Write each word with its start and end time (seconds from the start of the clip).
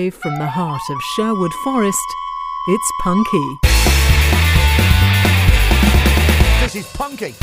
Live 0.00 0.14
from 0.14 0.38
the 0.38 0.46
heart 0.46 0.80
of 0.88 0.98
Sherwood 1.14 1.52
Forest, 1.62 1.98
it's 2.68 2.90
Punky. 3.02 3.58
This 6.62 6.74
is 6.74 6.86
Punky. 6.94 7.34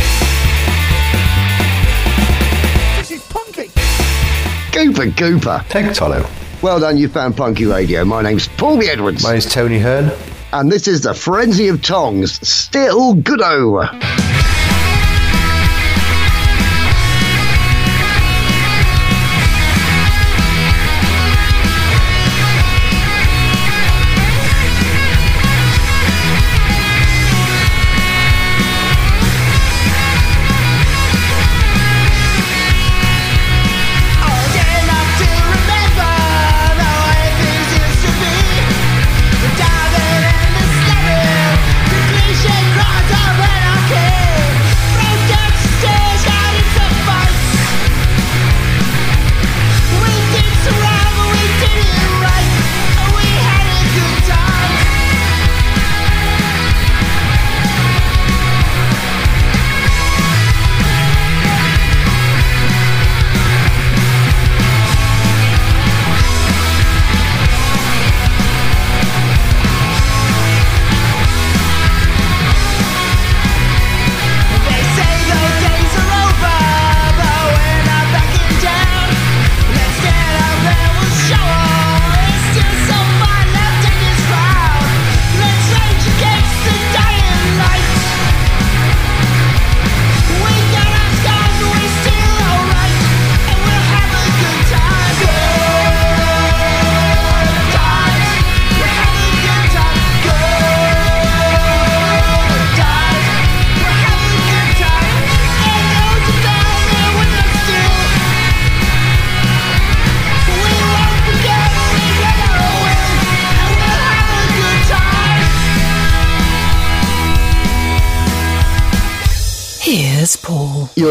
This 2.97 3.11
is 3.11 3.23
Punky. 3.28 3.68
Gooper 4.71 5.11
Gooper. 5.11 5.70
Take 5.70 5.86
Tolo. 5.88 6.28
Well 6.64 6.79
done, 6.79 6.97
you 6.97 7.07
found 7.09 7.38
Punky 7.38 7.65
Radio. 7.65 8.04
My 8.04 8.23
name's 8.23 8.47
Paul 8.47 8.79
B. 8.79 8.89
Edwards. 8.89 9.21
My 9.21 9.33
name's 9.33 9.46
Tony 9.46 9.78
Hearn. 9.78 10.11
and 10.51 10.71
this 10.71 10.87
is 10.87 11.01
the 11.01 11.14
Frenzy 11.14 11.68
of 11.68 11.83
Tongs. 11.83 12.39
Still 12.47 13.14
goodo. 13.18 14.26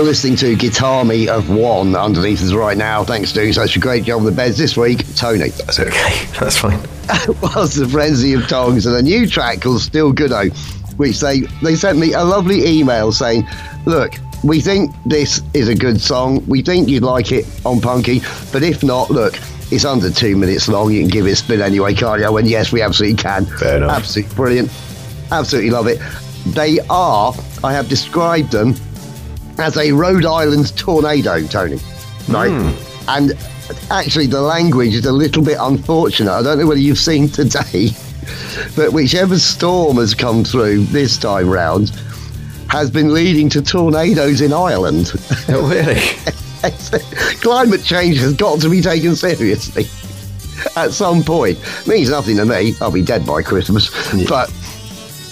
Listening 0.06 0.36
to 0.36 0.54
Guitar 0.54 1.04
Me 1.04 1.28
of 1.28 1.50
One 1.50 1.96
underneath 1.96 2.40
us 2.40 2.52
right 2.52 2.76
now. 2.76 3.02
Thanks 3.02 3.32
doing 3.32 3.52
such 3.52 3.74
a 3.74 3.80
great 3.80 4.04
job 4.04 4.20
on 4.20 4.24
the 4.24 4.30
beds 4.30 4.56
this 4.56 4.76
week, 4.76 5.04
Tony. 5.16 5.48
That's 5.48 5.80
okay. 5.80 6.24
That's 6.38 6.58
fine. 6.58 6.78
was 7.42 7.74
the 7.74 7.88
Frenzy 7.88 8.32
of 8.34 8.46
Tongs 8.46 8.86
and 8.86 8.94
a 8.94 9.02
new 9.02 9.26
track 9.26 9.62
called 9.62 9.80
Still 9.80 10.12
Goodo, 10.12 10.56
which 10.96 11.18
they, 11.18 11.40
they 11.60 11.74
sent 11.74 11.98
me 11.98 12.12
a 12.12 12.22
lovely 12.22 12.64
email 12.68 13.10
saying, 13.10 13.48
Look, 13.84 14.14
we 14.44 14.60
think 14.60 14.94
this 15.06 15.42
is 15.54 15.66
a 15.68 15.74
good 15.74 16.00
song. 16.00 16.46
We 16.46 16.62
think 16.62 16.88
you'd 16.88 17.02
like 17.02 17.32
it 17.32 17.44
on 17.66 17.80
Punky, 17.80 18.20
but 18.52 18.62
if 18.62 18.84
not, 18.84 19.10
look, 19.10 19.34
it's 19.72 19.84
under 19.84 20.08
two 20.08 20.36
minutes 20.36 20.68
long. 20.68 20.92
You 20.92 21.00
can 21.00 21.10
give 21.10 21.26
it 21.26 21.32
a 21.32 21.36
spin 21.36 21.60
anyway, 21.60 21.94
can't 21.94 22.20
you? 22.20 22.36
And 22.36 22.46
yes, 22.46 22.70
we 22.70 22.80
absolutely 22.80 23.16
can. 23.16 23.44
Fair 23.44 23.78
enough. 23.78 23.96
Absolutely 23.96 24.36
brilliant. 24.36 24.70
Absolutely 25.32 25.70
love 25.70 25.88
it. 25.88 26.00
They 26.54 26.78
are, 26.90 27.34
I 27.64 27.72
have 27.72 27.88
described 27.88 28.52
them 28.52 28.76
as 29.58 29.76
a 29.76 29.92
Rhode 29.92 30.24
Island 30.24 30.76
tornado, 30.76 31.46
Tony. 31.46 31.78
Right? 32.28 32.50
Hmm. 32.50 33.08
And 33.08 33.32
actually, 33.90 34.26
the 34.26 34.40
language 34.40 34.94
is 34.94 35.06
a 35.06 35.12
little 35.12 35.42
bit 35.42 35.58
unfortunate. 35.60 36.32
I 36.32 36.42
don't 36.42 36.58
know 36.58 36.66
whether 36.66 36.80
you've 36.80 36.98
seen 36.98 37.28
today, 37.28 37.90
but 38.76 38.92
whichever 38.92 39.38
storm 39.38 39.96
has 39.96 40.14
come 40.14 40.44
through 40.44 40.84
this 40.84 41.16
time 41.16 41.48
round 41.48 41.90
has 42.68 42.90
been 42.90 43.14
leading 43.14 43.48
to 43.50 43.62
tornadoes 43.62 44.40
in 44.40 44.52
Ireland. 44.52 45.12
Oh, 45.48 45.68
really? 45.68 46.00
Climate 47.40 47.84
change 47.84 48.18
has 48.18 48.32
got 48.32 48.60
to 48.62 48.68
be 48.68 48.80
taken 48.80 49.14
seriously 49.14 49.84
at 50.74 50.92
some 50.92 51.22
point. 51.22 51.58
Means 51.86 52.10
nothing 52.10 52.36
to 52.38 52.44
me. 52.44 52.74
I'll 52.80 52.90
be 52.90 53.02
dead 53.02 53.24
by 53.24 53.42
Christmas. 53.42 53.90
But 54.28 54.50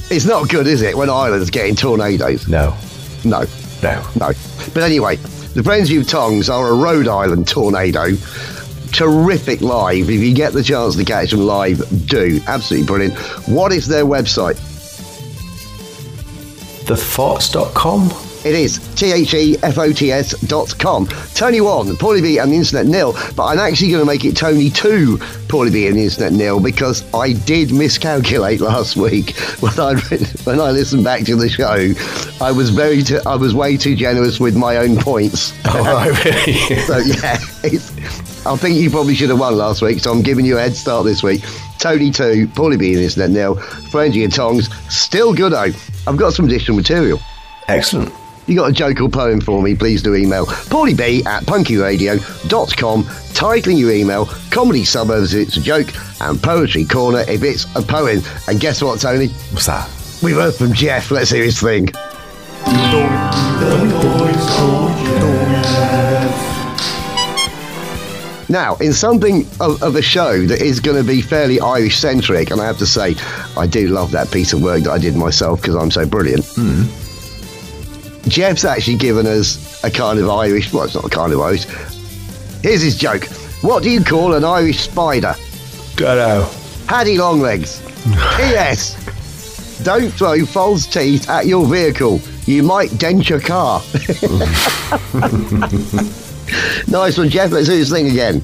it's 0.08 0.24
not 0.24 0.48
good, 0.48 0.68
is 0.68 0.82
it, 0.82 0.96
when 0.96 1.10
Ireland's 1.10 1.50
getting 1.50 1.74
tornadoes? 1.74 2.46
No. 2.46 2.76
No. 3.24 3.44
No. 3.84 4.02
No. 4.16 4.32
But 4.72 4.82
anyway, 4.82 5.16
the 5.16 5.62
of 5.98 6.08
Tongs 6.08 6.48
are 6.48 6.68
a 6.68 6.74
Rhode 6.74 7.06
Island 7.06 7.46
tornado. 7.46 8.16
Terrific 8.92 9.60
live. 9.60 10.08
If 10.08 10.20
you 10.20 10.34
get 10.34 10.54
the 10.54 10.62
chance 10.62 10.96
to 10.96 11.04
catch 11.04 11.32
them 11.32 11.40
live, 11.40 11.82
do. 12.06 12.40
Absolutely 12.46 12.86
brilliant. 12.86 13.18
What 13.46 13.72
is 13.72 13.86
their 13.86 14.06
website? 14.06 14.54
Thefots.com? 16.86 18.23
It 18.44 18.54
is 18.54 18.78
T 18.94 19.10
H 19.10 19.32
E 19.32 19.56
F 19.62 19.78
O 19.78 19.90
T 19.90 20.12
S 20.12 20.38
dot 20.42 20.78
com. 20.78 21.06
Tony 21.34 21.62
1, 21.62 21.96
Paulie 21.96 22.20
B 22.20 22.36
and 22.38 22.52
the 22.52 22.56
Internet 22.56 22.86
nil, 22.86 23.12
but 23.34 23.44
I'm 23.46 23.58
actually 23.58 23.90
going 23.90 24.02
to 24.02 24.06
make 24.06 24.24
it 24.26 24.36
Tony 24.36 24.68
2, 24.68 25.16
Paulie 25.48 25.72
B 25.72 25.86
and 25.86 25.96
the 25.96 26.04
Internet 26.04 26.32
nil 26.34 26.60
because 26.60 27.02
I 27.14 27.32
did 27.32 27.72
miscalculate 27.72 28.60
last 28.60 28.96
week 28.96 29.34
when 29.60 29.72
I 29.80 29.94
when 30.44 30.60
I 30.60 30.70
listened 30.72 31.04
back 31.04 31.24
to 31.24 31.36
the 31.36 31.48
show. 31.48 31.94
I 32.44 32.52
was 32.52 32.68
very 32.68 33.02
t- 33.02 33.18
I 33.24 33.34
was 33.34 33.54
way 33.54 33.78
too 33.78 33.96
generous 33.96 34.38
with 34.38 34.56
my 34.56 34.76
own 34.76 34.96
points. 34.98 35.54
Oh, 35.64 36.10
really? 36.24 36.52
So 36.84 36.98
yeah, 36.98 37.38
it's, 37.62 38.46
I 38.46 38.56
think 38.56 38.76
you 38.76 38.90
probably 38.90 39.14
should 39.14 39.30
have 39.30 39.40
won 39.40 39.56
last 39.56 39.80
week, 39.80 40.00
so 40.00 40.12
I'm 40.12 40.20
giving 40.20 40.44
you 40.44 40.58
a 40.58 40.60
head 40.60 40.76
start 40.76 41.06
this 41.06 41.22
week. 41.22 41.42
Tony 41.78 42.10
2, 42.10 42.48
Paulie 42.48 42.78
B 42.78 42.88
and 42.88 42.98
the 42.98 43.04
Internet 43.04 43.30
nil, 43.30 43.54
Frenzy 43.90 44.22
and 44.22 44.32
Tongs, 44.32 44.68
still 44.92 45.32
good 45.32 45.52
though. 45.52 45.72
I've 46.06 46.18
got 46.18 46.34
some 46.34 46.44
additional 46.44 46.76
material. 46.76 47.20
Excellent. 47.68 48.12
You 48.46 48.56
got 48.56 48.70
a 48.70 48.72
joke 48.72 49.00
or 49.00 49.08
poem 49.08 49.40
for 49.40 49.62
me, 49.62 49.74
please 49.74 50.02
do 50.02 50.14
email 50.14 50.46
paulieb 50.46 51.24
at 51.26 51.44
punkyradio.com, 51.44 53.04
titling 53.04 53.78
your 53.78 53.90
email 53.90 54.26
Comedy 54.50 54.84
Suburbs 54.84 55.32
if 55.34 55.48
it's 55.48 55.56
a 55.56 55.60
joke, 55.62 55.88
and 56.20 56.42
Poetry 56.42 56.84
Corner 56.84 57.24
if 57.26 57.42
it's 57.42 57.64
a 57.74 57.82
poem. 57.82 58.20
And 58.46 58.60
guess 58.60 58.82
what, 58.82 59.00
Tony? 59.00 59.28
What's 59.28 59.66
that? 59.66 59.88
We've 60.22 60.36
heard 60.36 60.54
from 60.54 60.74
Jeff. 60.74 61.10
Let's 61.10 61.30
hear 61.30 61.44
his 61.44 61.60
thing. 61.60 61.88
Now, 68.48 68.76
in 68.76 68.92
something 68.92 69.46
of, 69.60 69.82
of 69.82 69.96
a 69.96 70.02
show 70.02 70.46
that 70.46 70.60
is 70.60 70.78
going 70.78 70.96
to 70.96 71.02
be 71.02 71.22
fairly 71.22 71.60
Irish 71.60 71.98
centric, 71.98 72.50
and 72.50 72.60
I 72.60 72.66
have 72.66 72.78
to 72.78 72.86
say, 72.86 73.16
I 73.56 73.66
do 73.66 73.88
love 73.88 74.12
that 74.12 74.30
piece 74.30 74.52
of 74.52 74.62
work 74.62 74.82
that 74.84 74.92
I 74.92 74.98
did 74.98 75.16
myself 75.16 75.60
because 75.62 75.74
I'm 75.76 75.90
so 75.90 76.06
brilliant. 76.06 76.44
Hmm. 76.54 77.03
Jeff's 78.28 78.64
actually 78.64 78.96
given 78.96 79.26
us 79.26 79.82
a 79.84 79.90
kind 79.90 80.18
of 80.18 80.28
Irish, 80.30 80.72
well, 80.72 80.84
it's 80.84 80.94
not 80.94 81.04
a 81.04 81.10
kind 81.10 81.32
of 81.32 81.40
Irish. 81.40 81.64
Here's 82.62 82.80
his 82.80 82.96
joke 82.96 83.26
What 83.62 83.82
do 83.82 83.90
you 83.90 84.02
call 84.02 84.34
an 84.34 84.44
Irish 84.44 84.80
spider? 84.80 85.34
Dunno. 85.96 86.48
Paddy 86.86 87.18
Longlegs. 87.18 87.80
P.S. 88.36 89.82
Don't 89.82 90.10
throw 90.10 90.44
false 90.44 90.86
teeth 90.86 91.28
at 91.28 91.46
your 91.46 91.66
vehicle. 91.66 92.20
You 92.46 92.62
might 92.62 92.96
dent 92.98 93.28
your 93.28 93.40
car. 93.40 93.80
nice 96.88 97.18
one, 97.18 97.28
Jeff. 97.28 97.50
Let's 97.50 97.68
do 97.68 97.76
this 97.76 97.90
thing 97.90 98.10
again. 98.10 98.42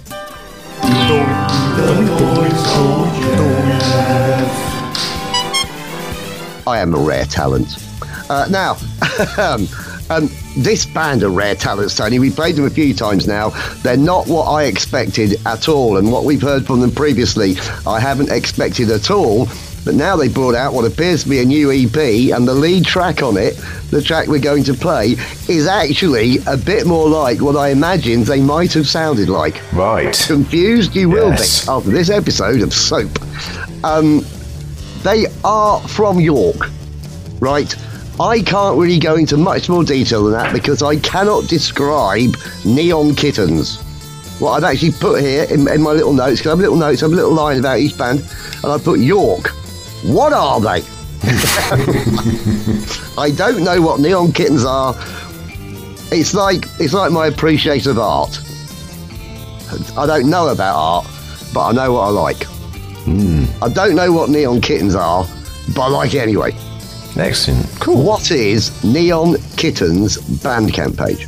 I 6.66 6.78
am 6.78 6.94
a 6.94 6.98
rare 6.98 7.24
talent. 7.24 7.89
Uh, 8.30 8.46
now, 8.48 8.76
Um, 10.10 10.28
this 10.56 10.86
band 10.86 11.22
are 11.22 11.30
rare 11.30 11.54
talents, 11.54 11.96
Tony. 11.96 12.18
We've 12.18 12.34
played 12.34 12.56
them 12.56 12.64
a 12.64 12.70
few 12.70 12.92
times 12.92 13.28
now. 13.28 13.50
They're 13.82 13.96
not 13.96 14.26
what 14.26 14.46
I 14.46 14.64
expected 14.64 15.40
at 15.46 15.68
all, 15.68 15.98
and 15.98 16.10
what 16.10 16.24
we've 16.24 16.42
heard 16.42 16.66
from 16.66 16.80
them 16.80 16.90
previously, 16.90 17.54
I 17.86 18.00
haven't 18.00 18.32
expected 18.32 18.90
at 18.90 19.08
all. 19.12 19.46
But 19.84 19.94
now 19.94 20.16
they 20.16 20.28
brought 20.28 20.56
out 20.56 20.74
what 20.74 20.84
appears 20.84 21.22
to 21.22 21.28
be 21.30 21.38
a 21.38 21.44
new 21.44 21.70
EP, 21.70 21.96
and 22.34 22.46
the 22.46 22.52
lead 22.52 22.84
track 22.84 23.22
on 23.22 23.36
it, 23.36 23.54
the 23.90 24.02
track 24.02 24.26
we're 24.26 24.40
going 24.40 24.64
to 24.64 24.74
play, 24.74 25.14
is 25.48 25.68
actually 25.68 26.38
a 26.48 26.56
bit 26.56 26.88
more 26.88 27.08
like 27.08 27.40
what 27.40 27.54
I 27.54 27.68
imagined 27.68 28.26
they 28.26 28.42
might 28.42 28.72
have 28.72 28.88
sounded 28.88 29.28
like. 29.28 29.62
Right. 29.72 30.12
Confused 30.26 30.96
you 30.96 31.08
will 31.08 31.30
be 31.30 31.46
after 31.68 31.90
this 31.90 32.10
episode 32.10 32.62
of 32.62 32.74
Soap. 32.74 33.16
Um, 33.84 34.26
they 35.04 35.26
are 35.44 35.80
from 35.86 36.18
York, 36.18 36.68
right? 37.38 37.72
I 38.20 38.42
can't 38.42 38.76
really 38.76 38.98
go 38.98 39.16
into 39.16 39.36
much 39.38 39.70
more 39.70 39.82
detail 39.82 40.24
than 40.24 40.34
that 40.34 40.52
because 40.52 40.82
I 40.82 40.96
cannot 40.96 41.48
describe 41.48 42.36
Neon 42.66 43.14
Kittens. 43.14 43.80
What 44.38 44.52
I've 44.52 44.64
actually 44.64 44.92
put 44.92 45.22
here 45.22 45.44
in, 45.44 45.66
in 45.68 45.80
my 45.82 45.92
little 45.92 46.12
notes, 46.12 46.40
because 46.40 46.48
I 46.48 46.50
have 46.50 46.58
little 46.58 46.76
notes, 46.76 47.02
I 47.02 47.06
have 47.06 47.12
a 47.12 47.16
little 47.16 47.32
line 47.32 47.58
about 47.58 47.78
each 47.78 47.96
band, 47.96 48.20
and 48.62 48.66
I 48.66 48.78
put 48.78 49.00
York. 49.00 49.48
What 50.04 50.34
are 50.34 50.60
they? 50.60 50.84
I 53.18 53.30
don't 53.34 53.64
know 53.64 53.80
what 53.80 54.00
Neon 54.00 54.32
Kittens 54.32 54.64
are. 54.64 54.94
It's 56.12 56.34
like 56.34 56.64
it's 56.78 56.92
like 56.92 57.12
my 57.12 57.28
appreciation 57.28 57.92
of 57.92 57.98
art. 57.98 58.38
I 59.96 60.06
don't 60.06 60.28
know 60.28 60.48
about 60.48 60.76
art, 60.76 61.06
but 61.54 61.68
I 61.68 61.72
know 61.72 61.92
what 61.92 62.00
I 62.00 62.08
like. 62.08 62.44
Hmm. 63.04 63.44
I 63.62 63.68
don't 63.68 63.94
know 63.94 64.12
what 64.12 64.28
neon 64.28 64.60
kittens 64.60 64.94
are, 64.94 65.24
but 65.74 65.82
I 65.82 65.88
like 65.88 66.14
it 66.14 66.18
anyway. 66.18 66.52
Excellent. 67.16 67.66
Cool. 67.80 68.02
What 68.02 68.30
is 68.30 68.84
Neon 68.84 69.36
Kittens 69.56 70.18
Bandcamp 70.18 70.96
page? 70.96 71.26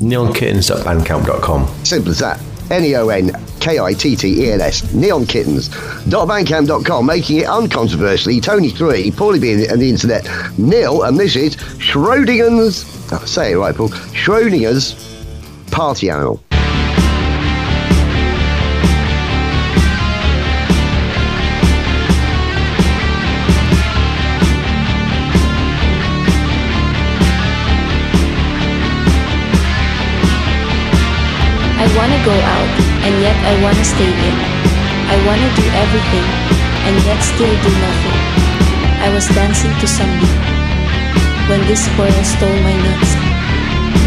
Neonkittens.bandcamp.com. 0.00 1.84
Simple 1.84 2.10
as 2.10 2.18
that. 2.20 2.40
N 2.70 2.84
E 2.84 2.94
O 2.96 3.08
N 3.08 3.30
K 3.60 3.78
I 3.78 3.92
T 3.92 4.16
T 4.16 4.44
E 4.44 4.52
N 4.52 4.60
S. 4.60 4.82
Neonkittens.bandcamp.com, 4.82 7.06
making 7.06 7.38
it 7.38 7.46
uncontroversially 7.46 8.40
Tony 8.40 8.70
3, 8.70 9.10
Paulie 9.10 9.40
B 9.40 9.52
and 9.52 9.80
the 9.80 9.90
internet, 9.90 10.24
nil, 10.56 11.02
and 11.02 11.18
this 11.18 11.34
is 11.36 11.56
Schrodinger's, 11.56 12.84
say 13.28 13.52
it 13.52 13.56
right, 13.56 13.74
Paul, 13.74 13.88
Schrodinger's 13.88 14.94
party 15.70 16.10
animal. 16.10 16.40
I 33.44 33.52
wanna 33.64 33.84
stay 33.84 34.12
in. 34.28 34.36
I 35.08 35.16
wanna 35.26 35.50
do 35.56 35.64
everything, 35.82 36.26
and 36.86 36.94
yet 37.08 37.20
still 37.22 37.54
do 37.64 37.70
nothing. 37.80 38.18
I 39.00 39.08
was 39.14 39.26
dancing 39.32 39.72
to 39.80 39.86
some 39.88 40.12
beat 40.20 40.44
when 41.48 41.60
this 41.66 41.82
squirrel 41.88 42.24
stole 42.24 42.60
my 42.62 42.76
nuts. 42.84 43.10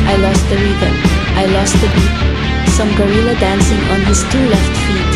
I 0.07 0.15
lost 0.21 0.44
the 0.47 0.56
rhythm, 0.56 0.95
I 1.35 1.45
lost 1.51 1.75
the 1.81 1.89
beat. 1.91 2.15
Some 2.77 2.94
gorilla 2.95 3.35
dancing 3.35 3.81
on 3.94 4.01
his 4.07 4.24
two 4.31 4.45
left 4.53 4.75
feet. 4.85 5.13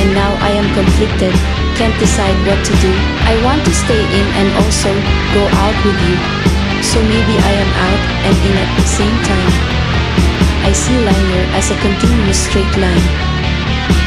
And 0.00 0.14
now 0.14 0.32
I 0.40 0.50
am 0.58 0.68
conflicted, 0.74 1.34
can't 1.78 1.94
decide 2.00 2.36
what 2.48 2.60
to 2.66 2.74
do. 2.82 2.92
I 3.30 3.34
want 3.44 3.64
to 3.64 3.72
stay 3.74 4.02
in 4.18 4.26
and 4.40 4.48
also 4.58 4.90
go 5.36 5.44
out 5.62 5.78
with 5.84 5.98
you. 6.08 6.16
So 6.82 6.98
maybe 7.02 7.34
I 7.36 7.52
am 7.62 7.70
out 7.86 8.02
and 8.26 8.36
in 8.48 8.54
at 8.58 8.70
the 8.80 8.86
same 8.86 9.18
time. 9.28 9.87
I 10.68 10.72
see 10.72 10.98
liner 11.00 11.44
as 11.56 11.70
a 11.70 11.80
continuous 11.80 12.44
straight 12.44 12.76
line, 12.76 13.08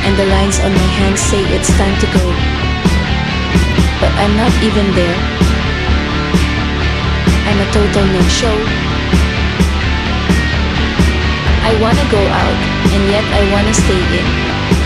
and 0.05 0.13
the 0.13 0.29
lines 0.29 0.59
on 0.61 0.69
my 0.69 0.89
hands 1.01 1.19
say 1.19 1.41
it's 1.57 1.73
time 1.73 1.97
to 1.97 2.07
go. 2.13 2.21
But 3.97 4.13
I'm 4.21 4.37
not 4.37 4.53
even 4.61 4.85
there. 4.93 5.17
I'm 7.49 7.57
a 7.65 7.67
total 7.73 8.05
no-show. 8.13 8.57
I 11.65 11.73
wanna 11.81 12.05
go 12.13 12.21
out, 12.29 12.59
and 12.93 13.09
yet 13.09 13.25
I 13.25 13.41
wanna 13.49 13.73
stay 13.73 14.01
in. 14.21 14.27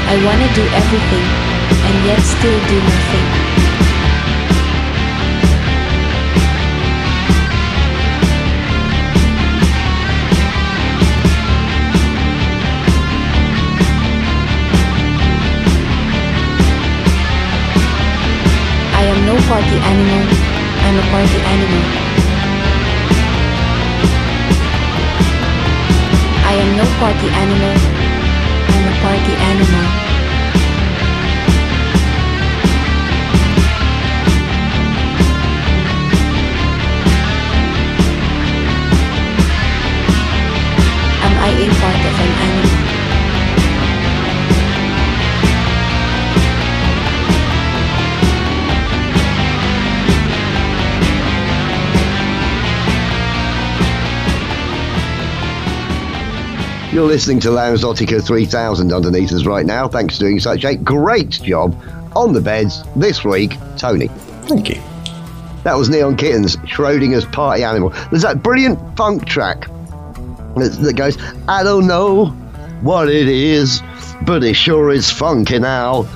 I 0.08 0.16
wanna 0.24 0.48
do 0.56 0.64
everything, 0.80 1.28
and 1.76 1.96
yet 2.08 2.22
still 2.24 2.60
do 2.72 2.78
nothing. 2.88 3.45
Party 19.48 19.78
animal. 19.78 20.26
I'm 20.86 20.98
a 20.98 21.06
party 21.14 21.40
animal. 21.54 21.84
I 26.50 26.54
am 26.62 26.70
no 26.78 26.86
party 26.98 27.28
animal. 27.44 27.76
I'm 28.74 28.86
a 28.90 28.96
party 29.06 29.34
animal. 29.52 29.86
Am 41.26 41.34
I 41.38 41.50
a 41.54 41.68
part 41.82 42.02
of 42.10 42.16
an 42.26 42.32
animal? 42.42 42.55
You're 56.96 57.04
listening 57.04 57.42
to 57.42 57.52
Lounge 57.52 57.82
Nautica 57.82 58.26
3000 58.26 58.94
underneath 58.94 59.34
us 59.34 59.46
right 59.46 59.66
now. 59.66 59.86
Thanks 59.86 60.16
for 60.16 60.22
doing 60.22 60.40
such 60.40 60.64
a 60.64 60.78
great 60.78 61.30
job 61.30 61.78
on 62.16 62.32
the 62.32 62.40
beds 62.40 62.86
this 62.96 63.22
week, 63.22 63.58
Tony. 63.76 64.08
Thank 64.48 64.70
you. 64.70 64.82
That 65.66 65.74
was 65.74 65.90
Neon 65.90 66.16
Kittens, 66.16 66.56
Schrodinger's 66.56 67.26
party 67.26 67.66
animal. 67.66 67.90
There's 68.12 68.22
that 68.22 68.42
brilliant 68.42 68.80
funk 68.96 69.26
track 69.26 69.68
that, 70.56 70.78
that 70.80 70.94
goes, 70.96 71.18
I 71.50 71.64
don't 71.64 71.86
know 71.86 72.28
what 72.80 73.10
it 73.10 73.28
is, 73.28 73.82
but 74.22 74.42
it 74.46 74.54
sure 74.54 74.90
is 74.90 75.12
funky 75.12 75.60
now. 75.60 76.08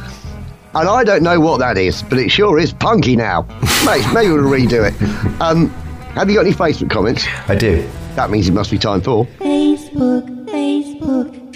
And 0.73 0.87
I 0.87 1.03
don't 1.03 1.23
know 1.23 1.41
what 1.41 1.59
that 1.59 1.77
is, 1.77 2.03
but 2.03 2.19
it 2.19 2.29
sure 2.29 2.57
is 2.57 2.71
punky 2.71 3.17
now. 3.17 3.41
Mate, 3.85 4.05
maybe 4.13 4.31
we'll 4.31 4.43
redo 4.43 4.89
it. 4.89 5.41
Um, 5.41 5.71
have 6.15 6.29
you 6.29 6.35
got 6.35 6.45
any 6.45 6.55
Facebook 6.55 6.89
comments? 6.89 7.27
I 7.49 7.55
do. 7.55 7.85
That 8.15 8.29
means 8.29 8.47
it 8.47 8.53
must 8.53 8.71
be 8.71 8.77
time 8.77 9.01
for. 9.01 9.25
Facebook, 9.25 10.38
Facebook, 10.38 10.38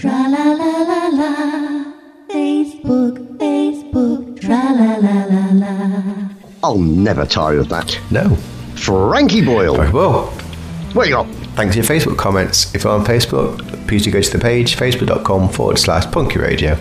tra 0.03 0.27
la 0.27 0.51
la 0.51 0.83
la 0.83 1.07
la. 1.15 1.85
Facebook, 2.27 3.19
Facebook, 3.39 4.37
tra 4.41 4.73
la 4.73 4.97
la 4.97 5.23
la 5.31 5.45
la. 5.53 6.29
I'll 6.61 6.77
never 6.77 7.25
tire 7.25 7.59
of 7.59 7.69
that. 7.69 7.97
No. 8.11 8.35
Frankie 8.75 9.41
Boyle. 9.41 9.77
Very 9.77 9.91
well. 9.91 10.25
What 10.91 11.07
you 11.07 11.13
got? 11.13 11.27
Thanks 11.55 11.75
for 11.75 11.81
your 11.81 11.85
Facebook 11.85 12.17
comments. 12.17 12.75
If 12.75 12.83
you're 12.83 12.91
on 12.91 13.05
Facebook, 13.05 13.87
please 13.87 14.03
do 14.03 14.11
go 14.11 14.21
to 14.21 14.29
the 14.29 14.39
page, 14.39 14.75
facebook.com 14.75 15.47
forward 15.47 15.79
slash 15.79 16.11
punky 16.11 16.37
radio. 16.37 16.73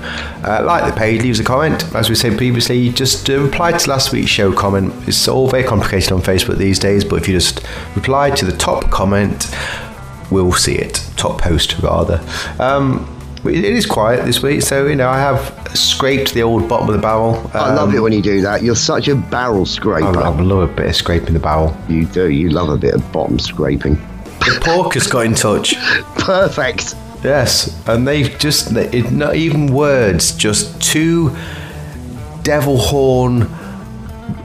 Uh, 0.43 0.64
like 0.64 0.93
the 0.93 0.99
page, 0.99 1.23
leave 1.23 1.35
us 1.35 1.38
a 1.38 1.45
comment. 1.45 1.95
As 1.95 2.09
we 2.09 2.17
said 2.17 2.37
previously, 2.37 2.88
just 2.88 3.31
uh, 3.31 3.38
reply 3.38 3.71
to 3.71 3.88
last 3.88 4.11
week's 4.11 4.31
show 4.31 4.52
comment. 4.52 4.93
It's 5.07 5.29
all 5.29 5.47
very 5.47 5.62
complicated 5.62 6.11
on 6.11 6.23
Facebook 6.23 6.57
these 6.59 6.81
days, 6.81 7.05
but 7.05 7.23
if 7.23 7.29
you 7.29 7.35
just 7.35 7.64
reply 7.95 8.31
to 8.31 8.45
the 8.45 8.57
top 8.57 8.91
comment, 8.91 9.55
we'll 10.33 10.53
see 10.53 10.75
it. 10.75 11.05
Top 11.17 11.41
post, 11.41 11.79
rather. 11.81 12.21
Um, 12.59 13.09
it 13.45 13.65
is 13.65 13.87
quiet 13.87 14.25
this 14.25 14.41
week, 14.43 14.62
so 14.62 14.87
you 14.87 14.95
know 14.97 15.09
I 15.09 15.19
have 15.19 15.77
scraped 15.77 16.33
the 16.33 16.43
old 16.45 16.69
bottom 16.69 16.89
of 16.89 16.95
the 16.95 17.01
barrel. 17.03 17.35
I 17.55 17.75
love 17.75 17.89
Um, 17.89 17.95
it 17.97 17.99
when 18.01 18.12
you 18.12 18.23
do 18.23 18.41
that. 18.43 18.62
You're 18.62 18.77
such 18.77 19.09
a 19.09 19.17
barrel 19.17 19.67
scraper. 19.67 20.17
I, 20.19 20.29
I 20.31 20.41
love 20.41 20.71
a 20.71 20.73
bit 20.73 20.87
of 20.87 20.95
scraping 20.97 21.35
the 21.35 21.41
barrel. 21.41 21.77
You 21.89 22.07
do. 22.07 22.31
You 22.31 22.51
love 22.51 22.69
a 22.69 22.77
bit 22.77 22.95
of 22.95 23.12
bottom 23.12 23.39
scraping. 23.39 23.95
The 24.41 24.61
porkers 24.62 25.11
got 25.11 25.27
in 25.27 25.35
touch. 25.35 25.75
Perfect. 26.19 26.95
Yes, 27.25 27.81
and 27.89 28.07
they've 28.07 28.37
just 28.39 28.75
they, 28.75 28.89
it, 28.91 29.11
not 29.12 29.35
even 29.37 29.73
words, 29.73 30.33
just 30.37 30.81
two 30.83 31.37
devil 32.43 32.77
horn 32.77 33.43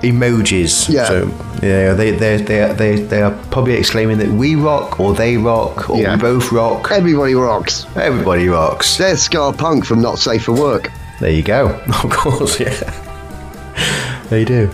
emojis. 0.01 0.89
Yeah. 0.89 1.05
So 1.07 1.27
yeah, 1.61 1.93
they 1.93 2.11
they 2.11 2.37
they 2.37 2.73
they 2.73 2.95
they 3.01 3.21
are 3.21 3.31
probably 3.51 3.73
exclaiming 3.73 4.17
that 4.19 4.29
we 4.29 4.55
rock 4.55 4.99
or 4.99 5.13
they 5.13 5.37
rock 5.37 5.89
or 5.89 5.97
Yeah. 5.99 6.15
we 6.15 6.21
both 6.21 6.51
rock. 6.51 6.91
Everybody 6.91 7.33
rocks. 7.35 7.85
Everybody 7.95 8.47
rocks. 8.47 8.97
There's 8.97 9.21
Scar 9.21 9.53
Punk 9.53 9.85
from 9.85 10.01
Not 10.01 10.19
Safe 10.19 10.43
for 10.43 10.53
Work. 10.53 10.91
There 11.19 11.31
you 11.31 11.43
go. 11.43 11.67
Of 12.03 12.09
course, 12.11 12.59
yeah. 12.59 12.93
They 14.29 14.43
do. 14.45 14.69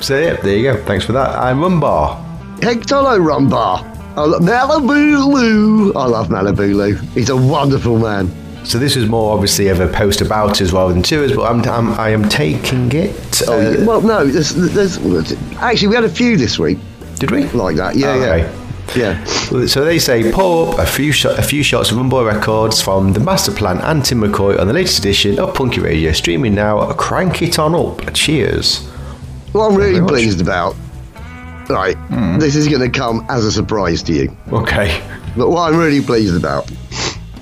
So 0.00 0.18
yeah, 0.18 0.36
there 0.40 0.56
you 0.56 0.72
go. 0.72 0.82
Thanks 0.84 1.04
for 1.04 1.12
that. 1.12 1.30
I'm 1.38 1.58
Rumbar. 1.58 2.22
Hectolo 2.60 3.18
Rumbar. 3.18 3.82
I 4.16 4.24
lo- 4.24 4.38
Malibu 4.38 5.32
Lou. 5.34 5.92
I 5.94 6.06
love 6.06 6.28
Malibu 6.28 6.74
Lou. 6.74 6.94
He's 7.14 7.28
a 7.28 7.36
wonderful 7.36 7.98
man. 7.98 8.30
So 8.66 8.78
this 8.80 8.96
is 8.96 9.06
more 9.06 9.32
obviously 9.32 9.68
of 9.68 9.78
a 9.78 9.86
post 9.86 10.20
about 10.20 10.60
us 10.60 10.72
rather 10.72 10.92
than 10.92 11.02
to 11.04 11.24
us, 11.24 11.32
but 11.32 11.42
I'm, 11.50 11.62
I'm 11.68 11.98
I 12.00 12.08
am 12.10 12.28
taking 12.28 12.90
it. 12.92 13.42
Oh, 13.46 13.54
uh, 13.60 13.84
well, 13.86 14.00
no, 14.00 14.26
there's, 14.26 14.54
there's 14.54 14.98
actually 15.58 15.88
we 15.88 15.94
had 15.94 16.02
a 16.04 16.08
few 16.08 16.36
this 16.36 16.58
week 16.58 16.78
did 17.20 17.30
we? 17.30 17.44
like 17.50 17.76
that. 17.76 17.94
Yeah, 17.94 18.08
Oh, 18.08 18.18
yeah, 18.18 18.32
okay. 18.90 19.00
yeah. 19.00 19.24
So 19.66 19.84
they 19.84 19.98
say 20.00 20.32
pull 20.32 20.72
up 20.72 20.80
a 20.80 20.86
few 20.86 21.12
shot, 21.12 21.38
a 21.38 21.42
few 21.42 21.62
shots 21.62 21.92
of 21.92 21.96
Rumboy 21.98 22.26
Records 22.26 22.82
from 22.82 23.12
the 23.12 23.20
Master 23.20 23.52
Plan 23.52 23.78
and 23.78 24.04
Tim 24.04 24.20
McCoy 24.20 24.58
on 24.58 24.66
the 24.66 24.72
latest 24.74 24.98
edition 24.98 25.38
of 25.38 25.54
Punky 25.54 25.80
Radio, 25.80 26.10
streaming 26.12 26.54
now. 26.56 26.92
Crank 26.94 27.42
it 27.42 27.58
on 27.60 27.74
up. 27.74 28.12
Cheers. 28.14 28.86
What 29.52 29.70
I'm 29.70 29.76
really 29.76 30.06
pleased 30.06 30.40
about, 30.40 30.74
right, 31.70 31.96
this 32.40 32.56
is 32.56 32.66
going 32.68 32.82
to 32.82 32.90
come 32.90 33.24
as 33.30 33.44
a 33.44 33.52
surprise 33.52 34.02
to 34.02 34.12
you. 34.12 34.36
Okay. 34.52 35.00
But 35.36 35.50
what 35.50 35.72
I'm 35.72 35.78
really 35.78 36.02
pleased 36.02 36.36
about 36.36 36.70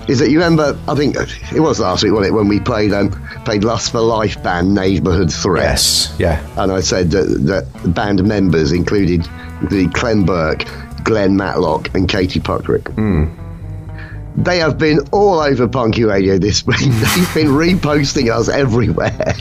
is 0.08 0.18
that 0.18 0.30
you 0.30 0.38
remember, 0.38 0.78
I 0.88 0.94
think 0.94 1.16
it 1.54 1.60
was 1.60 1.80
last 1.80 2.02
week, 2.02 2.12
wasn't 2.12 2.34
it, 2.34 2.36
when 2.36 2.48
we 2.48 2.60
played 2.60 2.92
um, 2.92 3.10
played 3.44 3.64
Lust 3.64 3.92
for 3.92 4.00
Life 4.00 4.42
band 4.42 4.74
Neighbourhood 4.74 5.32
Threat. 5.32 5.64
Yes. 5.64 6.14
Yeah. 6.18 6.46
And 6.62 6.70
I 6.72 6.80
said 6.80 7.10
that, 7.12 7.24
that 7.46 7.82
the 7.82 7.88
band 7.88 8.22
members 8.24 8.72
included 8.72 9.22
the 9.70 9.88
Clem 9.94 10.24
Burke, 10.24 10.64
Glen 11.04 11.36
Matlock, 11.36 11.94
and 11.94 12.08
Katie 12.08 12.40
Puckrick. 12.40 12.84
They 14.36 14.58
have 14.58 14.78
been 14.78 14.98
all 15.12 15.38
over 15.38 15.68
Punky 15.68 16.02
Radio 16.02 16.38
this 16.38 16.66
week. 16.66 16.78
They've 16.80 17.34
been 17.34 17.46
reposting 17.52 18.32
us 18.34 18.48
everywhere. 18.48 19.16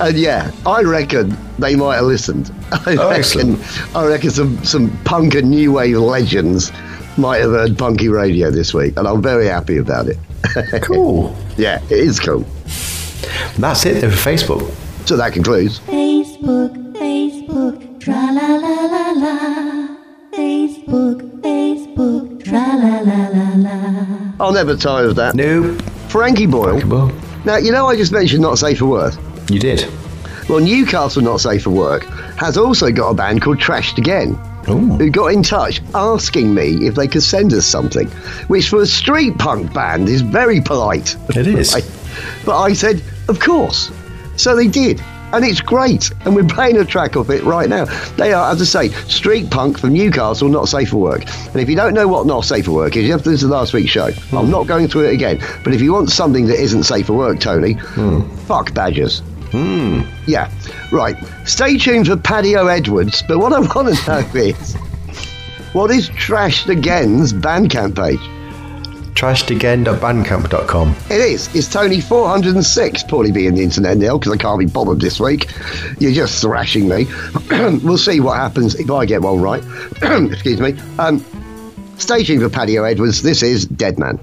And 0.00 0.16
yeah, 0.16 0.50
I 0.64 0.82
reckon 0.82 1.36
they 1.58 1.74
might 1.76 1.96
have 1.96 2.04
listened. 2.04 2.52
I 2.72 2.96
Oh, 2.98 3.10
reckon, 3.10 3.54
excellent. 3.56 3.96
I 3.96 4.06
reckon 4.06 4.30
some, 4.30 4.64
some 4.64 4.96
punk 5.04 5.34
and 5.34 5.50
new 5.50 5.72
wave 5.72 5.98
legends 5.98 6.70
might 7.18 7.38
have 7.38 7.50
heard 7.50 7.76
Punky 7.76 8.08
Radio 8.08 8.50
this 8.50 8.72
week, 8.72 8.94
and 8.96 9.06
I'm 9.06 9.20
very 9.22 9.46
happy 9.46 9.76
about 9.78 10.06
it. 10.08 10.18
Cool. 10.82 11.36
yeah, 11.56 11.82
it 11.84 11.92
is 11.98 12.18
cool. 12.20 12.40
That's 13.58 13.84
it 13.84 14.00
then 14.00 14.10
for 14.10 14.16
Facebook. 14.30 14.70
So 15.06 15.16
that 15.16 15.32
concludes. 15.32 15.80
Facebook, 15.80 16.74
Facebook, 16.96 18.00
tra 18.00 18.14
la 18.14 18.56
la 18.56 18.86
la 18.86 19.10
la. 19.12 19.96
Facebook, 20.32 21.20
Facebook, 21.42 22.44
tra 22.44 22.52
la 22.58 23.00
la 23.00 23.28
la 23.28 23.50
la. 23.56 24.32
I'll 24.40 24.52
never 24.52 24.76
tire 24.76 25.06
of 25.06 25.16
that. 25.16 25.34
Nope. 25.34 25.80
Frankie 26.08 26.46
Boyle. 26.46 26.80
Well, 26.86 27.12
Now, 27.44 27.56
you 27.56 27.72
know, 27.72 27.86
I 27.86 27.96
just 27.96 28.12
mentioned 28.12 28.42
Not 28.42 28.58
Safe 28.58 28.78
for 28.78 28.86
Work. 28.86 29.14
you 29.50 29.58
did. 29.58 29.86
Well, 30.48 30.60
Newcastle 30.60 31.22
Not 31.22 31.40
Safe 31.40 31.62
for 31.64 31.70
Work 31.70 32.04
has 32.38 32.56
also 32.56 32.90
got 32.90 33.10
a 33.10 33.14
band 33.14 33.42
called 33.42 33.58
Trashed 33.58 33.98
Again. 33.98 34.38
Ooh. 34.70 34.96
Who 34.96 35.10
got 35.10 35.32
in 35.32 35.42
touch 35.42 35.82
asking 35.94 36.54
me 36.54 36.86
if 36.86 36.94
they 36.94 37.08
could 37.08 37.22
send 37.22 37.52
us 37.52 37.66
something, 37.66 38.08
which 38.48 38.68
for 38.68 38.82
a 38.82 38.86
street 38.86 39.38
punk 39.38 39.72
band 39.72 40.08
is 40.08 40.20
very 40.22 40.60
polite. 40.60 41.16
It 41.30 41.46
is. 41.46 41.74
Right? 41.78 42.44
But 42.44 42.60
I 42.60 42.72
said, 42.72 43.02
of 43.28 43.38
course. 43.38 43.92
So 44.36 44.56
they 44.56 44.66
did. 44.66 45.00
And 45.32 45.44
it's 45.44 45.60
great. 45.60 46.10
And 46.24 46.34
we're 46.34 46.44
playing 46.44 46.78
a 46.78 46.84
track 46.84 47.14
of 47.16 47.30
it 47.30 47.44
right 47.44 47.68
now. 47.68 47.84
They 48.16 48.32
are, 48.32 48.50
as 48.50 48.62
I 48.62 48.64
say, 48.64 48.88
street 49.08 49.50
punk 49.50 49.78
from 49.78 49.92
Newcastle, 49.92 50.48
not 50.48 50.68
safe 50.68 50.88
for 50.88 50.96
work. 50.96 51.24
And 51.46 51.56
if 51.56 51.68
you 51.68 51.76
don't 51.76 51.92
know 51.92 52.08
what 52.08 52.26
not 52.26 52.44
safe 52.44 52.64
for 52.64 52.72
work 52.72 52.96
is, 52.96 53.04
you 53.04 53.12
have 53.12 53.22
to 53.24 53.30
listen 53.30 53.48
to 53.48 53.54
last 53.54 53.74
week's 53.74 53.90
show. 53.90 54.06
I'm 54.06 54.46
hmm. 54.46 54.50
not 54.50 54.66
going 54.66 54.88
through 54.88 55.08
it 55.08 55.14
again. 55.14 55.38
But 55.64 55.74
if 55.74 55.82
you 55.82 55.92
want 55.92 56.10
something 56.10 56.46
that 56.46 56.58
isn't 56.58 56.84
safe 56.84 57.06
for 57.06 57.12
work, 57.12 57.40
Tony, 57.40 57.74
hmm. 57.74 58.26
fuck 58.46 58.72
badgers. 58.72 59.22
Yeah, 60.26 60.50
right. 60.92 61.16
Stay 61.46 61.78
tuned 61.78 62.06
for 62.06 62.16
Paddy 62.16 62.56
O'Edwards. 62.56 63.22
But 63.26 63.38
what 63.38 63.52
I 63.52 63.60
want 63.74 63.96
to 63.96 64.06
know 64.06 64.40
is 64.40 64.74
what 65.72 65.90
is 65.90 66.10
Trashed 66.10 66.68
Again's 66.68 67.32
Bandcamp 67.32 67.96
page? 67.96 68.20
Trashedagain.bandcamp.com. 69.18 70.94
It 71.10 71.20
is. 71.20 71.52
It's 71.54 71.66
Tony 71.66 72.00
406, 72.00 73.02
Paulie 73.02 73.34
being 73.34 73.56
the 73.56 73.64
internet 73.64 73.96
now 73.96 74.16
because 74.16 74.32
I 74.32 74.36
can't 74.36 74.60
be 74.60 74.66
bothered 74.66 75.00
this 75.00 75.18
week. 75.18 75.50
You're 75.98 76.12
just 76.12 76.40
thrashing 76.40 76.88
me. 76.88 77.06
we'll 77.50 77.98
see 77.98 78.20
what 78.20 78.36
happens 78.36 78.76
if 78.76 78.88
I 78.88 79.06
get 79.06 79.22
one 79.22 79.40
right. 79.40 79.64
Excuse 80.02 80.60
me. 80.60 80.76
Um, 81.00 81.24
stay 81.96 82.22
tuned 82.22 82.42
for 82.42 82.48
Paddy 82.48 82.78
O'Edwards. 82.78 83.22
This 83.22 83.42
is 83.42 83.66
Dead 83.66 83.98
Man. 83.98 84.20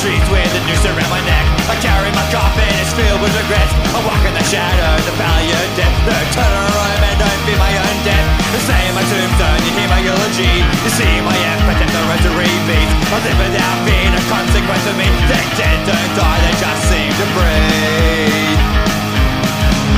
Streets 0.00 0.28
with 0.32 0.48
a 0.56 0.60
noose 0.64 0.84
around 0.88 1.12
my 1.12 1.20
neck. 1.28 1.44
I 1.68 1.76
carry 1.84 2.08
my 2.16 2.24
coffin, 2.32 2.64
it's 2.80 2.88
filled 2.96 3.20
with 3.20 3.36
regrets. 3.36 3.68
I 3.92 4.00
walk 4.00 4.24
in 4.24 4.32
the 4.32 4.46
shadow, 4.48 4.92
the 5.04 5.12
valley 5.20 5.52
of 5.52 5.68
death. 5.76 5.92
The 6.08 6.16
tunnel 6.32 6.68
rhyme 6.72 7.04
and 7.04 7.18
don't 7.20 7.40
feel 7.44 7.60
my 7.60 7.68
own 7.68 7.96
death. 8.00 8.26
The 8.48 8.60
in 8.64 8.92
my 8.96 9.04
tombstone, 9.04 9.60
you 9.60 9.72
hear 9.76 9.90
my 9.92 10.00
eulogy. 10.00 10.54
You 10.64 10.90
see 10.96 11.14
my 11.20 11.36
epitaph, 11.36 11.92
the 11.92 12.00
rosary 12.08 12.48
beats. 12.64 12.94
I 13.12 13.18
live 13.28 13.38
without 13.44 13.78
being 13.84 14.12
a 14.16 14.22
consequence 14.32 14.84
of 14.88 14.96
me. 14.96 15.04
The 15.28 15.38
dead 15.60 15.78
don't 15.84 16.12
die, 16.16 16.40
they 16.48 16.54
just 16.56 16.82
seem 16.88 17.12
to 17.20 17.26
breathe. 17.36 18.60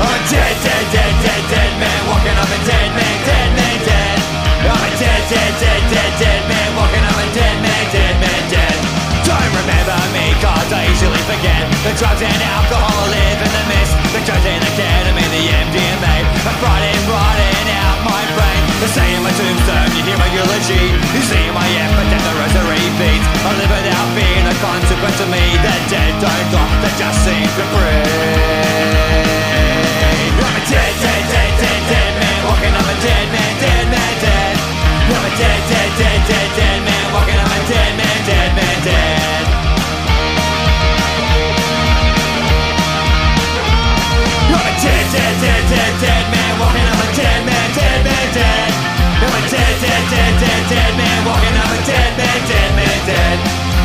I'm 0.02 0.10
a 0.10 0.20
dead, 0.26 0.54
dead, 0.66 0.84
dead, 0.90 1.14
dead, 1.22 1.42
dead 1.46 1.72
man 1.78 2.00
walking. 2.10 2.34
I'm 2.34 2.50
a 2.50 2.60
dead 2.66 2.90
man, 2.90 3.16
dead 3.22 3.50
man, 3.54 3.78
dead. 3.86 4.18
I'm 4.66 4.82
a 4.82 4.90
dead, 4.98 5.22
dead, 5.30 5.52
dead, 5.62 5.82
dead, 5.94 6.12
dead 6.18 6.42
man 6.50 6.61
cause 11.02 11.24
forget. 11.26 11.62
The 11.82 11.92
drugs 11.98 12.22
and 12.22 12.40
alcohol 12.54 13.02
live 13.10 13.38
in 13.42 13.50
the 13.50 13.64
mist. 13.70 13.92
The 14.14 14.20
drugs 14.22 14.46
and 14.46 14.62
the 14.62 14.72
ketamine, 14.78 15.30
the 15.34 15.42
MDMA. 15.50 16.16
I'm 16.46 16.58
rotting, 16.62 17.02
rotting 17.10 17.68
out 17.82 17.98
my 18.06 18.22
brain. 18.38 18.62
The 18.82 18.88
in 19.14 19.22
my 19.22 19.30
tombstone, 19.34 19.90
you 19.94 20.02
hear 20.06 20.18
my 20.18 20.30
eulogy. 20.30 20.84
You 21.14 21.22
see 21.22 21.46
my 21.54 21.66
epitaph, 21.66 22.22
the 22.22 22.32
rosary 22.38 22.82
beats. 22.98 23.26
I 23.46 23.50
live 23.58 23.70
without 23.70 24.08
being 24.14 24.46
a 24.46 24.56
consequence 24.58 25.18
of 25.22 25.28
me. 25.30 25.42
The 25.62 25.74
dead 25.90 26.12
don't 26.22 26.48
die, 26.50 26.74
they 26.82 26.92
just 26.98 27.18
seem 27.26 27.46
to 27.46 27.64
breathe. 27.74 29.02
I'm 30.42 30.56
a 30.58 30.62
dead, 30.66 30.92
dead, 31.02 31.22
dead, 31.30 31.52
dead, 31.62 31.80
dead 31.90 32.12
man 32.18 32.38
walking. 32.46 32.74
I'm 32.74 32.88
a 32.90 32.96
dead 33.02 33.26
man, 33.30 33.52
dead 33.62 33.86
man, 33.90 34.14
dead. 34.22 34.54
I'm 35.14 35.24
a 35.26 35.32
dead, 35.38 35.60
dead, 35.70 35.90
dead, 35.98 36.20
dead, 36.26 36.48
dead 36.58 36.78
man 36.82 37.04
walking. 37.14 37.38
I'm 37.38 37.54
a 37.54 37.60
dead 37.70 37.92
man, 37.98 38.18
dead 38.26 38.50
man, 38.58 38.76
dead. 38.82 39.61
Dead, 45.52 45.64
dead, 45.68 45.92
dead, 46.00 46.24
man 46.32 46.52
walking. 46.60 46.86
I'm 46.86 47.00
a 47.00 47.08
dead 47.12 47.40
man, 47.44 47.68
dead 47.76 47.98
man, 48.04 48.26
dead. 48.32 48.70
I'm 49.20 49.34
a 49.36 49.42
dead, 49.52 49.74
dead, 49.84 50.02
dead, 50.08 50.32
dead, 50.40 50.62
dead 50.72 50.92
man 50.96 51.18
walking. 51.28 51.54
I'm 51.56 51.72
a 51.72 51.80
dead 51.84 52.10
man, 52.16 52.38
dead 52.48 52.70
man, 52.76 52.98
dead. 53.06 53.38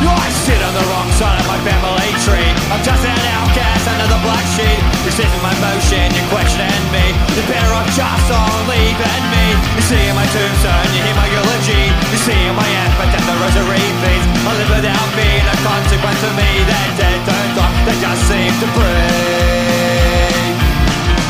I 0.08 0.30
sit 0.46 0.62
on 0.64 0.74
the 0.78 0.86
wrong 0.88 1.10
side 1.20 1.36
of 1.42 1.48
my 1.50 1.60
family 1.68 2.12
tree. 2.24 2.52
I'm 2.72 2.80
just 2.86 3.04
an 3.04 3.18
outcast 3.36 3.84
under 3.92 4.08
the 4.08 4.20
black 4.24 4.46
sheet. 4.56 4.80
This 5.04 5.20
isn't 5.20 5.44
my 5.44 5.52
motion, 5.60 6.08
you're 6.16 6.32
questioning 6.32 6.86
me. 6.94 7.06
The 7.36 7.44
better 7.50 7.72
of 7.76 7.88
just 7.92 8.30
only 8.32 8.94
than 8.96 9.22
me. 9.34 9.46
You 9.76 9.84
see 9.84 10.04
in 10.08 10.16
my 10.16 10.28
tombstone, 10.32 10.88
you 10.96 11.02
hear 11.04 11.18
my 11.18 11.28
eulogy. 11.28 11.84
You 12.14 12.20
see 12.24 12.40
in 12.40 12.56
my 12.56 12.70
epitaph, 12.88 13.26
the 13.26 13.36
rosary 13.42 13.84
beats. 14.00 14.28
I 14.48 14.52
live 14.56 14.72
without 14.72 15.10
being 15.18 15.44
a 15.44 15.58
consequence 15.66 16.22
of 16.24 16.34
me. 16.40 16.50
They're 16.64 16.94
dead, 16.96 17.20
don't 17.28 17.52
die, 17.58 17.76
they 17.90 17.98
just 18.00 18.22
seem 18.30 18.54
to 18.64 18.68
breathe. 18.78 20.27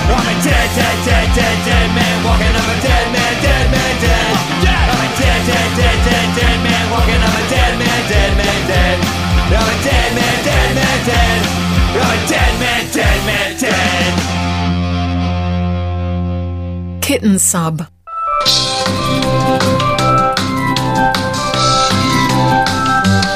I'm 0.07 0.23
a 0.23 0.33
dead, 0.39 0.69
dead, 0.77 0.97
dead, 1.03 1.27
dead, 1.35 1.57
dead 1.67 1.87
man 1.91 2.23
walking. 2.23 2.55
I'm 2.55 2.69
a 2.71 2.75
dead 2.79 3.07
man, 3.11 3.33
dead 3.43 3.65
man, 3.71 3.93
dead. 3.99 4.33
I'm 4.87 5.01
a 5.03 5.07
dead, 5.19 5.41
dead, 5.47 5.69
dead, 5.75 5.97
dead, 6.07 6.27
dead 6.37 6.57
man 6.63 6.85
walking. 6.91 7.21
I'm 7.21 7.35
a 7.35 7.43
dead 7.51 7.73
man, 7.75 8.01
dead 8.07 8.31
man, 8.39 8.59
dead. 8.71 8.97
I'm 9.51 9.67
a 9.67 9.75
dead 9.83 10.09
man, 10.15 10.37
dead 10.47 10.69
man, 10.75 10.97
dead. 11.07 11.41
I'm 11.97 12.07
a 12.07 12.19
dead 12.31 12.53
man, 12.61 12.83
dead 12.95 13.19
man, 13.27 13.49
dead. 13.59 14.13
Kitten 17.03 17.39
sub. 17.39 17.81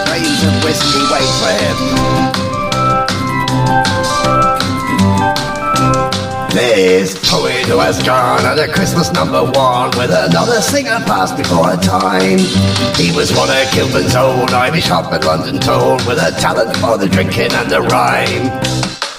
Raise 0.08 0.44
of 0.48 0.64
whiskey, 0.64 1.04
wait 1.12 1.32
for 1.40 1.52
him. 1.52 2.01
This 6.54 7.18
poet 7.32 7.66
who 7.66 7.80
has 7.80 8.04
gone 8.04 8.46
at 8.46 8.60
a 8.60 8.68
Christmas 8.68 9.10
number 9.14 9.42
one 9.42 9.90
with 9.98 10.12
another 10.12 10.60
singer 10.60 11.00
passed 11.08 11.38
before 11.38 11.78
time. 11.78 12.40
He 13.00 13.16
was 13.16 13.32
one 13.32 13.50
of 13.50 13.64
Kilburn's 13.72 14.14
old 14.18 14.52
Irish 14.52 14.88
hop 14.88 15.14
and 15.14 15.24
London 15.24 15.60
told 15.60 16.06
with 16.06 16.20
a 16.20 16.36
talent 16.42 16.76
for 16.76 16.98
the 16.98 17.08
drinking 17.08 17.54
and 17.54 17.72
the 17.72 17.80
rhyme. 17.80 18.52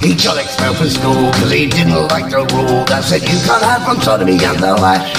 He 0.02 0.14
got 0.14 0.36
expelled 0.36 0.76
from 0.76 0.90
school 0.90 1.32
because 1.32 1.50
he 1.52 1.68
didn't 1.68 2.06
like 2.08 2.28
the 2.28 2.44
rule 2.52 2.84
that 2.84 3.02
said 3.02 3.22
you 3.22 3.38
can't 3.48 3.64
have 3.64 3.82
from 3.82 4.02
sodomy 4.02 4.36
and 4.44 4.58
the 4.58 4.74
lash. 4.74 5.16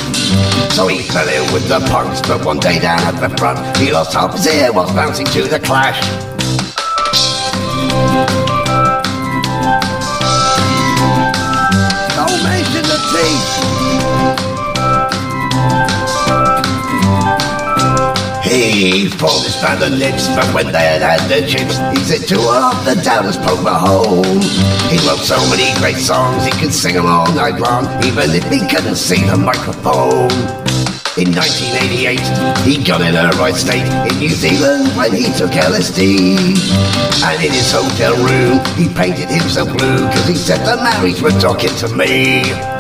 So 0.75 0.87
he 0.87 1.01
fell 1.01 1.27
in 1.27 1.51
with 1.51 1.67
the 1.67 1.79
punks, 1.89 2.21
but 2.21 2.45
one 2.45 2.59
day 2.59 2.77
down 2.77 2.99
at 2.99 3.19
the 3.19 3.35
front, 3.37 3.75
he 3.77 3.91
lost 3.91 4.13
half 4.13 4.33
his 4.33 4.45
ear 4.45 4.71
whilst 4.71 4.93
bouncing 4.93 5.25
to 5.33 5.43
the 5.47 5.59
clash. 5.59 6.32
He 18.53 19.09
pulled 19.09 19.43
his 19.43 19.55
band 19.57 19.97
lips, 19.97 20.27
but 20.27 20.45
when 20.53 20.67
they 20.71 21.01
had 21.01 21.27
the 21.27 21.41
chips, 21.47 21.81
he 21.97 22.05
said 22.05 22.27
to 22.29 22.37
off 22.41 22.85
the 22.85 22.93
downers 22.93 23.41
poke 23.41 23.63
my 23.63 23.73
home. 23.73 24.41
He 24.93 25.01
wrote 25.07 25.25
so 25.25 25.37
many 25.49 25.73
great 25.81 25.97
songs, 25.97 26.45
he 26.45 26.51
could 26.51 26.71
sing 26.71 26.93
them 26.93 27.07
all 27.07 27.25
night 27.33 27.59
long, 27.59 27.85
even 28.05 28.29
if 28.29 28.45
he 28.51 28.59
couldn't 28.67 28.97
see 28.97 29.23
the 29.23 29.37
microphone. 29.37 30.29
In 31.17 31.33
1988, 31.33 32.19
he 32.61 32.83
got 32.83 33.01
in 33.01 33.15
a 33.15 33.29
right 33.41 33.55
state 33.55 33.89
in 34.11 34.19
New 34.19 34.29
Zealand 34.29 34.95
when 34.97 35.13
he 35.13 35.33
took 35.33 35.49
LSD. 35.49 36.37
And 37.25 37.43
in 37.43 37.51
his 37.51 37.71
hotel 37.71 38.13
room, 38.21 38.61
he 38.77 38.87
painted 38.93 39.29
himself 39.29 39.69
blue 39.69 39.97
because 40.07 40.27
he 40.27 40.35
said 40.35 40.63
the 40.65 40.77
Maoris 40.77 41.21
were 41.23 41.33
talking 41.41 41.73
to 41.77 41.87
me. 41.95 42.72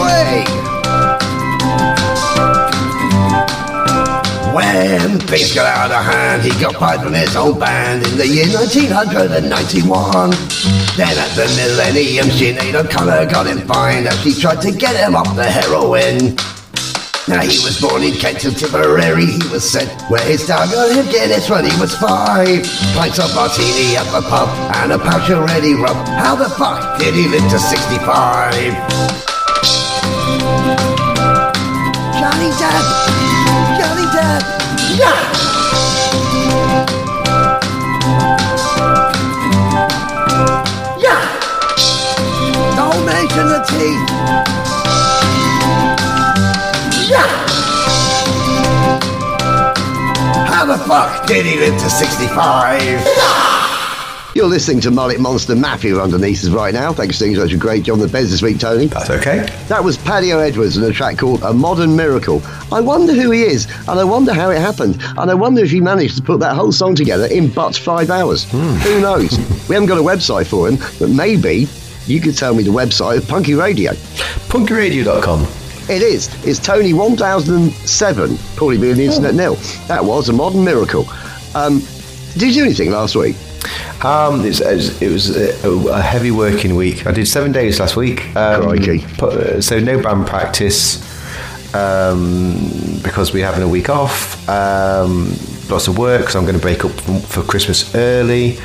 Way. 0.00 0.44
When 4.54 5.20
things 5.30 5.54
got 5.54 5.66
out 5.66 5.92
of 5.92 6.04
hand, 6.04 6.42
he 6.42 6.50
got 6.60 6.74
fired 6.74 7.02
from 7.02 7.14
his 7.14 7.36
own 7.36 7.58
band 7.58 8.04
in 8.04 8.16
the 8.16 8.26
year 8.26 8.48
1991. 8.50 10.30
Then 10.96 11.14
at 11.16 11.30
the 11.38 11.46
millennium, 11.54 12.26
Sinead 12.26 12.74
O'Connor 12.74 13.30
got 13.30 13.46
him 13.46 13.60
fined 13.68 14.08
as 14.08 14.20
she 14.22 14.34
tried 14.34 14.60
to 14.62 14.72
get 14.72 14.96
him 14.96 15.14
off 15.14 15.36
the 15.36 15.44
heroin. 15.44 16.34
Now 17.28 17.42
he 17.42 17.62
was 17.62 17.80
born 17.80 18.02
in 18.02 18.14
Kent 18.14 18.44
and 18.44 18.56
Tipperary, 18.56 19.26
he 19.26 19.48
was 19.52 19.62
sent 19.62 19.88
where 20.10 20.24
his 20.26 20.44
dad 20.48 20.68
got 20.72 20.90
him 20.90 21.06
Guinness 21.12 21.48
when 21.48 21.64
he 21.64 21.80
was 21.80 21.94
five. 21.94 22.66
Pints 22.98 23.20
of 23.20 23.32
martini 23.36 23.94
at 23.94 24.10
the 24.10 24.20
pub 24.28 24.48
and 24.82 24.90
a 24.90 24.98
pouch 24.98 25.30
of 25.30 25.44
ready 25.44 25.74
rub. 25.74 25.94
How 26.18 26.34
the 26.34 26.50
fuck 26.50 26.98
did 26.98 27.14
he 27.14 27.28
live 27.28 27.48
to 27.50 27.58
65? 27.60 29.29
Johnny 32.30 32.50
Depp! 32.62 32.86
Johnny 33.76 34.06
Depp! 34.14 34.42
Yeah! 34.96 35.18
Yeah! 41.00 41.22
Don't 42.76 43.04
mention 43.04 43.46
the 43.48 43.60
teeth! 43.66 44.06
Yeah! 47.10 47.30
How 50.46 50.64
the 50.66 50.78
fuck 50.84 51.26
did 51.26 51.44
he 51.44 51.58
live 51.58 51.80
to 51.80 51.90
65? 51.90 53.59
You're 54.32 54.46
listening 54.46 54.80
to 54.82 54.92
Mullet 54.92 55.18
Monster 55.18 55.56
Matthew 55.56 55.98
underneath 56.00 56.44
us 56.44 56.50
right 56.50 56.72
now. 56.72 56.92
Thanks 56.92 57.18
for 57.18 57.24
doing 57.24 57.34
such 57.34 57.52
a 57.52 57.56
great 57.56 57.82
job 57.82 57.94
on 57.94 57.98
the 57.98 58.06
beds 58.06 58.30
this 58.30 58.42
week, 58.42 58.60
Tony. 58.60 58.86
That's 58.86 59.10
okay. 59.10 59.38
That 59.66 59.82
was 59.82 59.98
Paddy 59.98 60.30
Edwards 60.30 60.76
and 60.76 60.86
a 60.86 60.92
track 60.92 61.18
called 61.18 61.42
A 61.42 61.52
Modern 61.52 61.96
Miracle. 61.96 62.40
I 62.70 62.80
wonder 62.80 63.12
who 63.12 63.32
he 63.32 63.42
is, 63.42 63.66
and 63.88 63.98
I 63.98 64.04
wonder 64.04 64.32
how 64.32 64.50
it 64.50 64.58
happened, 64.58 64.98
and 65.18 65.30
I 65.30 65.34
wonder 65.34 65.64
if 65.64 65.72
he 65.72 65.80
managed 65.80 66.16
to 66.18 66.22
put 66.22 66.38
that 66.40 66.54
whole 66.54 66.70
song 66.70 66.94
together 66.94 67.26
in 67.26 67.48
but 67.48 67.76
five 67.76 68.08
hours. 68.08 68.44
Who 68.52 69.00
knows? 69.00 69.36
we 69.68 69.74
haven't 69.74 69.88
got 69.88 69.98
a 69.98 70.02
website 70.02 70.46
for 70.46 70.68
him, 70.68 70.76
but 71.00 71.10
maybe 71.10 71.66
you 72.06 72.20
could 72.20 72.36
tell 72.36 72.54
me 72.54 72.62
the 72.62 72.70
website 72.70 73.18
of 73.18 73.26
Punky 73.26 73.54
Radio. 73.54 73.92
Punkyradio.com. 74.48 75.42
It 75.90 76.02
is. 76.02 76.28
It's 76.46 76.60
Tony 76.60 76.92
1007, 76.92 78.38
probably 78.54 78.78
being 78.78 78.96
the 78.96 79.06
internet 79.06 79.34
nil. 79.34 79.56
That 79.88 80.04
was 80.04 80.28
A 80.28 80.32
Modern 80.32 80.64
Miracle. 80.64 81.04
Um, 81.56 81.80
did 82.34 82.54
you 82.54 82.62
do 82.62 82.64
anything 82.64 82.92
last 82.92 83.16
week? 83.16 83.34
Um, 84.04 84.44
it's, 84.46 84.60
it's- 84.60 85.00
it 85.02 85.10
was 85.10 85.36
a, 85.36 85.68
a 85.90 86.00
heavy 86.00 86.30
working 86.30 86.74
week. 86.76 87.06
I 87.06 87.12
did 87.12 87.26
seven 87.28 87.52
days 87.52 87.80
last 87.80 87.96
week. 87.96 88.34
Um, 88.36 88.62
Crikey. 88.62 89.00
pu- 89.18 89.60
So 89.60 89.78
no 89.78 90.00
band 90.02 90.26
practice 90.26 90.98
um, 91.74 92.54
because 93.02 93.32
we're 93.32 93.44
having 93.44 93.62
a 93.62 93.68
week 93.68 93.88
off. 93.90 94.48
Um, 94.48 95.28
lots 95.68 95.86
of 95.88 95.98
work 95.98 96.20
because 96.22 96.34
I'm 96.36 96.44
going 96.44 96.56
to 96.56 96.60
break 96.62 96.84
up 96.84 96.92
for, 96.92 97.18
for 97.20 97.42
Christmas 97.42 97.94
early. 97.94 98.58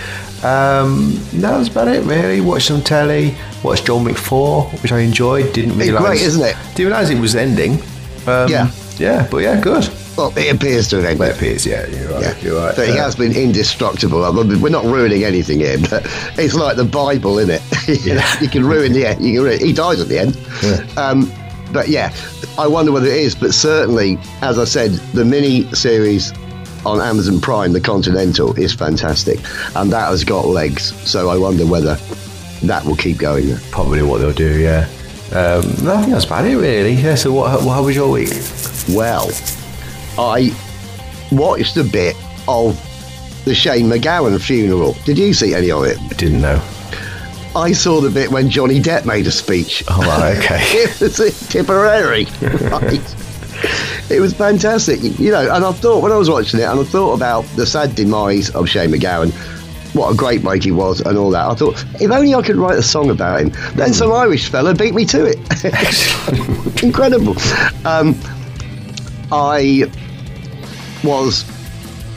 Um, 0.43 1.19
that 1.33 1.57
was 1.57 1.69
about 1.69 1.87
it, 1.87 2.03
really. 2.05 2.39
Watched 2.39 2.67
some 2.67 2.81
telly. 2.81 3.35
Watched 3.63 3.87
John 3.87 4.03
Wick 4.03 4.17
4, 4.17 4.63
which 4.81 4.91
I 4.91 4.99
enjoyed. 4.99 5.53
Didn't 5.53 5.71
It's 5.71 5.89
realise. 5.89 6.03
great, 6.05 6.21
isn't 6.21 6.43
it? 6.45 6.55
Didn't 6.75 6.91
realise 6.93 7.09
it 7.09 7.19
was 7.19 7.35
ending. 7.35 7.73
Um, 8.27 8.47
Yeah. 8.49 8.71
Yeah, 8.97 9.27
but 9.29 9.37
yeah, 9.39 9.59
good. 9.59 9.89
Well, 10.17 10.33
it 10.37 10.55
appears 10.55 10.87
to 10.89 10.97
have 10.97 11.05
ended. 11.05 11.27
It 11.29 11.35
appears, 11.35 11.65
yeah, 11.65 11.85
you're 11.87 12.09
right. 12.09 12.21
Yeah, 12.21 12.37
You're 12.39 12.59
right. 12.61 12.75
But 12.75 12.87
he 12.87 12.93
Uh, 12.97 13.03
has 13.03 13.15
been 13.15 13.33
indestructible. 13.35 14.19
We're 14.21 14.69
not 14.69 14.85
ruining 14.85 15.23
anything 15.25 15.59
here, 15.59 15.77
but 15.77 16.03
it's 16.37 16.53
like 16.55 16.77
the 16.77 16.85
Bible, 16.85 17.37
isn't 17.39 17.55
it? 17.61 17.61
Yeah. 18.05 18.23
you 18.41 18.47
can 18.49 18.65
ruin 18.65 18.93
the 18.93 19.05
end. 19.07 19.23
You 19.23 19.33
can 19.35 19.43
ruin, 19.43 19.59
he 19.59 19.73
dies 19.73 19.99
at 19.99 20.07
the 20.07 20.17
end. 20.19 20.37
Yeah. 20.63 20.85
Um, 20.95 21.31
but 21.73 21.89
yeah, 21.89 22.13
I 22.57 22.65
wonder 22.67 22.91
whether 22.93 23.07
it 23.07 23.17
is. 23.17 23.35
But 23.35 23.53
certainly, 23.53 24.17
as 24.41 24.57
I 24.57 24.63
said, 24.63 24.91
the 25.13 25.25
mini 25.25 25.63
series 25.75 26.31
on 26.85 27.01
Amazon 27.01 27.41
Prime, 27.41 27.73
The 27.73 27.81
Continental, 27.81 28.53
is 28.57 28.73
fantastic, 28.73 29.39
and 29.75 29.91
that 29.91 30.07
has 30.07 30.23
got 30.23 30.45
legs. 30.47 30.93
So 31.09 31.29
I 31.29 31.37
wonder 31.37 31.65
whether 31.65 31.95
that 32.63 32.85
will 32.85 32.95
keep 32.95 33.17
going. 33.17 33.57
probably 33.71 34.01
what 34.03 34.19
they'll 34.19 34.31
do. 34.31 34.59
Yeah. 34.59 34.87
Um, 35.33 35.65
I 35.89 35.99
think 36.01 36.11
that's 36.11 36.25
about 36.25 36.45
it, 36.45 36.55
really. 36.55 36.93
Yeah. 36.93 37.15
So, 37.15 37.33
what? 37.33 37.49
How 37.61 37.83
was 37.83 37.95
your 37.95 38.09
week? 38.11 38.29
Well, 38.89 39.29
I 40.17 40.55
watched 41.31 41.77
a 41.77 41.83
bit 41.83 42.15
of 42.47 42.79
the 43.45 43.53
Shane 43.55 43.87
MacGowan 43.87 44.39
funeral. 44.41 44.93
Did 45.05 45.17
you 45.17 45.33
see 45.33 45.53
any 45.53 45.71
of 45.71 45.83
it? 45.83 45.97
I 45.99 46.07
didn't 46.15 46.41
know. 46.41 46.61
I 47.55 47.71
saw 47.71 48.01
the 48.01 48.09
bit 48.09 48.31
when 48.31 48.49
Johnny 48.49 48.81
Depp 48.81 49.05
made 49.05 49.27
a 49.27 49.31
speech. 49.31 49.83
Oh, 49.87 50.01
right, 50.01 50.37
okay. 50.43 50.59
it 50.61 50.99
was 50.99 51.19
in 51.19 51.31
Tipperary. 51.49 52.25
Right. 52.69 53.15
It 54.11 54.19
was 54.19 54.33
fantastic, 54.33 55.01
you 55.17 55.31
know. 55.31 55.53
And 55.53 55.63
I 55.63 55.71
thought 55.71 56.03
when 56.03 56.11
I 56.11 56.17
was 56.17 56.29
watching 56.29 56.59
it, 56.59 56.63
and 56.63 56.79
I 56.79 56.83
thought 56.83 57.13
about 57.13 57.43
the 57.55 57.65
sad 57.65 57.95
demise 57.95 58.49
of 58.51 58.67
Shane 58.69 58.91
MacGowan, 58.91 59.31
what 59.95 60.11
a 60.11 60.15
great 60.15 60.43
mate 60.43 60.63
he 60.65 60.71
was, 60.71 60.99
and 61.01 61.17
all 61.17 61.31
that. 61.31 61.47
I 61.47 61.55
thought 61.55 61.83
if 62.01 62.11
only 62.11 62.35
I 62.35 62.41
could 62.41 62.57
write 62.57 62.77
a 62.77 62.83
song 62.83 63.09
about 63.09 63.39
him. 63.39 63.51
Then 63.75 63.93
some 63.93 64.11
Irish 64.11 64.49
fella 64.49 64.75
beat 64.75 64.93
me 64.93 65.05
to 65.05 65.25
it. 65.25 66.83
Incredible. 66.83 67.35
Um, 67.85 68.19
I 69.31 69.89
was, 71.05 71.45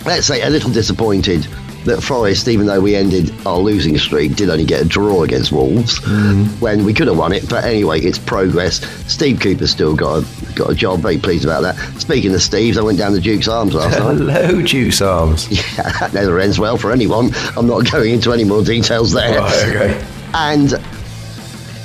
let's 0.05 0.27
say, 0.27 0.43
a 0.43 0.51
little 0.51 0.71
disappointed 0.71 1.47
that 1.85 2.03
Forest, 2.03 2.49
even 2.49 2.67
though 2.67 2.81
we 2.81 2.95
ended 2.95 3.33
our 3.47 3.59
losing 3.59 3.99
streak, 3.99 4.37
did 4.37 4.51
only 4.51 4.65
get 4.65 4.83
a 4.83 4.85
draw 4.85 5.23
against 5.23 5.53
Wolves 5.53 6.01
mm-hmm. 6.01 6.45
when 6.61 6.85
we 6.85 6.93
could 6.93 7.07
have 7.07 7.19
won 7.19 7.33
it. 7.33 7.49
But 7.49 7.65
anyway, 7.65 8.01
it's 8.01 8.19
progress. 8.19 8.81
Steve 9.11 9.41
Cooper 9.41 9.67
still 9.67 9.97
got 9.97 10.23
a, 10.23 10.55
got 10.55 10.71
a 10.71 10.75
job. 10.75 11.01
Very 11.01 11.19
pleased 11.19 11.45
about 11.45 11.63
that. 11.63 11.77
Speaking 12.01 12.35
of 12.35 12.43
Steve's, 12.43 12.79
I 12.79 12.83
went 12.83 12.99
down 12.99 13.13
to 13.13 13.21
Duke's 13.21 13.49
Arms 13.49 13.75
last 13.75 13.99
night. 13.99 14.19
Hello, 14.19 14.63
Juice 14.63 15.01
Arms. 15.01 15.49
Yeah, 15.59 15.91
that 16.01 16.15
never 16.15 16.39
ends 16.39 16.59
well 16.59 16.77
for 16.77 16.93
anyone. 16.93 17.31
I'm 17.57 17.67
not 17.67 17.85
going 17.91 18.13
into 18.13 18.33
any 18.33 18.45
more 18.45 18.63
details 18.63 19.13
there. 19.13 19.41
Right, 19.41 19.69
okay. 19.69 20.07
And 20.35 20.73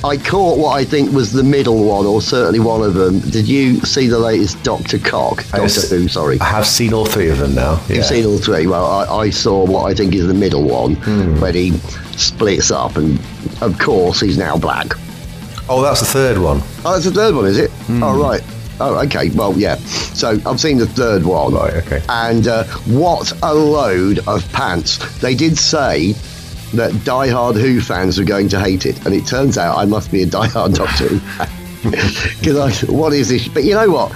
I 0.03 0.17
caught 0.17 0.57
what 0.59 0.71
I 0.73 0.83
think 0.83 1.13
was 1.13 1.31
the 1.31 1.43
middle 1.43 1.85
one, 1.85 2.05
or 2.05 2.21
certainly 2.21 2.59
one 2.59 2.81
of 2.81 2.93
them. 2.93 3.19
Did 3.19 3.47
you 3.47 3.79
see 3.81 4.07
the 4.07 4.19
latest 4.19 4.61
Doctor 4.63 4.99
Cock? 4.99 5.45
I 5.53 5.59
Doctor 5.59 5.81
Who, 5.97 6.07
sorry. 6.09 6.39
I 6.41 6.45
have 6.45 6.67
seen 6.67 6.93
all 6.93 7.05
three 7.05 7.29
of 7.29 7.37
them 7.37 7.55
now. 7.55 7.81
Yeah. 7.87 7.95
You've 7.97 8.05
seen 8.05 8.25
all 8.25 8.37
three. 8.37 8.67
Well, 8.67 8.85
I, 8.85 9.05
I 9.19 9.29
saw 9.29 9.65
what 9.65 9.89
I 9.89 9.93
think 9.93 10.13
is 10.13 10.27
the 10.27 10.33
middle 10.33 10.63
one, 10.63 10.95
Hmm. 10.95 11.39
where 11.39 11.53
he 11.53 11.71
splits 12.17 12.69
up, 12.69 12.97
and 12.97 13.17
of 13.61 13.79
course 13.79 14.19
he's 14.19 14.37
now 14.37 14.57
black. 14.57 14.87
oh, 15.69 15.81
that's 15.81 16.01
the 16.01 16.05
third 16.05 16.37
one. 16.37 16.61
Oh, 16.83 16.93
that's 16.93 17.05
the 17.05 17.11
third 17.11 17.33
one, 17.35 17.45
is 17.45 17.57
it? 17.57 17.71
Hmm. 17.71 18.03
Oh, 18.03 18.21
right. 18.21 18.41
Oh, 18.81 18.95
okay. 19.05 19.29
Well, 19.29 19.57
yeah. 19.57 19.75
So 19.77 20.37
I've 20.45 20.59
seen 20.59 20.79
the 20.79 20.87
third 20.87 21.23
one. 21.23 21.53
Right, 21.53 21.75
okay. 21.75 22.01
And 22.09 22.47
uh, 22.47 22.65
what 22.87 23.31
a 23.41 23.53
load 23.53 24.19
of 24.27 24.51
pants. 24.51 24.97
They 25.21 25.35
did 25.35 25.57
say 25.57 26.13
that 26.73 27.03
Die-Hard 27.03 27.55
Who 27.55 27.81
fans 27.81 28.17
were 28.17 28.25
going 28.25 28.49
to 28.49 28.59
hate 28.59 28.85
it, 28.85 29.05
and 29.05 29.13
it 29.13 29.25
turns 29.25 29.57
out 29.57 29.77
I 29.77 29.85
must 29.85 30.11
be 30.11 30.23
a 30.23 30.25
Die-Hard 30.25 30.73
Doctor 30.75 31.07
Who 31.07 31.19
fan. 31.19 31.49
Because 31.83 32.87
I 32.87 32.91
what 32.91 33.11
is 33.11 33.27
this? 33.27 33.49
But 33.49 33.65
you 33.65 33.73
know 33.73 33.89
what? 33.89 34.11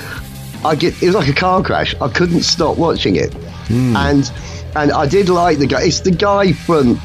I 0.63 0.75
get 0.75 1.01
it 1.03 1.07
was 1.07 1.15
like 1.15 1.27
a 1.27 1.33
car 1.33 1.61
crash. 1.61 1.93
I 1.99 2.07
couldn't 2.07 2.43
stop 2.43 2.77
watching 2.77 3.17
it, 3.17 3.33
hmm. 3.33 3.95
and 3.95 4.31
and 4.75 4.91
I 4.91 5.05
did 5.05 5.27
like 5.27 5.57
the 5.57 5.67
guy. 5.67 5.83
It's 5.83 5.99
the 5.99 6.11
guy 6.11 6.53
from 6.53 6.95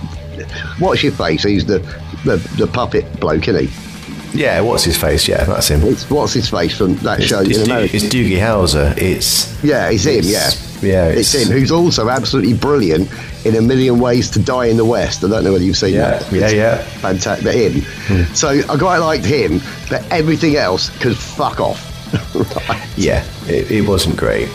What's 0.78 1.02
Your 1.02 1.12
Face. 1.12 1.42
He's 1.42 1.66
the 1.66 1.80
the, 2.24 2.36
the 2.56 2.68
puppet 2.68 3.18
bloke, 3.18 3.48
isn't 3.48 3.66
he? 3.66 3.91
Yeah, 4.34 4.60
what's 4.60 4.84
his 4.84 4.96
face? 4.96 5.28
Yeah, 5.28 5.44
that's 5.44 5.68
him. 5.68 5.82
It's 5.82 6.08
what's 6.10 6.32
his 6.32 6.48
face 6.48 6.76
from 6.76 6.94
that 6.96 7.18
It's, 7.20 7.28
show 7.28 7.40
it's, 7.40 7.58
in 7.58 7.64
America. 7.64 7.96
it's 7.96 8.04
Doogie 8.06 8.38
Howser. 8.38 8.96
It's 8.96 9.62
Yeah, 9.62 9.90
it's 9.90 10.04
him. 10.04 10.22
Yeah, 10.24 10.50
yeah, 10.80 11.08
it's, 11.08 11.34
it's- 11.34 11.48
him 11.50 11.52
who's 11.58 11.70
also 11.70 12.08
absolutely 12.08 12.54
brilliant 12.54 13.10
in 13.44 13.56
A 13.56 13.60
Million 13.60 13.98
Ways 13.98 14.30
to 14.30 14.38
Die 14.38 14.66
in 14.66 14.76
the 14.76 14.84
West. 14.84 15.22
I 15.24 15.28
don't 15.28 15.44
know 15.44 15.52
whether 15.52 15.64
you've 15.64 15.76
seen 15.76 15.94
Yeah, 15.94 16.18
that. 16.18 16.32
yeah, 16.32 16.44
It's 16.44 16.54
yeah. 16.54 16.76
Fantastic. 17.00 17.44
But 17.44 17.54
him. 17.54 18.24
So 18.34 18.48
I 18.68 18.76
quite 18.78 18.98
liked 18.98 19.24
him, 19.26 19.60
but 19.90 20.02
everything 20.10 20.56
else 20.56 20.88
could 21.00 21.16
fuck 21.16 21.60
off. 21.60 21.88
Right. 22.68 22.88
yeah. 22.96 23.24
It, 23.48 23.70
it 23.70 23.88
wasn't 23.88 24.16
great. 24.16 24.48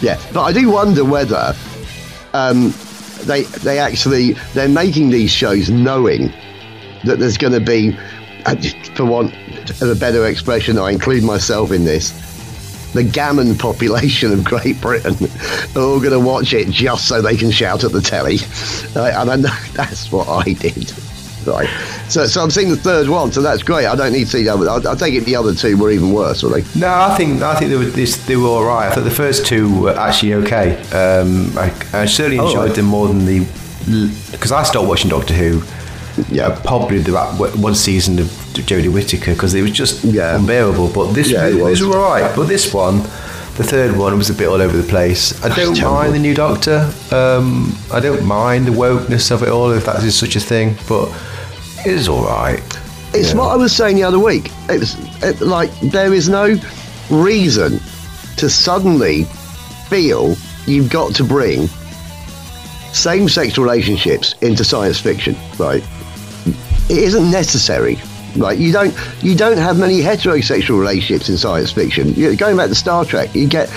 Yeah, 0.00 0.20
but 0.32 0.42
I 0.42 0.52
do 0.52 0.70
wonder 0.70 1.04
whether 1.04 1.54
um, 2.34 2.72
they 3.24 3.42
they 3.42 3.78
actually 3.78 4.32
they're 4.54 4.68
making 4.68 5.10
these 5.10 5.30
shows 5.32 5.70
knowing 5.70 6.32
that 7.04 7.18
there's 7.18 7.36
going 7.38 7.52
to 7.52 7.60
be, 7.60 7.96
for 8.96 9.04
want 9.04 9.32
of 9.82 9.88
a 9.90 9.94
better 9.94 10.26
expression, 10.26 10.78
I 10.78 10.90
include 10.90 11.22
myself 11.24 11.70
in 11.72 11.84
this. 11.84 12.12
The 12.94 13.04
gammon 13.04 13.56
population 13.56 14.32
of 14.32 14.44
Great 14.44 14.80
Britain 14.80 15.14
are 15.76 15.82
all 15.82 15.98
going 16.00 16.12
to 16.12 16.20
watch 16.20 16.54
it 16.54 16.68
just 16.70 17.06
so 17.06 17.20
they 17.20 17.36
can 17.36 17.50
shout 17.50 17.84
at 17.84 17.92
the 17.92 18.00
telly, 18.00 18.38
and 18.96 19.30
I 19.30 19.36
know 19.36 19.54
that's 19.74 20.10
what 20.10 20.26
I 20.28 20.52
did. 20.54 20.92
Right, 21.46 21.68
so 22.08 22.26
so 22.26 22.42
I'm 22.42 22.50
seeing 22.50 22.68
the 22.68 22.76
third 22.76 23.08
one, 23.08 23.30
so 23.32 23.40
that's 23.40 23.62
great. 23.62 23.86
I 23.86 23.94
don't 23.94 24.12
need 24.12 24.24
to 24.24 24.30
see 24.30 24.42
the 24.42 24.50
other. 24.52 24.68
I, 24.68 24.92
I 24.92 24.94
take 24.96 25.14
it 25.14 25.24
the 25.24 25.36
other 25.36 25.54
two 25.54 25.78
were 25.78 25.90
even 25.90 26.12
worse, 26.12 26.42
were 26.42 26.50
they? 26.60 26.78
No, 26.78 26.88
I 26.92 27.14
think 27.16 27.40
I 27.42 27.54
think 27.54 27.70
they 27.70 27.76
were 27.78 27.84
this, 27.84 28.16
they 28.26 28.36
were 28.36 28.48
all 28.48 28.64
right. 28.64 28.90
I 28.90 28.94
thought 28.94 29.04
the 29.04 29.10
first 29.10 29.46
two 29.46 29.80
were 29.82 29.94
actually 29.96 30.34
okay. 30.34 30.76
Um, 30.92 31.56
I, 31.56 31.72
I 31.94 32.04
certainly 32.06 32.38
Oh, 32.38 32.48
enjoyed 32.48 32.66
right. 32.68 32.74
them 32.76 32.86
more 32.86 33.08
than 33.08 33.24
the 33.24 33.46
because 34.32 34.52
I 34.52 34.62
started 34.62 34.88
watching 34.88 35.08
Doctor 35.10 35.32
Who. 35.34 35.62
Yeah. 36.30 36.58
probably 36.64 36.98
the 36.98 37.12
one 37.56 37.74
season 37.74 38.18
of 38.18 38.26
Jodie 38.54 38.92
Whittaker 38.92 39.32
because 39.32 39.54
it 39.54 39.62
was 39.62 39.70
just 39.72 40.04
Yeah. 40.04 40.36
unbearable. 40.36 40.88
But 40.88 41.12
this 41.12 41.30
Yeah, 41.30 41.46
it 41.48 41.54
was. 41.56 41.80
was 41.80 41.94
all 41.94 42.02
right. 42.02 42.34
But 42.34 42.48
this 42.48 42.72
one, 42.72 43.02
the 43.56 43.64
third 43.64 43.96
one, 43.96 44.16
was 44.18 44.30
a 44.30 44.34
bit 44.34 44.48
all 44.48 44.60
over 44.62 44.76
the 44.76 44.88
place. 44.88 45.32
I 45.44 45.48
don't 45.48 45.80
mind 45.80 46.14
the 46.14 46.18
new 46.18 46.34
Doctor. 46.34 46.88
Um, 47.10 47.76
I 47.92 48.00
don't 48.00 48.24
mind 48.24 48.66
the 48.66 48.72
wokeness 48.72 49.30
of 49.30 49.42
it 49.42 49.48
all, 49.48 49.70
if 49.72 49.84
that 49.86 50.02
is 50.04 50.14
such 50.14 50.36
a 50.36 50.40
thing. 50.40 50.76
But 50.88 51.08
it 51.84 51.92
is 51.92 52.08
all 52.08 52.24
right. 52.24 52.62
It's 53.14 53.30
Yeah. 53.30 53.38
what 53.38 53.48
I 53.52 53.56
was 53.56 53.72
saying 53.72 53.96
the 53.96 54.04
other 54.04 54.18
week. 54.18 54.50
It's 54.68 54.96
it, 55.22 55.40
like 55.40 55.70
there 55.80 56.12
is 56.14 56.28
no 56.28 56.58
reason 57.10 57.80
to 58.36 58.48
suddenly 58.50 59.26
feel 59.88 60.36
you've 60.66 60.90
got 60.90 61.14
to 61.14 61.24
bring 61.24 61.68
same-sex 62.92 63.56
relationships 63.58 64.34
into 64.40 64.64
science 64.64 64.98
fiction, 64.98 65.36
right? 65.58 65.82
It 66.88 66.98
isn't 66.98 67.30
necessary. 67.30 67.98
Right, 68.36 68.58
you 68.58 68.72
don't 68.72 68.94
you 69.22 69.34
don't 69.34 69.56
have 69.56 69.78
many 69.78 70.00
heterosexual 70.00 70.78
relationships 70.78 71.28
in 71.28 71.38
science 71.38 71.72
fiction. 71.72 72.14
You 72.14 72.36
going 72.36 72.56
back 72.56 72.68
to 72.68 72.74
Star 72.74 73.04
Trek, 73.04 73.34
you 73.34 73.48
get 73.48 73.68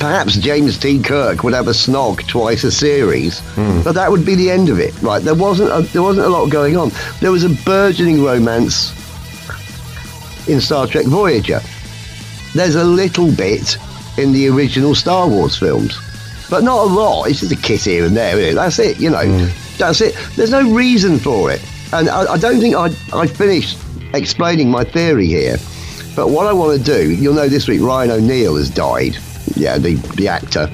perhaps 0.00 0.36
James 0.36 0.78
T. 0.78 1.00
Kirk 1.00 1.44
would 1.44 1.52
have 1.52 1.68
a 1.68 1.72
snog 1.72 2.26
twice 2.26 2.64
a 2.64 2.72
series, 2.72 3.40
hmm. 3.54 3.82
but 3.82 3.92
that 3.92 4.10
would 4.10 4.24
be 4.24 4.34
the 4.34 4.50
end 4.50 4.70
of 4.70 4.80
it. 4.80 5.00
Right, 5.02 5.22
there 5.22 5.34
wasn't 5.34 5.70
a, 5.70 5.82
there 5.92 6.02
wasn't 6.02 6.26
a 6.26 6.30
lot 6.30 6.50
going 6.50 6.76
on. 6.76 6.90
There 7.20 7.30
was 7.30 7.44
a 7.44 7.50
burgeoning 7.64 8.24
romance 8.24 8.90
in 10.48 10.60
Star 10.60 10.86
Trek 10.86 11.06
Voyager. 11.06 11.60
There's 12.54 12.74
a 12.74 12.84
little 12.84 13.30
bit 13.30 13.76
in 14.18 14.32
the 14.32 14.48
original 14.48 14.94
Star 14.94 15.28
Wars 15.28 15.56
films, 15.56 15.98
but 16.48 16.64
not 16.64 16.80
a 16.80 16.92
lot. 16.92 17.28
It's 17.28 17.40
just 17.40 17.52
a 17.52 17.56
kiss 17.56 17.84
here 17.84 18.04
and 18.06 18.16
there. 18.16 18.38
Isn't 18.38 18.52
it? 18.52 18.54
That's 18.54 18.78
it. 18.78 18.98
You 18.98 19.10
know, 19.10 19.24
hmm. 19.24 19.76
that's 19.78 20.00
it. 20.00 20.16
There's 20.34 20.50
no 20.50 20.68
reason 20.72 21.18
for 21.18 21.52
it, 21.52 21.62
and 21.92 22.08
I, 22.08 22.32
I 22.32 22.38
don't 22.38 22.60
think 22.60 22.74
I 22.74 22.90
I 23.12 23.26
finished 23.26 23.78
explaining 24.14 24.70
my 24.70 24.84
theory 24.84 25.26
here. 25.26 25.56
But 26.16 26.30
what 26.30 26.46
I 26.46 26.52
want 26.52 26.76
to 26.78 26.84
do, 26.84 27.10
you'll 27.12 27.34
know 27.34 27.48
this 27.48 27.68
week, 27.68 27.80
Ryan 27.80 28.10
O'Neal 28.10 28.56
has 28.56 28.68
died. 28.68 29.16
Yeah, 29.54 29.78
the 29.78 29.94
the 30.16 30.28
actor. 30.28 30.70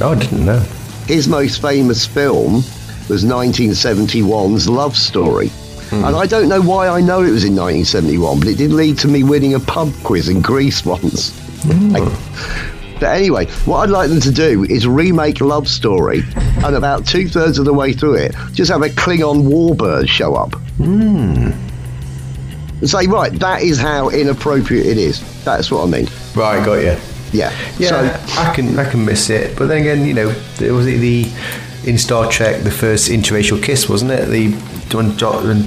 Oh, 0.00 0.12
I 0.12 0.14
didn't 0.16 0.44
know. 0.44 0.60
His 1.06 1.28
most 1.28 1.60
famous 1.60 2.06
film 2.06 2.64
was 3.08 3.24
1971's 3.24 4.68
Love 4.68 4.96
Story. 4.96 5.48
Hmm. 5.90 6.04
And 6.04 6.16
I 6.16 6.26
don't 6.26 6.48
know 6.48 6.62
why 6.62 6.88
I 6.88 7.00
know 7.00 7.22
it 7.22 7.30
was 7.30 7.44
in 7.44 7.54
1971, 7.54 8.38
but 8.38 8.48
it 8.48 8.56
did 8.56 8.72
lead 8.72 8.98
to 9.00 9.08
me 9.08 9.22
winning 9.22 9.54
a 9.54 9.60
pub 9.60 9.92
quiz 10.02 10.28
in 10.28 10.40
Greece 10.40 10.84
once. 10.86 11.38
Hmm. 11.62 11.92
but 12.94 13.16
anyway, 13.16 13.46
what 13.66 13.78
I'd 13.78 13.90
like 13.90 14.08
them 14.08 14.20
to 14.20 14.30
do 14.32 14.64
is 14.64 14.86
remake 14.86 15.40
Love 15.40 15.68
Story, 15.68 16.22
and 16.64 16.76
about 16.76 17.06
two 17.06 17.28
thirds 17.28 17.58
of 17.58 17.64
the 17.66 17.72
way 17.74 17.92
through 17.92 18.14
it, 18.14 18.34
just 18.52 18.70
have 18.70 18.82
a 18.82 18.88
Klingon 18.88 19.44
warbird 19.48 20.08
show 20.08 20.34
up. 20.34 20.54
And 20.78 21.54
say, 22.90 23.06
right, 23.06 23.32
that 23.38 23.62
is 23.62 23.78
how 23.78 24.08
inappropriate 24.10 24.86
it 24.86 24.98
is. 24.98 25.20
That's 25.44 25.70
what 25.70 25.84
I 25.84 25.90
mean. 25.90 26.08
Right, 26.34 26.64
got 26.64 26.74
you. 26.74 26.96
Yeah. 27.32 27.52
Yeah, 27.78 27.88
So, 28.26 28.40
I 28.40 28.54
can 28.54 28.78
I 28.78 28.88
can 28.88 29.04
miss 29.04 29.28
it, 29.28 29.56
but 29.58 29.66
then 29.66 29.80
again, 29.80 30.06
you 30.06 30.14
know, 30.14 30.30
there 30.58 30.72
was 30.72 30.86
it 30.86 30.98
the 30.98 31.26
in 31.84 31.98
Star 31.98 32.30
Trek 32.30 32.62
the 32.62 32.70
first 32.70 33.10
interracial 33.10 33.60
kiss, 33.62 33.88
wasn't 33.88 34.12
it? 34.12 34.26
The 34.26 34.52
when, 34.96 35.16
jo- 35.18 35.42
when 35.44 35.62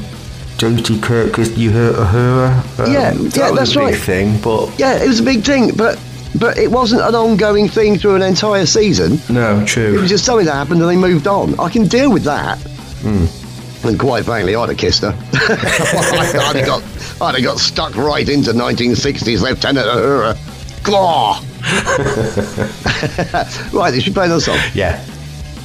Jodie 0.57 1.01
Kirk 1.03 1.33
kissed 1.33 1.57
you 1.57 1.71
her 1.71 1.93
her. 2.05 2.63
Um, 2.83 2.91
Yeah, 2.91 3.11
that 3.11 3.35
yeah, 3.35 3.49
was 3.51 3.59
that's 3.59 3.71
a 3.75 3.79
big 3.79 3.85
right. 3.85 3.95
thing, 3.97 4.39
but 4.41 4.79
yeah, 4.79 4.95
it 5.03 5.07
was 5.07 5.19
a 5.19 5.23
big 5.23 5.43
thing, 5.43 5.71
but 5.75 5.99
but 6.35 6.57
it 6.57 6.71
wasn't 6.71 7.01
an 7.01 7.15
ongoing 7.15 7.67
thing 7.67 7.97
through 7.97 8.15
an 8.15 8.21
entire 8.21 8.65
season. 8.65 9.19
no, 9.33 9.65
true. 9.65 9.97
It 9.97 10.01
was 10.01 10.09
just 10.09 10.25
something 10.25 10.45
that 10.45 10.53
happened 10.53 10.81
and 10.81 10.89
they 10.89 10.95
moved 10.95 11.27
on. 11.27 11.59
I 11.59 11.69
can 11.69 11.87
deal 11.87 12.11
with 12.11 12.23
that. 12.23 12.57
Hmm. 13.01 13.25
And 13.87 13.99
quite 13.99 14.25
frankly, 14.25 14.55
I'd 14.55 14.69
have 14.69 14.77
kissed 14.77 15.03
her. 15.03 15.17
I'd, 15.33 16.55
have 16.55 16.65
got, 16.65 16.83
I'd 17.21 17.35
have 17.35 17.43
got 17.43 17.59
stuck 17.59 17.95
right 17.95 18.27
into 18.27 18.51
1960s 18.51 19.41
Lieutenant 19.41 19.87
Uhura. 19.87 20.35
Claw! 20.83 21.41
right, 23.73 23.91
they 23.91 23.99
should 23.99 24.13
play 24.13 24.25
another 24.25 24.41
song. 24.41 24.57
Yeah, 24.73 25.03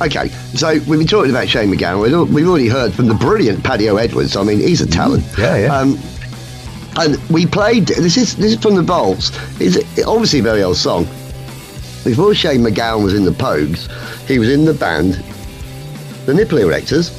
Okay, 0.00 0.28
so 0.54 0.72
we've 0.72 0.98
been 0.98 1.06
talking 1.06 1.30
about 1.30 1.48
Shane 1.48 1.70
MacGowan. 1.70 2.28
We've 2.28 2.48
already 2.48 2.66
heard 2.66 2.92
from 2.92 3.06
the 3.06 3.14
brilliant 3.14 3.62
Paddy 3.62 3.88
O'Edwards. 3.88 4.36
I 4.36 4.42
mean, 4.42 4.58
he's 4.58 4.80
a 4.80 4.86
talent. 4.86 5.24
yeah, 5.38 5.56
yeah. 5.56 5.76
Um, 5.76 5.96
and 6.96 7.16
we 7.30 7.46
played. 7.46 7.86
This 7.88 8.16
is 8.16 8.36
this 8.36 8.52
is 8.52 8.58
from 8.60 8.76
the 8.76 8.82
Vaults. 8.82 9.30
It's 9.60 9.76
obviously 10.06 10.40
a 10.40 10.42
very 10.42 10.62
old 10.62 10.76
song. 10.76 11.04
Before 12.04 12.34
Shane 12.34 12.62
MacGowan 12.62 13.04
was 13.04 13.14
in 13.14 13.24
the 13.24 13.30
Pogues, 13.30 13.88
he 14.26 14.38
was 14.38 14.50
in 14.50 14.64
the 14.64 14.74
band, 14.74 15.14
the 16.26 16.34
Nipple 16.34 16.58
Erectors, 16.58 17.10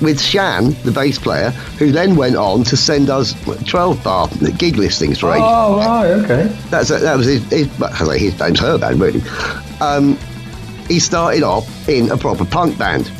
with 0.00 0.20
Shan, 0.20 0.76
the 0.84 0.92
bass 0.92 1.18
player, 1.18 1.50
who 1.78 1.90
then 1.90 2.14
went 2.14 2.36
on 2.36 2.62
to 2.64 2.76
send 2.76 3.10
us 3.10 3.34
12 3.64 4.04
bar 4.04 4.28
gig 4.58 4.76
listings 4.76 5.18
for 5.18 5.32
ages. 5.32 5.42
Oh 5.44 5.78
right, 5.78 6.10
okay. 6.10 6.56
That's 6.70 6.88
that 6.88 7.16
was 7.16 7.26
his, 7.26 7.42
his, 7.50 7.66
his 7.68 8.38
name's 8.38 8.60
her 8.60 8.78
band, 8.78 9.00
really. 9.00 9.22
Um, 9.80 10.16
he 10.86 11.00
started 11.00 11.42
off 11.42 11.88
in 11.88 12.10
a 12.10 12.16
proper 12.16 12.44
punk 12.44 12.78
band, 12.78 13.10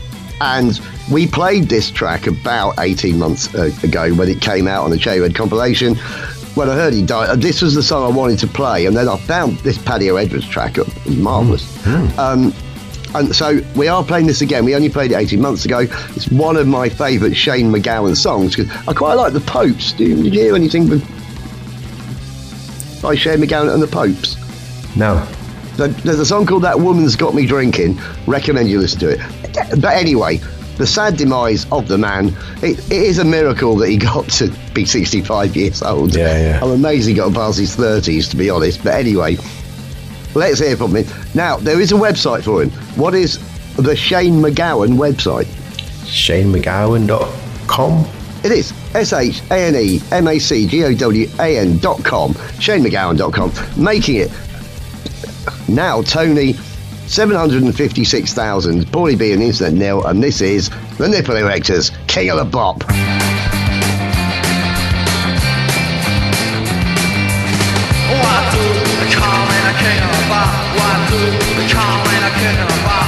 and 0.40 0.80
we 1.10 1.26
played 1.26 1.64
this 1.64 1.90
track 1.90 2.26
about 2.26 2.74
18 2.78 3.18
months 3.18 3.54
uh, 3.54 3.70
ago 3.82 4.12
when 4.14 4.28
it 4.28 4.40
came 4.40 4.66
out 4.66 4.84
on 4.84 4.90
the 4.90 4.98
Cherry 4.98 5.20
Red 5.20 5.34
compilation. 5.34 5.96
When 6.54 6.70
I 6.70 6.74
heard 6.74 6.94
he 6.94 7.04
died, 7.04 7.40
this 7.40 7.62
was 7.62 7.74
the 7.74 7.82
song 7.82 8.12
I 8.12 8.16
wanted 8.16 8.38
to 8.40 8.46
play, 8.46 8.86
and 8.86 8.96
then 8.96 9.08
I 9.08 9.16
found 9.16 9.58
this 9.58 9.76
Paddy 9.76 10.10
O'Edwards 10.10 10.48
track, 10.48 10.78
It 10.78 10.86
was 10.86 11.16
marvelous. 11.16 11.86
Um, 12.18 12.54
and 13.14 13.34
so 13.34 13.60
we 13.76 13.86
are 13.88 14.02
playing 14.04 14.26
this 14.26 14.40
again. 14.40 14.64
We 14.64 14.74
only 14.74 14.88
played 14.88 15.12
it 15.12 15.16
18 15.16 15.40
months 15.40 15.64
ago. 15.64 15.80
It's 16.16 16.28
one 16.28 16.56
of 16.56 16.66
my 16.66 16.88
favourite 16.88 17.34
Shane 17.34 17.72
MacGowan 17.72 18.16
songs 18.16 18.56
because 18.56 18.74
I 18.88 18.92
quite 18.92 19.14
like 19.14 19.32
the 19.32 19.40
Popes. 19.40 19.92
Do 19.92 20.04
you, 20.04 20.22
did 20.22 20.34
you 20.34 20.40
hear 20.40 20.54
anything 20.56 20.88
with, 20.88 21.02
by 23.00 23.14
Shane 23.14 23.38
MacGowan 23.38 23.72
and 23.72 23.82
the 23.82 23.86
Popes? 23.86 24.36
No. 24.96 25.26
There- 25.76 25.88
There's 25.88 26.20
a 26.20 26.26
song 26.26 26.46
called 26.46 26.62
That 26.62 26.80
Woman's 26.80 27.16
Got 27.16 27.34
Me 27.34 27.46
Drinking. 27.46 27.98
Recommend 28.26 28.68
you 28.70 28.78
listen 28.80 29.00
to 29.00 29.08
it. 29.10 29.20
But 29.80 29.94
anyway, 29.96 30.40
the 30.78 30.86
sad 30.86 31.16
demise 31.16 31.66
of 31.70 31.86
the 31.88 31.98
man, 31.98 32.28
it, 32.62 32.78
it 32.90 33.02
is 33.02 33.18
a 33.18 33.24
miracle 33.24 33.76
that 33.76 33.88
he 33.88 33.96
got 34.12 34.28
to 34.30 34.48
be 34.72 34.84
65 34.84 35.56
years 35.56 35.82
old. 35.82 36.14
Yeah, 36.14 36.38
yeah. 36.38 36.60
I'm 36.62 36.70
amazed 36.70 37.08
he 37.08 37.14
got 37.14 37.34
past 37.34 37.58
his 37.58 37.76
30s, 37.76 38.30
to 38.30 38.36
be 38.36 38.50
honest. 38.50 38.82
But 38.84 38.94
anyway, 38.94 39.36
let's 40.34 40.58
hear 40.60 40.76
from 40.76 40.94
him. 40.96 41.06
Now, 41.34 41.56
there 41.56 41.80
is 41.80 41.90
a 41.92 41.96
website 41.96 42.44
for 42.44 42.62
him. 42.62 42.70
What 42.96 43.14
is 43.14 43.38
the 43.76 43.96
Shane 43.96 44.40
MacGowan 44.42 44.96
website? 44.96 45.46
ShaneMacGowan.com. 46.06 48.06
It 48.44 48.52
is 48.52 48.72
S 48.94 49.12
H 49.14 49.40
A 49.50 49.54
N 49.68 49.74
E 49.76 50.00
M 50.12 50.28
A 50.28 50.38
C 50.38 50.66
G 50.66 50.84
O 50.84 50.94
W 50.94 51.26
A 51.38 51.56
N 51.58 51.78
dot 51.78 52.04
com, 52.04 52.34
ShaneMacGowan.com, 52.34 53.52
making 53.82 54.16
it 54.16 54.30
now 55.68 56.02
Tony 56.02 56.54
756,000, 57.06 58.86
Paulie 58.86 59.18
B 59.18 59.32
and 59.32 59.42
Internet 59.42 59.74
Nil, 59.74 60.04
and 60.04 60.22
this 60.22 60.40
is 60.40 60.70
the 60.98 61.08
Nipple 61.08 61.34
Erectors, 61.34 61.92
King 62.08 62.30
of 62.30 62.38
the 62.38 62.44
Bop. 62.44 62.82
A 69.64 69.72
king 69.78 70.02
of 70.02 70.10
the 70.10 70.24
and 72.10 72.24
a 72.24 72.30
king 72.38 72.56
of 72.60 72.68
the 72.68 72.82
bar. 72.84 73.03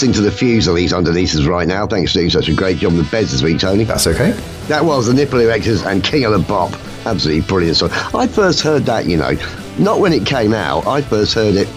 Listening 0.00 0.14
to 0.14 0.22
the 0.22 0.30
Fusilies 0.30 0.96
underneath 0.96 1.34
us 1.34 1.44
right 1.44 1.68
now. 1.68 1.86
Thanks 1.86 2.12
for 2.12 2.20
doing 2.20 2.30
such 2.30 2.48
a 2.48 2.54
great 2.54 2.78
job 2.78 2.92
on 2.92 2.96
the 2.96 3.02
beds 3.02 3.32
this 3.32 3.42
week, 3.42 3.58
Tony. 3.58 3.84
That's 3.84 4.06
okay. 4.06 4.30
That 4.66 4.86
was 4.86 5.08
the 5.08 5.12
Nipple 5.12 5.40
Erectors 5.40 5.84
and 5.84 6.02
King 6.02 6.24
of 6.24 6.32
the 6.32 6.38
Bop. 6.38 6.72
Absolutely 7.04 7.42
brilliant 7.42 7.76
song. 7.76 7.90
I 8.14 8.26
first 8.26 8.62
heard 8.62 8.84
that, 8.84 9.04
you 9.04 9.18
know, 9.18 9.32
not 9.78 10.00
when 10.00 10.14
it 10.14 10.24
came 10.24 10.54
out. 10.54 10.86
I 10.86 11.02
first 11.02 11.34
heard 11.34 11.54
it 11.54 11.68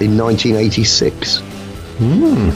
in 0.00 0.18
1986 0.18 1.38
hmm. 1.98 2.48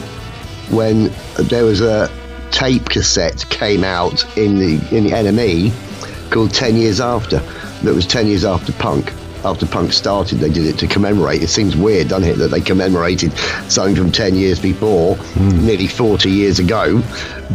when 0.75 1.13
there 1.47 1.65
was 1.65 1.81
a 1.81 2.11
tape 2.51 2.89
cassette 2.89 3.49
came 3.51 3.85
out 3.85 4.25
in 4.37 4.59
the 4.59 4.85
in 4.91 5.05
the 5.05 5.11
NME 5.11 6.33
called 6.33 6.53
10 6.53 6.75
Years 6.75 6.99
After. 6.99 7.39
That 7.85 7.95
was 7.95 8.05
10 8.05 8.27
years 8.27 8.45
after 8.45 8.73
punk. 8.73 9.13
After 9.45 9.67
punk 9.67 9.93
started, 9.93 10.39
they 10.39 10.49
did 10.49 10.67
it 10.67 10.79
to 10.79 10.87
commemorate. 10.87 11.43
It 11.43 11.49
seems 11.49 11.77
weird, 11.77 12.09
doesn't 12.09 12.29
it, 12.29 12.35
that 12.39 12.49
they 12.49 12.61
commemorated 12.61 13.33
something 13.69 13.95
from 13.95 14.11
10 14.11 14.37
years 14.37 14.59
before, 14.59 15.19
nearly 15.37 15.87
40 15.87 16.31
years 16.31 16.59
ago. 16.59 17.03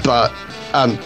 But 0.04 0.32
um, 0.74 1.00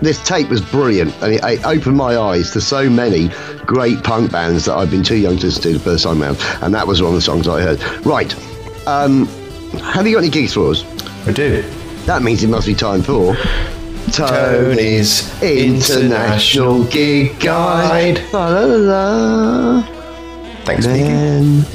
this 0.00 0.22
tape 0.24 0.48
was 0.48 0.60
brilliant 0.60 1.12
and 1.22 1.34
it, 1.34 1.44
it 1.44 1.64
opened 1.64 1.96
my 1.96 2.16
eyes 2.16 2.52
to 2.52 2.60
so 2.60 2.88
many 2.88 3.28
great 3.66 4.02
punk 4.04 4.30
bands 4.30 4.66
that 4.66 4.76
I've 4.76 4.90
been 4.90 5.02
too 5.02 5.16
young 5.16 5.36
to 5.38 5.46
listen 5.46 5.62
to 5.62 5.72
the 5.72 5.80
first 5.80 6.04
time 6.04 6.22
round. 6.22 6.38
And 6.62 6.74
that 6.74 6.86
was 6.86 7.02
one 7.02 7.10
of 7.10 7.16
the 7.16 7.22
songs 7.22 7.48
I 7.48 7.60
heard. 7.60 7.82
Right. 8.06 8.34
Um, 8.86 9.26
have 9.78 10.06
you 10.06 10.14
got 10.14 10.20
any 10.20 10.30
gigs 10.30 10.54
for 10.54 10.70
us? 10.70 10.84
I 11.26 11.32
do. 11.32 11.62
That 12.06 12.22
means 12.22 12.42
it 12.42 12.48
must 12.48 12.66
be 12.66 12.74
time 12.74 13.02
for 13.02 13.34
Tony's 14.10 15.42
International 15.42 16.84
Gig 16.84 17.38
Guide. 17.40 18.20
La, 18.32 18.48
la, 18.48 18.64
la. 18.64 19.82
Thanks, 20.64 20.86
Mickey. 20.86 21.68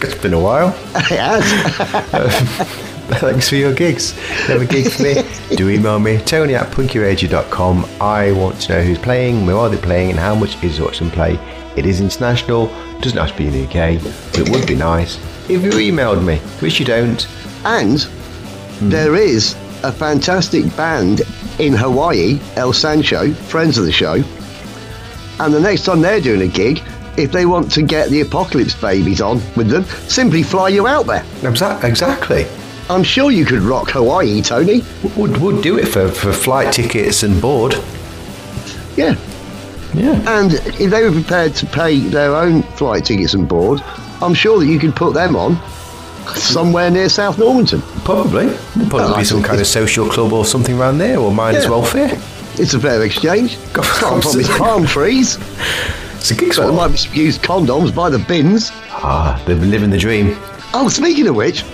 It's 0.00 0.14
been 0.14 0.34
a 0.34 0.40
while. 0.40 0.68
it 0.94 1.18
has. 1.18 2.88
Thanks 3.08 3.48
for 3.48 3.56
your 3.56 3.74
gigs. 3.74 4.12
Have 4.46 4.60
a 4.60 4.66
gig 4.66 4.92
for 4.92 5.02
me, 5.02 5.14
do 5.56 5.70
email 5.70 5.98
me, 5.98 6.18
tony 6.18 6.54
at 6.54 6.70
punkyradio.com. 6.70 7.86
I 8.00 8.32
want 8.32 8.60
to 8.62 8.72
know 8.74 8.82
who's 8.82 8.98
playing, 8.98 9.46
where 9.46 9.56
are 9.56 9.68
they 9.70 9.78
playing, 9.78 10.10
and 10.10 10.18
how 10.18 10.34
much 10.34 10.62
is 10.62 10.76
to 10.76 10.84
watch 10.84 10.98
them 10.98 11.10
play. 11.10 11.38
It 11.76 11.86
is 11.86 12.00
international, 12.00 12.66
doesn't 13.00 13.18
have 13.18 13.32
to 13.32 13.36
be 13.36 13.46
in 13.46 13.52
the 13.52 13.64
UK, 13.64 14.02
but 14.02 14.40
it 14.40 14.50
would 14.50 14.66
be 14.66 14.74
nice 14.74 15.16
if 15.48 15.62
you 15.62 15.70
emailed 15.70 16.24
me, 16.24 16.36
which 16.60 16.78
you 16.78 16.84
don't. 16.84 17.26
and 17.64 18.02
hmm. 18.02 18.90
there 18.90 19.16
is 19.16 19.56
a 19.84 19.92
fantastic 19.92 20.64
band 20.76 21.22
in 21.58 21.72
Hawaii, 21.74 22.38
El 22.56 22.72
Sancho, 22.72 23.32
friends 23.32 23.78
of 23.78 23.84
the 23.84 23.92
show. 23.92 24.22
And 25.40 25.54
the 25.54 25.60
next 25.60 25.84
time 25.84 26.00
they're 26.00 26.20
doing 26.20 26.42
a 26.42 26.48
gig, 26.48 26.82
if 27.16 27.32
they 27.32 27.46
want 27.46 27.70
to 27.72 27.82
get 27.82 28.10
the 28.10 28.20
Apocalypse 28.20 28.74
Babys 28.80 29.20
on 29.20 29.36
with 29.56 29.68
them, 29.68 29.84
simply 30.08 30.42
fly 30.42 30.68
you 30.68 30.86
out 30.86 31.06
there. 31.06 31.22
Exa- 31.42 31.82
Exactly. 31.84 32.46
I'm 32.90 33.02
sure 33.02 33.30
you 33.30 33.44
could 33.44 33.60
rock 33.60 33.90
Hawaii, 33.90 34.40
Tony. 34.40 34.82
Would, 35.16 35.36
would 35.38 35.62
do 35.62 35.78
it 35.78 35.86
for, 35.88 36.08
for 36.08 36.32
flight 36.32 36.72
tickets 36.72 37.22
and 37.22 37.40
board. 37.40 37.74
Yeah. 38.96 39.14
Yeah. 39.94 40.38
And 40.38 40.54
if 40.54 40.90
they 40.90 41.02
were 41.02 41.12
prepared 41.12 41.54
to 41.56 41.66
pay 41.66 41.98
their 41.98 42.34
own 42.34 42.62
flight 42.62 43.04
tickets 43.04 43.34
and 43.34 43.48
board, 43.48 43.80
I'm 44.22 44.34
sure 44.34 44.58
that 44.58 44.66
you 44.66 44.78
could 44.78 44.96
put 44.96 45.12
them 45.14 45.36
on 45.36 45.56
somewhere 46.36 46.90
near 46.90 47.08
South 47.08 47.38
Normanton. 47.38 47.82
Probably. 48.04 48.46
There'd 48.46 48.90
probably 48.90 48.98
Well, 49.08 49.16
be 49.18 49.24
some 49.24 49.38
think 49.38 49.46
kind 49.46 49.60
of 49.60 49.66
social 49.66 50.08
club 50.08 50.32
or 50.32 50.44
something 50.44 50.78
around 50.78 50.98
there, 50.98 51.18
or 51.18 51.32
miners' 51.32 51.64
Yeah. 51.64 51.70
welfare. 51.70 52.18
It's 52.56 52.74
a 52.74 52.80
fair 52.80 53.02
exchange. 53.04 53.56
God, 53.72 53.84
Can't 53.84 54.22
promise 54.22 54.58
palm 54.58 54.86
trees, 54.86 55.38
It's 56.16 56.30
a 56.32 56.34
gig 56.34 56.48
but 56.56 56.64
there 56.64 56.72
might 56.72 56.88
be 56.90 56.96
some 56.96 57.14
used 57.14 57.42
condoms 57.42 57.94
by 57.94 58.10
the 58.10 58.18
bins. 58.18 58.72
Ah, 58.90 59.40
they're 59.46 59.54
living 59.56 59.90
the 59.90 59.98
dream. 59.98 60.36
Oh, 60.74 60.88
speaking 60.88 61.28
of 61.28 61.36
which, 61.36 61.64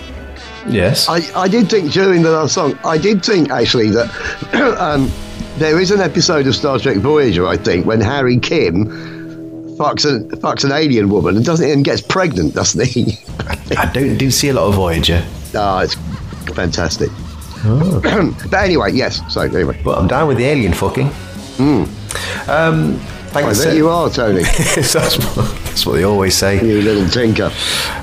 Yes. 0.67 1.07
I, 1.09 1.21
I 1.35 1.47
did 1.47 1.69
think 1.69 1.91
during 1.91 2.21
the 2.23 2.31
last 2.31 2.53
song, 2.53 2.77
I 2.85 2.97
did 2.97 3.23
think 3.23 3.51
actually 3.51 3.89
that 3.91 4.09
um, 4.79 5.11
there 5.57 5.79
is 5.79 5.91
an 5.91 6.01
episode 6.01 6.47
of 6.47 6.55
Star 6.55 6.79
Trek 6.79 6.97
Voyager, 6.97 7.47
I 7.47 7.55
think, 7.57 7.85
when 7.85 8.01
Harry 8.01 8.37
Kim 8.37 9.14
fucks, 9.75 10.05
a, 10.05 10.23
fucks 10.37 10.63
an 10.63 10.71
alien 10.71 11.09
woman 11.09 11.35
and 11.37 11.45
doesn't 11.45 11.69
and 11.69 11.83
gets 11.83 12.01
pregnant, 12.01 12.53
doesn't 12.55 12.85
he? 12.87 13.17
I 13.77 13.91
don't 13.93 14.17
do 14.17 14.31
see 14.31 14.49
a 14.49 14.53
lot 14.53 14.67
of 14.67 14.75
Voyager, 14.75 15.25
Ah, 15.53 15.81
it's 15.81 15.95
fantastic. 16.53 17.09
but 17.63 18.53
anyway, 18.53 18.91
yes. 18.91 19.21
So 19.33 19.41
anyway, 19.41 19.79
but 19.83 19.97
I'm 19.97 20.07
down 20.07 20.27
with 20.27 20.37
the 20.37 20.45
alien 20.45 20.73
fucking. 20.73 21.09
Um, 22.47 22.95
I 23.35 23.41
thanks. 23.41 23.63
bet 23.63 23.73
uh, 23.73 23.75
you 23.75 23.89
are, 23.89 24.09
Tony. 24.09 24.43
that's, 24.75 24.95
what, 25.17 25.35
that's 25.65 25.85
what 25.85 25.93
they 25.93 26.03
always 26.03 26.35
say. 26.35 26.55
you 26.65 26.81
little 26.81 27.07
tinker. 27.09 27.51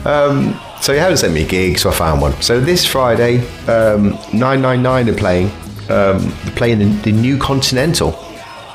Um, 0.05 0.59
so 0.81 0.93
you 0.93 0.99
haven't 0.99 1.19
sent 1.19 1.33
me 1.33 1.45
a 1.45 1.47
gig, 1.49 1.79
so 1.79 1.91
I 1.91 1.95
found 1.95 2.21
one. 2.21 2.33
So 2.43 2.61
this 2.61 2.85
Friday, 2.85 3.39
um, 3.69 4.11
999 4.35 5.09
are 5.09 5.15
playing. 5.15 5.47
Um, 5.89 6.19
they're 6.45 6.57
playing 6.57 6.79
the, 6.81 6.87
the 7.03 7.13
New 7.13 7.39
Continental 7.39 8.19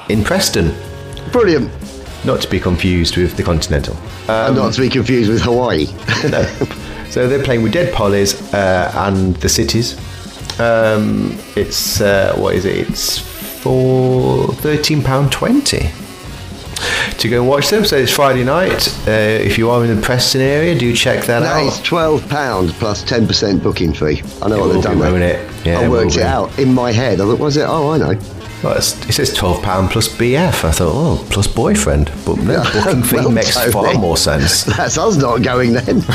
in 0.10 0.24
Preston. 0.24 0.74
Brilliant. 1.32 1.70
Not 2.28 2.42
to 2.42 2.50
be 2.50 2.60
confused 2.60 3.16
with 3.18 3.36
the 3.38 3.44
Continental. 3.44 3.96
and 4.28 4.56
not 4.56 4.74
to 4.74 4.82
be 4.82 4.90
confused 4.90 5.30
with 5.32 5.42
Hawaii. 5.42 5.86
no. 6.30 6.44
So 7.10 7.28
they're 7.28 7.42
playing 7.44 7.64
with 7.64 7.72
Dead 7.72 7.94
Pollies 7.94 8.54
uh, 8.54 8.92
and 8.96 9.36
the 9.38 9.48
Cities. 9.50 9.96
Um, 10.60 11.38
it's 11.56 12.02
uh, 12.02 12.36
what 12.38 12.54
is 12.56 12.66
it? 12.66 12.90
It's 12.90 13.18
for 13.64 14.48
thirteen 14.56 15.02
pound 15.02 15.32
twenty 15.32 15.90
to 17.20 17.30
go 17.30 17.40
and 17.42 17.48
watch 17.50 17.70
them. 17.70 17.86
So 17.86 17.96
it's 17.98 18.12
Friday 18.12 18.44
night. 18.44 18.88
Uh, 19.08 19.12
if 19.12 19.58
you 19.58 19.70
are 19.70 19.84
in 19.86 19.96
the 19.96 20.02
Preston 20.02 20.42
area, 20.42 20.78
do 20.78 20.94
check 20.94 21.24
that 21.26 21.40
That 21.42 21.64
out. 21.64 21.68
is 21.68 21.80
twelve 21.82 22.28
pound 22.30 22.72
plus 22.74 23.04
ten 23.04 23.26
percent 23.26 23.64
booking 23.64 23.94
fee. 23.94 24.22
I 24.42 24.50
know 24.50 24.58
It 24.58 24.60
what 24.68 24.74
they've 24.74 24.84
done 24.84 25.00
there. 25.00 25.18
it? 25.40 25.66
Yeah, 25.66 25.80
I 25.80 25.88
worked 25.88 26.18
it 26.18 26.24
out 26.24 26.58
in 26.60 26.74
my 26.74 26.92
head. 26.92 27.22
I 27.22 27.24
thought, 27.26 27.40
was 27.40 27.56
it? 27.58 27.66
Oh, 27.68 27.92
I 27.92 27.98
know. 27.98 28.20
Well, 28.64 28.76
it's, 28.76 28.94
it 29.08 29.14
says 29.14 29.34
twelve 29.34 29.62
pound 29.62 29.92
plus 29.92 30.08
BF. 30.08 30.64
I 30.64 30.72
thought, 30.72 30.92
oh, 30.94 31.28
plus 31.30 31.48
boyfriend, 31.48 32.12
but 32.26 32.38
no, 32.38 32.64
booking 32.74 33.04
fee 33.04 33.18
Well, 33.18 33.32
makes 33.32 33.72
far 33.72 33.94
more 33.94 34.18
sense. 34.18 34.64
That's 34.78 34.98
us 34.98 35.16
not 35.18 35.44
going 35.44 35.74
then. 35.74 35.98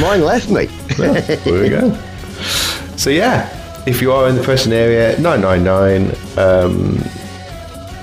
Mine 0.00 0.22
left 0.24 0.48
me. 0.50 0.66
there 0.96 1.62
we 1.62 1.68
go. 1.68 1.94
So 2.96 3.10
yeah, 3.10 3.48
if 3.86 4.00
you 4.02 4.12
are 4.12 4.28
in 4.28 4.34
the 4.36 4.42
Preston 4.42 4.72
area, 4.72 5.18
nine 5.20 5.40
nine 5.40 5.62
nine. 5.64 6.12
Um, 6.36 6.98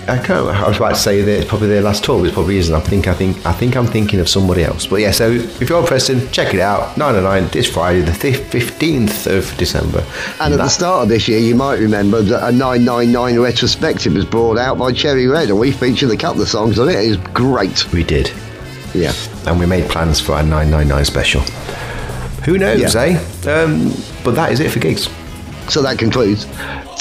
I 0.09 0.17
can't. 0.17 0.47
I 0.47 0.67
was 0.67 0.77
about 0.77 0.89
to 0.89 0.95
say 0.95 1.21
that 1.21 1.39
it's 1.41 1.47
probably 1.49 1.67
their 1.67 1.81
last 1.81 2.03
tour, 2.03 2.19
but 2.21 2.29
it 2.29 2.33
probably 2.33 2.57
isn't. 2.57 2.73
I 2.73 2.79
think. 2.79 3.07
I 3.07 3.13
think. 3.13 3.45
I 3.45 3.51
think 3.51 3.75
I'm 3.75 3.85
thinking 3.85 4.19
of 4.19 4.29
somebody 4.29 4.63
else. 4.63 4.87
But 4.87 4.97
yeah, 5.01 5.11
so 5.11 5.29
if 5.31 5.69
you're 5.69 5.85
Preston, 5.85 6.29
check 6.31 6.53
it 6.53 6.59
out. 6.61 6.97
Nine 6.97 7.13
nine 7.15 7.23
nine. 7.23 7.47
This 7.49 7.69
Friday, 7.69 8.01
the 8.01 8.13
fifteenth 8.13 9.27
of 9.27 9.55
December. 9.57 10.03
And 10.39 10.53
at 10.53 10.57
the 10.57 10.69
start 10.69 11.03
of 11.03 11.09
this 11.09 11.27
year, 11.27 11.39
you 11.39 11.55
might 11.55 11.79
remember 11.79 12.21
that 12.21 12.47
a 12.47 12.51
999 12.51 13.39
retrospective 13.39 14.13
was 14.13 14.25
brought 14.25 14.57
out 14.57 14.77
by 14.77 14.91
Cherry 14.93 15.27
Red, 15.27 15.49
and 15.49 15.59
we 15.59 15.71
featured 15.71 16.11
a 16.11 16.17
couple 16.17 16.41
of 16.41 16.47
songs 16.47 16.79
on 16.79 16.87
it. 16.89 16.95
It 16.95 17.07
was 17.09 17.17
great. 17.33 17.91
we 17.91 18.03
did, 18.03 18.31
Yeah. 18.93 19.13
and 19.45 19.59
we 19.59 19.65
made 19.65 19.89
plans 19.89 20.19
for 20.21 20.33
our 20.33 20.43
nine 20.43 20.69
nine 20.71 20.87
nine 20.87 21.05
special. 21.05 21.41
Who 22.45 22.57
knows, 22.57 22.95
Yeah. 22.95 23.01
eh? 23.45 23.51
Um, 23.51 23.93
but 24.23 24.35
that 24.35 24.51
is 24.53 24.61
it 24.61 24.71
for 24.71 24.79
gigs. 24.79 25.09
So 25.67 25.81
that 25.81 25.97
concludes 25.97 26.45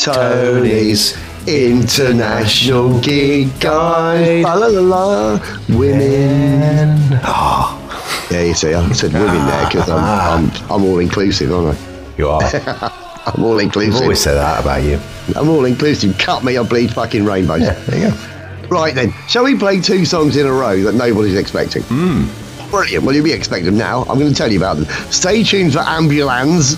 Tony's 0.02 1.16
International 1.46 3.00
Gig 3.00 3.58
Guide. 3.60 4.42
La 4.42 4.54
la 4.54 4.66
la. 4.66 5.38
Women. 5.68 6.98
Ah, 7.22 8.28
Yeah, 8.30 8.42
you 8.42 8.54
see, 8.54 8.74
I 8.74 8.92
said 8.92 9.12
women 9.12 9.46
there 9.46 9.66
because 9.66 9.88
I'm, 9.88 10.44
I'm, 10.44 10.50
I'm 10.70 10.84
all 10.84 10.98
inclusive, 10.98 11.52
aren't 11.52 11.78
I? 11.78 12.14
you 12.18 12.28
are. 12.28 12.42
I'm 13.26 13.44
all 13.44 13.58
inclusive. 13.58 13.94
I've 13.96 14.02
always 14.02 14.20
said 14.20 14.34
that 14.34 14.60
about 14.60 14.82
you. 14.82 14.98
I'm 15.36 15.48
all 15.48 15.64
inclusive. 15.64 16.16
Cut 16.18 16.44
me, 16.44 16.56
I 16.58 16.62
bleed 16.62 16.92
fucking 16.92 17.24
rainbows. 17.24 17.60
Yeah, 17.62 17.72
there 17.86 17.98
you 18.10 18.10
go. 18.10 18.68
Right 18.68 18.94
then, 18.94 19.12
shall 19.28 19.44
we 19.44 19.56
play 19.56 19.80
two 19.80 20.04
songs 20.04 20.36
in 20.36 20.46
a 20.46 20.52
row 20.52 20.80
that 20.82 20.94
nobody's 20.94 21.36
expecting? 21.36 21.82
Mm. 21.84 22.70
Brilliant. 22.70 23.04
Well, 23.04 23.14
you'll 23.14 23.24
be 23.24 23.32
expecting 23.32 23.66
them 23.66 23.78
now. 23.78 24.02
I'm 24.02 24.18
going 24.18 24.30
to 24.30 24.34
tell 24.34 24.50
you 24.50 24.58
about 24.58 24.76
them. 24.78 24.86
Stay 25.12 25.44
tuned 25.44 25.72
for 25.72 25.78
Ambulanz. 25.80 26.76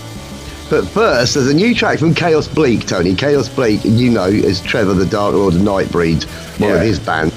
But 0.69 0.87
first, 0.87 1.33
there's 1.33 1.47
a 1.47 1.53
new 1.53 1.73
track 1.73 1.97
from 1.97 2.13
Chaos 2.13 2.47
Bleak, 2.47 2.85
Tony. 2.85 3.15
Chaos 3.15 3.49
Bleak, 3.49 3.81
you 3.83 4.11
know, 4.11 4.27
is 4.27 4.61
Trevor 4.61 4.93
the 4.93 5.05
Dark 5.05 5.33
Lord 5.33 5.55
of 5.55 5.61
Nightbreed, 5.61 6.25
one 6.59 6.71
of 6.71 6.81
his 6.81 6.99
band. 6.99 7.31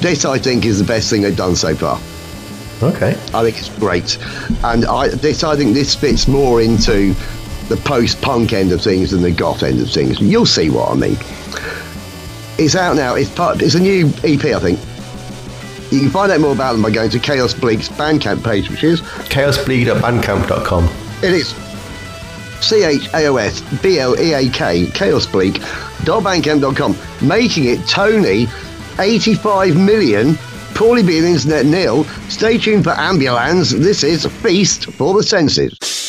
This, 0.00 0.26
I 0.26 0.38
think, 0.38 0.66
is 0.66 0.78
the 0.78 0.84
best 0.84 1.08
thing 1.08 1.22
they've 1.22 1.36
done 1.36 1.56
so 1.56 1.74
far. 1.74 1.98
Okay. 2.82 3.10
I 3.34 3.42
think 3.42 3.58
it's 3.58 3.70
great, 3.78 4.18
and 4.64 4.86
I 4.86 5.08
this 5.08 5.44
I 5.44 5.54
think 5.54 5.74
this 5.74 5.94
fits 5.94 6.26
more 6.26 6.62
into 6.62 7.14
the 7.68 7.76
post-punk 7.76 8.54
end 8.54 8.72
of 8.72 8.80
things 8.80 9.10
than 9.10 9.22
the 9.22 9.30
goth 9.30 9.62
end 9.62 9.80
of 9.80 9.90
things. 9.90 10.20
You'll 10.20 10.46
see 10.46 10.70
what 10.70 10.90
I 10.90 10.94
mean. 10.94 11.16
It's 12.58 12.74
out 12.74 12.96
now. 12.96 13.14
It's 13.14 13.30
part. 13.30 13.62
It's 13.62 13.74
a 13.74 13.80
new 13.80 14.08
EP, 14.24 14.44
I 14.44 14.58
think. 14.60 14.78
You 15.92 16.00
can 16.00 16.10
find 16.10 16.30
out 16.30 16.40
more 16.40 16.52
about 16.52 16.72
them 16.72 16.82
by 16.82 16.90
going 16.90 17.10
to 17.10 17.18
Chaos 17.18 17.52
Bleak's 17.52 17.88
Bandcamp 17.88 18.44
page, 18.44 18.70
which 18.70 18.84
is 18.84 19.00
chaosbleak.bandcamp.com. 19.00 20.88
it 21.22 21.32
is 21.32 21.52
C 22.60 22.84
H 22.84 23.08
A 23.14 23.26
O 23.26 23.36
S 23.36 23.60
B 23.82 23.98
L 23.98 24.18
E 24.18 24.32
A 24.32 24.48
K, 24.50 24.86
dotbankm. 24.86 26.60
dot 26.60 26.76
com. 26.76 26.96
making 27.26 27.64
it 27.64 27.86
Tony 27.86 28.46
85 28.98 29.76
million, 29.76 30.34
Paulie 30.74 31.06
B 31.06 31.18
and 31.18 31.26
internet 31.26 31.66
nil. 31.66 32.04
Stay 32.28 32.58
tuned 32.58 32.84
for 32.84 32.90
Ambulanz. 32.90 33.72
This 33.72 34.02
is 34.02 34.26
Feast 34.26 34.86
for 34.92 35.14
the 35.14 35.22
Senses. 35.22 35.99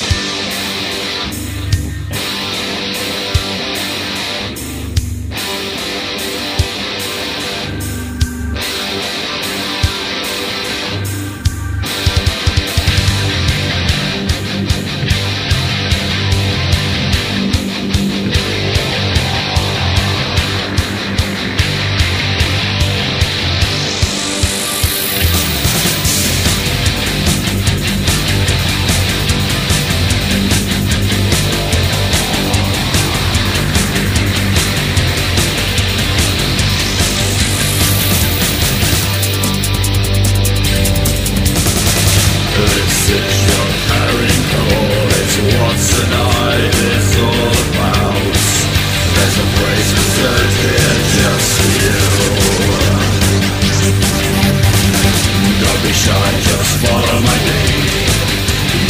I 56.12 56.30
just 56.44 56.74
follow 56.84 57.20
my 57.24 57.38
lead 57.48 58.12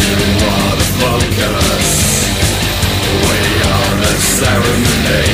You 0.02 0.18
are 0.42 0.74
the 0.82 0.90
focus 0.98 1.88
We 3.22 3.40
are 3.62 3.96
the 4.02 4.14
ceremony 4.18 5.30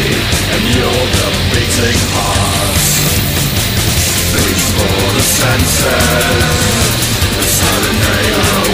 And 0.52 0.64
you're 0.76 1.08
the 1.16 1.30
beating 1.52 2.02
heart 2.12 2.68
for 4.78 5.08
the 5.16 5.24
senses 5.24 5.88
The 7.38 7.46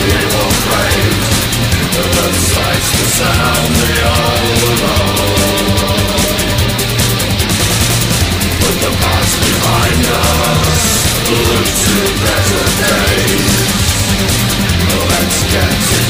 we 0.02 0.24
The 1.94 2.32
sights, 2.34 2.90
the 2.98 3.06
sound, 3.20 3.76
Put 8.60 8.76
the 8.82 8.92
past 9.02 9.36
behind 9.40 10.04
us 10.18 10.84
Look 11.30 11.68
to 11.84 11.96
better 12.24 12.66
day 12.82 13.03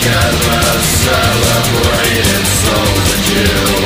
together, 0.04 0.80
celebrating 0.82 2.46
souls 2.46 3.14
and 3.16 3.78
you. 3.78 3.83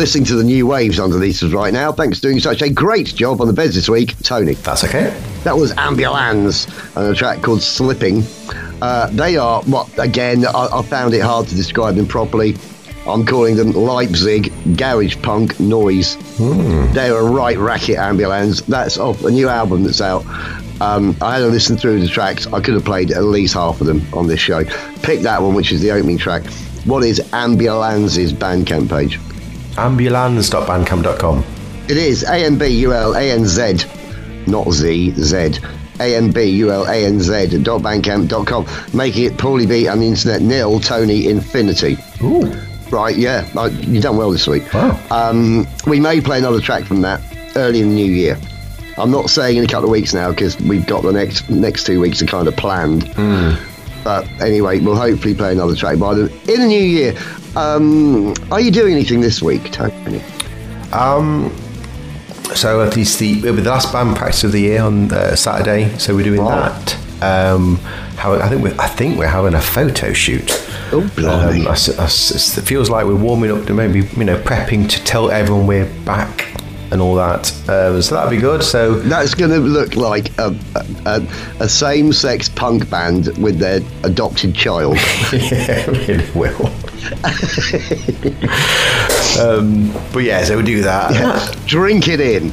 Listening 0.00 0.24
to 0.24 0.36
the 0.36 0.44
new 0.44 0.66
waves 0.66 0.98
underneath 0.98 1.42
us 1.42 1.52
right 1.52 1.74
now. 1.74 1.92
Thanks 1.92 2.20
for 2.20 2.22
doing 2.22 2.40
such 2.40 2.62
a 2.62 2.70
great 2.70 3.08
job 3.08 3.42
on 3.42 3.48
the 3.48 3.52
beds 3.52 3.74
this 3.74 3.86
week, 3.86 4.18
Tony. 4.20 4.54
That's 4.54 4.82
okay. 4.82 5.14
That 5.44 5.58
was 5.58 5.74
Ambulanz 5.74 6.66
and 6.96 7.12
a 7.12 7.14
track 7.14 7.42
called 7.42 7.60
Slipping. 7.60 8.22
Uh, 8.80 9.10
they 9.10 9.36
are, 9.36 9.60
what, 9.64 9.90
again, 9.98 10.46
I, 10.46 10.68
I 10.72 10.80
found 10.80 11.12
it 11.12 11.20
hard 11.20 11.48
to 11.48 11.54
describe 11.54 11.96
them 11.96 12.06
properly. 12.06 12.56
I'm 13.06 13.26
calling 13.26 13.56
them 13.56 13.72
Leipzig 13.72 14.50
garage 14.74 15.20
punk 15.20 15.60
noise. 15.60 16.16
They're 16.94 17.18
a 17.18 17.22
right 17.22 17.58
racket 17.58 17.98
Ambulanz. 17.98 18.64
That's 18.64 18.96
off 18.96 19.22
a 19.22 19.30
new 19.30 19.50
album 19.50 19.84
that's 19.84 20.00
out. 20.00 20.24
Um, 20.80 21.14
I 21.20 21.34
had 21.34 21.40
to 21.40 21.48
listen 21.48 21.76
through 21.76 22.00
the 22.00 22.08
tracks. 22.08 22.46
I 22.46 22.60
could 22.62 22.72
have 22.72 22.86
played 22.86 23.10
at 23.10 23.22
least 23.24 23.52
half 23.52 23.82
of 23.82 23.86
them 23.86 24.00
on 24.14 24.28
this 24.28 24.40
show. 24.40 24.64
Pick 25.02 25.20
that 25.20 25.42
one, 25.42 25.54
which 25.54 25.72
is 25.72 25.82
the 25.82 25.90
opening 25.90 26.16
track. 26.16 26.46
What 26.86 27.04
is 27.04 27.20
Ambulanz's 27.34 28.32
Bandcamp 28.32 28.88
page? 28.88 29.20
Ambulanz.bandcamp.com. 29.76 31.44
It 31.88 31.96
is 31.96 32.22
A 32.24 32.44
M 32.44 32.58
B 32.58 32.66
U 32.66 32.92
L 32.92 33.14
A 33.14 33.30
N 33.30 33.46
Z, 33.46 33.84
not 34.46 34.70
Z, 34.70 35.12
Z. 35.12 35.58
A 36.00 36.16
M 36.16 36.30
B 36.30 36.44
U 36.44 36.70
L 36.70 36.86
A 36.86 37.04
N 37.04 37.20
Z 37.20 37.58
dot 37.62 37.82
bandcamp.com, 37.82 38.44
com, 38.46 38.66
making 38.94 39.24
it 39.24 39.32
Paulie 39.34 39.68
B 39.68 39.86
and 39.86 40.00
the 40.00 40.06
internet 40.06 40.40
nil 40.40 40.80
Tony 40.80 41.28
Infinity. 41.28 41.98
Ooh. 42.22 42.52
Right, 42.90 43.16
yeah, 43.16 43.46
you've 43.68 44.02
done 44.02 44.16
well 44.16 44.32
this 44.32 44.48
week. 44.48 44.72
Wow. 44.74 44.98
Um, 45.12 45.66
we 45.86 46.00
may 46.00 46.20
play 46.20 46.38
another 46.38 46.60
track 46.60 46.84
from 46.84 47.02
that 47.02 47.20
early 47.54 47.80
in 47.80 47.90
the 47.90 47.94
new 47.94 48.10
year. 48.10 48.36
I'm 48.98 49.10
not 49.12 49.30
saying 49.30 49.56
in 49.56 49.64
a 49.64 49.68
couple 49.68 49.84
of 49.84 49.90
weeks 49.90 50.12
now 50.12 50.30
because 50.30 50.58
we've 50.60 50.86
got 50.86 51.02
the 51.02 51.12
next 51.12 51.48
next 51.48 51.84
two 51.84 52.00
weeks 52.00 52.20
are 52.20 52.26
kind 52.26 52.48
of 52.48 52.56
planned. 52.56 53.04
But 54.02 54.28
anyway, 54.40 54.80
we'll 54.80 54.96
hopefully 54.96 55.34
play 55.34 55.52
another 55.52 55.76
track 55.76 55.98
by 55.98 56.14
them 56.14 56.28
in 56.48 56.60
the 56.60 56.66
new 56.66 56.82
year. 56.82 57.14
Um, 57.56 58.34
are 58.50 58.60
you 58.60 58.70
doing 58.70 58.94
anything 58.94 59.20
this 59.20 59.42
week, 59.42 59.72
Tony? 59.72 60.22
Um, 60.92 61.54
so 62.54 62.82
at 62.82 62.96
least 62.96 63.18
the 63.18 63.38
it'll 63.38 63.56
be 63.56 63.62
the 63.62 63.70
last 63.70 63.92
band 63.92 64.16
practice 64.16 64.44
of 64.44 64.52
the 64.52 64.60
year 64.60 64.82
on 64.82 65.12
uh, 65.12 65.36
Saturday. 65.36 65.96
So 65.98 66.14
we're 66.14 66.24
doing 66.24 66.44
that. 66.44 66.96
Um, 67.22 67.76
how, 68.16 68.34
I 68.34 68.48
think 68.48 68.62
we're 68.62 68.76
I 68.78 68.86
think 68.86 69.18
we're 69.18 69.26
having 69.26 69.54
a 69.54 69.60
photo 69.60 70.12
shoot. 70.12 70.50
Oh. 70.92 71.02
Um, 71.18 71.66
I 71.68 71.72
I 71.72 72.04
it 72.04 72.64
feels 72.64 72.90
like 72.90 73.06
we're 73.06 73.14
warming 73.14 73.50
up 73.50 73.66
to 73.66 73.74
maybe 73.74 74.00
you 74.00 74.24
know 74.24 74.38
prepping 74.38 74.88
to 74.90 75.04
tell 75.04 75.30
everyone 75.30 75.66
we're 75.66 75.92
back 76.04 76.59
and 76.90 77.00
all 77.00 77.14
that. 77.14 77.52
Um, 77.68 78.02
so 78.02 78.14
that'd 78.14 78.30
be 78.30 78.38
good. 78.38 78.62
So 78.62 78.98
That's 79.00 79.34
going 79.34 79.50
to 79.50 79.58
look 79.58 79.96
like 79.96 80.36
a, 80.38 80.56
a, 81.06 81.26
a 81.60 81.68
same-sex 81.68 82.48
punk 82.48 82.88
band 82.90 83.36
with 83.38 83.58
their 83.58 83.80
adopted 84.04 84.54
child. 84.54 84.96
yeah, 85.32 85.84
it 85.86 86.08
really 86.08 86.30
will. 86.32 86.66
um, 89.40 89.92
but 90.12 90.20
yeah, 90.20 90.44
so 90.44 90.56
we 90.56 90.62
do 90.62 90.82
that. 90.82 91.56
Drink 91.66 92.08
it 92.08 92.20
in. 92.20 92.52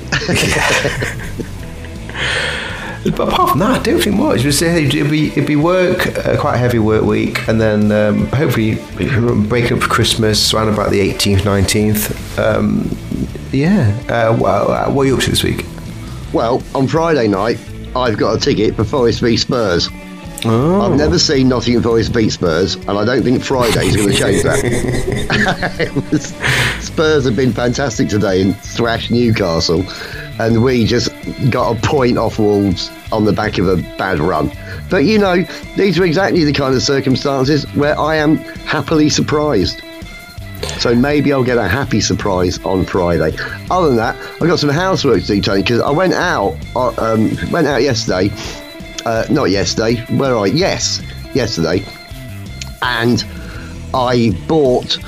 But 3.16 3.30
apart 3.30 3.52
from 3.52 3.60
that, 3.60 3.80
I 3.80 3.84
don't 3.84 4.02
think 4.02 4.16
much. 4.16 4.46
Uh, 4.46 4.66
It'd 4.66 5.10
be, 5.10 5.28
it'd 5.28 5.48
be 5.48 5.56
work, 5.56 6.08
uh, 6.18 6.40
quite 6.40 6.56
a 6.56 6.58
heavy 6.58 6.80
work 6.80 7.04
week, 7.04 7.48
and 7.48 7.60
then 7.60 7.92
um, 7.92 8.28
hopefully 8.28 8.76
break 9.48 9.72
up 9.72 9.80
for 9.82 9.88
Christmas 9.88 10.54
around 10.54 10.70
about 10.70 10.92
the 10.92 11.00
18th, 11.14 11.40
19th. 11.42 12.38
Um, 12.38 12.90
yeah. 13.52 13.98
Uh, 14.10 14.38
well, 14.40 14.72
uh, 14.72 14.92
what 14.92 15.04
are 15.04 15.06
you 15.08 15.16
up 15.16 15.22
to 15.24 15.30
this 15.30 15.44
week? 15.44 15.66
Well, 16.34 16.62
on 16.76 16.88
Friday 16.88 17.28
night, 17.28 17.58
I've 17.96 18.18
got 18.18 18.36
a 18.36 18.40
ticket 18.40 18.76
for 18.76 18.84
Forest 18.84 19.22
v 19.22 19.38
Spurs. 19.38 19.90
Oh. 20.46 20.82
I've 20.82 20.98
never 20.98 21.18
seen 21.18 21.50
Nottingham 21.50 21.82
Forest 21.82 22.14
beat 22.14 22.30
Spurs, 22.30 22.76
and 22.76 22.92
I 22.92 23.04
don't 23.06 23.24
think 23.24 23.44
Friday 23.44 23.88
is 23.88 23.96
going 23.96 24.10
to 24.10 24.16
change 24.18 24.44
that. 24.44 25.92
Was- 26.12 26.86
Spurs 26.86 27.26
have 27.26 27.36
been 27.36 27.52
fantastic 27.54 28.08
today 28.10 28.42
and 28.42 28.56
thrashed 28.60 29.10
Newcastle, 29.10 29.84
and 30.40 30.64
we 30.64 30.86
just 30.86 31.10
got 31.50 31.76
a 31.76 31.82
point 31.82 32.18
off 32.20 32.38
Wolves 32.38 32.92
on 33.12 33.26
the 33.26 33.34
back 33.34 33.58
of 33.58 33.68
a 33.68 33.78
bad 33.98 34.20
run. 34.20 34.52
But 34.90 35.06
you 35.06 35.20
know, 35.20 35.44
these 35.76 36.00
are 36.00 36.06
exactly 36.06 36.44
the 36.44 36.54
kind 36.54 36.76
of 36.76 36.82
circumstances 36.82 37.64
where 37.76 37.98
I 38.00 38.16
am 38.16 38.38
happily 38.38 39.10
surprised. 39.10 39.82
So 40.80 40.96
maybe 40.96 41.34
I'll 41.34 41.44
get 41.44 41.58
a 41.58 41.68
happy 41.68 42.02
surprise 42.02 42.64
on 42.64 42.86
Friday. 42.86 43.36
Other 43.70 43.88
than 43.88 43.98
that, 43.98 44.16
I've 44.42 44.48
got 44.48 44.60
some 44.60 44.70
housework 44.70 45.22
to 45.22 45.28
do, 45.28 45.42
Tony, 45.42 45.62
because 45.62 45.82
I 45.82 45.92
went 45.92 46.14
out, 46.14 46.58
uh, 46.76 46.90
um, 46.98 47.32
went 47.52 47.68
out 47.68 47.82
yesterday. 47.82 48.30
Uh, 49.06 49.26
not 49.30 49.46
yesterday. 49.46 49.96
Where 50.18 50.38
I? 50.38 50.46
Yes, 50.46 51.02
yesterday. 51.34 51.84
And 52.82 53.24
I 53.94 54.32
bought 54.48 55.00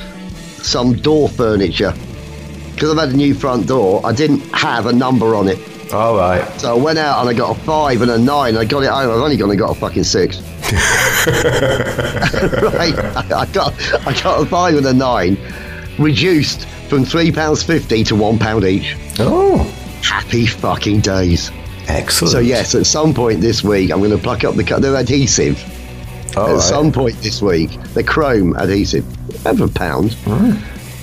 some 0.61 0.93
door 0.93 1.29
furniture 1.29 1.93
because 2.73 2.91
I've 2.91 2.97
had 2.97 3.09
a 3.09 3.17
new 3.17 3.33
front 3.33 3.67
door. 3.67 4.01
I 4.05 4.13
didn't 4.13 4.39
have 4.53 4.85
a 4.85 4.93
number 4.93 5.35
on 5.35 5.47
it, 5.47 5.59
All 5.91 6.15
right. 6.17 6.45
so 6.61 6.77
I 6.77 6.81
went 6.81 6.99
out 6.99 7.19
and 7.21 7.29
I 7.29 7.33
got 7.33 7.57
a 7.57 7.59
five 7.61 8.01
and 8.01 8.11
a 8.11 8.17
nine. 8.17 8.55
I 8.57 8.65
got 8.65 8.83
it 8.83 8.89
home. 8.89 9.09
I've 9.09 9.21
only 9.21 9.37
gone 9.37 9.49
and 9.49 9.57
got 9.59 9.75
a 9.75 9.79
fucking 9.79 10.03
six. 10.03 10.37
right, 12.73 12.93
I 12.95 13.47
got 13.51 13.73
I 14.07 14.13
got 14.21 14.41
a 14.41 14.45
five 14.45 14.75
and 14.75 14.85
a 14.85 14.93
nine, 14.93 15.37
reduced 15.97 16.67
from 16.89 17.05
three 17.05 17.31
pounds 17.31 17.63
fifty 17.63 18.03
to 18.03 18.15
one 18.15 18.37
pound 18.37 18.65
each. 18.65 18.95
Oh, 19.19 19.63
Happy 20.03 20.45
fucking 20.45 21.01
days. 21.01 21.51
excellent. 21.87 22.31
So 22.31 22.39
yes, 22.39 22.75
at 22.75 22.85
some 22.85 23.13
point 23.13 23.41
this 23.41 23.63
week, 23.63 23.91
I'm 23.91 23.99
going 23.99 24.11
to 24.11 24.17
pluck 24.17 24.43
up 24.43 24.55
the 24.55 24.63
they're 24.63 24.95
adhesive. 24.95 25.57
All 26.37 26.47
at 26.47 26.53
right. 26.53 26.61
some 26.61 26.91
point 26.91 27.15
this 27.17 27.41
week, 27.41 27.71
the 27.95 28.03
chrome 28.03 28.55
adhesive, 28.55 29.05
over 29.45 29.65
a 29.65 29.67
pound. 29.67 30.15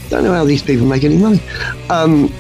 Don't 0.09 0.23
know 0.23 0.33
how 0.33 0.45
these 0.45 0.63
people 0.63 0.87
make 0.87 1.03
any 1.03 1.17
money. 1.19 1.41
Um, 1.91 2.33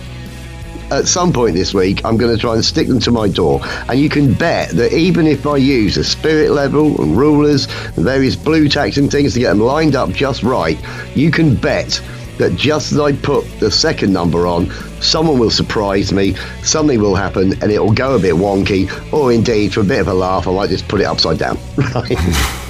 at 0.90 1.06
some 1.06 1.32
point 1.32 1.54
this 1.54 1.74
week, 1.74 2.04
I'm 2.04 2.16
going 2.16 2.34
to 2.34 2.40
try 2.40 2.54
and 2.54 2.64
stick 2.64 2.88
them 2.88 3.00
to 3.00 3.10
my 3.10 3.28
door, 3.28 3.60
and 3.88 3.98
you 3.98 4.08
can 4.08 4.34
bet 4.34 4.70
that 4.70 4.92
even 4.92 5.26
if 5.26 5.46
I 5.46 5.56
use 5.56 5.96
a 5.96 6.04
spirit 6.04 6.50
level 6.50 7.00
and 7.00 7.16
rulers 7.16 7.66
and 7.96 8.04
various 8.04 8.36
blue 8.36 8.68
tacks 8.68 8.96
and 8.96 9.10
things 9.10 9.34
to 9.34 9.40
get 9.40 9.50
them 9.50 9.60
lined 9.60 9.96
up 9.96 10.10
just 10.10 10.42
right, 10.42 10.78
you 11.16 11.30
can 11.30 11.54
bet 11.56 12.00
that 12.38 12.54
just 12.56 12.92
as 12.92 13.00
I 13.00 13.12
put 13.12 13.44
the 13.60 13.70
second 13.70 14.12
number 14.12 14.46
on, 14.46 14.70
someone 15.00 15.38
will 15.38 15.50
surprise 15.50 16.12
me, 16.12 16.34
something 16.62 17.00
will 17.00 17.14
happen, 17.14 17.52
and 17.62 17.72
it 17.72 17.78
will 17.78 17.92
go 17.92 18.14
a 18.14 18.18
bit 18.18 18.34
wonky, 18.34 18.90
or 19.12 19.32
indeed, 19.32 19.72
for 19.72 19.80
a 19.80 19.84
bit 19.84 20.00
of 20.00 20.08
a 20.08 20.14
laugh, 20.14 20.46
I 20.46 20.52
might 20.52 20.70
just 20.70 20.86
put 20.88 21.00
it 21.00 21.04
upside 21.04 21.38
down. 21.38 21.58
Right? 21.94 22.16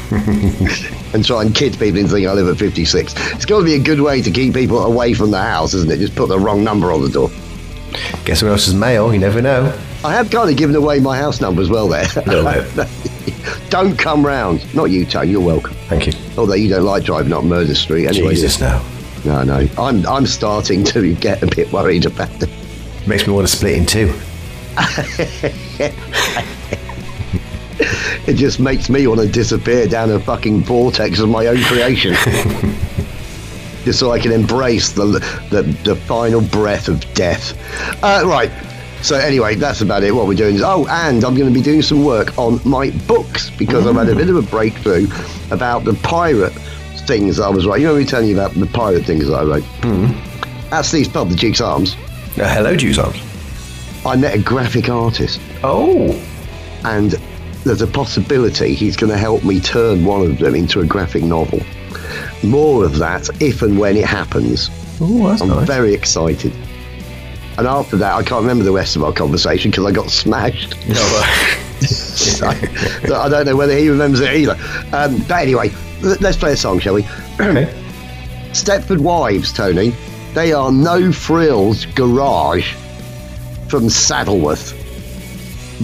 and 0.10 1.24
try 1.24 1.42
and 1.42 1.52
kid 1.52 1.72
people 1.72 1.98
into 1.98 2.12
thinking 2.12 2.28
I 2.28 2.32
live 2.32 2.48
at 2.48 2.58
56. 2.58 3.12
It's 3.32 3.44
got 3.44 3.58
to 3.58 3.64
be 3.64 3.74
a 3.74 3.78
good 3.78 4.00
way 4.00 4.22
to 4.22 4.30
keep 4.30 4.54
people 4.54 4.78
away 4.84 5.14
from 5.14 5.32
the 5.32 5.42
house, 5.42 5.74
isn't 5.74 5.90
it? 5.90 5.98
Just 5.98 6.14
put 6.14 6.28
the 6.28 6.38
wrong 6.38 6.62
number 6.62 6.92
on 6.92 7.02
the 7.02 7.08
door. 7.08 7.28
Guess 8.24 8.40
someone 8.40 8.52
else's 8.54 8.74
mail. 8.74 9.12
You 9.12 9.18
never 9.18 9.40
know. 9.42 9.76
I 10.04 10.12
have 10.12 10.30
kind 10.30 10.50
of 10.50 10.56
given 10.56 10.76
away 10.76 11.00
my 11.00 11.16
house 11.18 11.40
number 11.40 11.62
as 11.62 11.68
well 11.68 11.88
there. 11.88 12.06
don't 13.70 13.98
come 13.98 14.24
round. 14.24 14.74
Not 14.74 14.86
you, 14.86 15.04
Tone. 15.04 15.28
You're 15.28 15.40
welcome. 15.40 15.74
Thank 15.88 16.06
you. 16.06 16.12
Although 16.36 16.54
you 16.54 16.68
don't 16.68 16.84
like 16.84 17.04
driving 17.04 17.32
up 17.32 17.44
Murder 17.44 17.74
Street 17.74 18.06
anyway. 18.06 18.34
Jesus, 18.34 18.60
no. 18.60 18.84
No, 19.24 19.42
no. 19.42 19.66
I'm, 19.78 20.06
I'm 20.06 20.26
starting 20.26 20.84
to 20.84 21.14
get 21.14 21.42
a 21.42 21.46
bit 21.46 21.72
worried 21.72 22.06
about 22.06 22.42
it. 22.42 22.50
Makes 23.06 23.26
me 23.26 23.32
want 23.32 23.48
to 23.48 23.56
split 23.56 23.76
in 23.76 23.86
two. 23.86 24.14
It 28.26 28.34
just 28.34 28.58
makes 28.58 28.88
me 28.88 29.06
want 29.06 29.20
to 29.20 29.28
disappear 29.28 29.86
down 29.86 30.10
a 30.10 30.18
fucking 30.18 30.62
vortex 30.62 31.20
of 31.20 31.28
my 31.28 31.46
own 31.46 31.62
creation. 31.62 32.16
just 33.86 34.00
so 34.00 34.10
I 34.10 34.18
can 34.18 34.32
embrace 34.32 34.90
the, 34.90 35.06
the, 35.50 35.62
the 35.84 35.94
final 35.94 36.40
breath 36.40 36.88
of 36.88 37.00
death. 37.14 37.56
Uh, 38.02 38.24
right. 38.26 38.50
So 39.00 39.14
anyway, 39.14 39.54
that's 39.54 39.80
about 39.80 40.02
it. 40.02 40.12
What 40.12 40.26
we're 40.26 40.34
doing 40.34 40.56
is 40.56 40.62
oh, 40.62 40.88
and 40.88 41.22
I'm 41.22 41.36
going 41.36 41.46
to 41.48 41.54
be 41.54 41.62
doing 41.62 41.82
some 41.82 42.04
work 42.04 42.36
on 42.36 42.58
my 42.64 42.90
books 43.06 43.48
because 43.50 43.86
I've 43.86 43.94
had 43.94 44.08
a 44.08 44.16
bit 44.16 44.28
of 44.28 44.34
a 44.34 44.42
breakthrough 44.42 45.06
about 45.52 45.84
the 45.84 45.94
pirate 46.02 46.52
things 47.06 47.38
I 47.38 47.48
was 47.48 47.64
writing. 47.64 47.82
You 47.82 47.92
know, 47.92 47.96
me 47.96 48.04
telling 48.04 48.28
you 48.28 48.34
about 48.34 48.54
the 48.54 48.66
pirate 48.66 49.04
things 49.04 49.30
I 49.30 49.44
wrote. 49.44 49.62
That's 50.70 50.88
Steve's 50.88 51.08
pub, 51.08 51.28
the 51.28 51.36
Duke's 51.36 51.60
Arms. 51.60 51.94
Uh, 52.36 52.52
hello, 52.52 52.74
Jews 52.74 52.98
arms. 52.98 53.16
I 54.04 54.16
met 54.16 54.34
a 54.34 54.42
graphic 54.42 54.88
artist, 54.88 55.40
Oh, 55.62 56.10
and 56.84 57.12
there's 57.62 57.82
a 57.82 57.86
possibility 57.86 58.74
he's 58.74 58.96
going 58.96 59.12
to 59.12 59.18
help 59.18 59.44
me 59.44 59.60
turn 59.60 60.04
one 60.04 60.22
of 60.22 60.38
them 60.38 60.56
into 60.56 60.80
a 60.80 60.86
graphic 60.86 61.22
novel. 61.22 61.60
More 62.42 62.84
of 62.84 62.98
that 62.98 63.28
if 63.42 63.62
and 63.62 63.78
when 63.78 63.96
it 63.96 64.04
happens. 64.04 64.70
oh, 65.00 65.28
that's 65.28 65.42
I'm 65.42 65.48
nice. 65.48 65.66
very 65.66 65.94
excited. 65.94 66.52
And 67.58 67.66
after 67.66 67.96
that, 67.96 68.14
I 68.14 68.22
can't 68.22 68.42
remember 68.42 68.64
the 68.64 68.72
rest 68.72 68.96
of 68.96 69.02
our 69.02 69.12
conversation 69.12 69.70
because 69.70 69.86
I 69.86 69.92
got 69.92 70.10
smashed. 70.10 70.74
So, 71.86 72.50
so 73.06 73.20
I 73.20 73.28
don't 73.28 73.44
know 73.44 73.54
whether 73.54 73.76
he 73.76 73.88
remembers 73.90 74.20
it 74.20 74.32
either. 74.34 74.56
Um, 74.94 75.18
but 75.28 75.42
anyway, 75.42 75.70
let's 76.00 76.36
play 76.36 76.52
a 76.52 76.56
song, 76.56 76.78
shall 76.80 76.94
we? 76.94 77.02
okay. 77.40 77.66
Stepford 78.52 78.98
Wives, 79.00 79.52
Tony. 79.52 79.90
They 80.32 80.52
are 80.54 80.72
no 80.72 81.12
frills 81.12 81.84
garage 81.86 82.72
from 83.68 83.84
Saddleworth. 83.84 84.72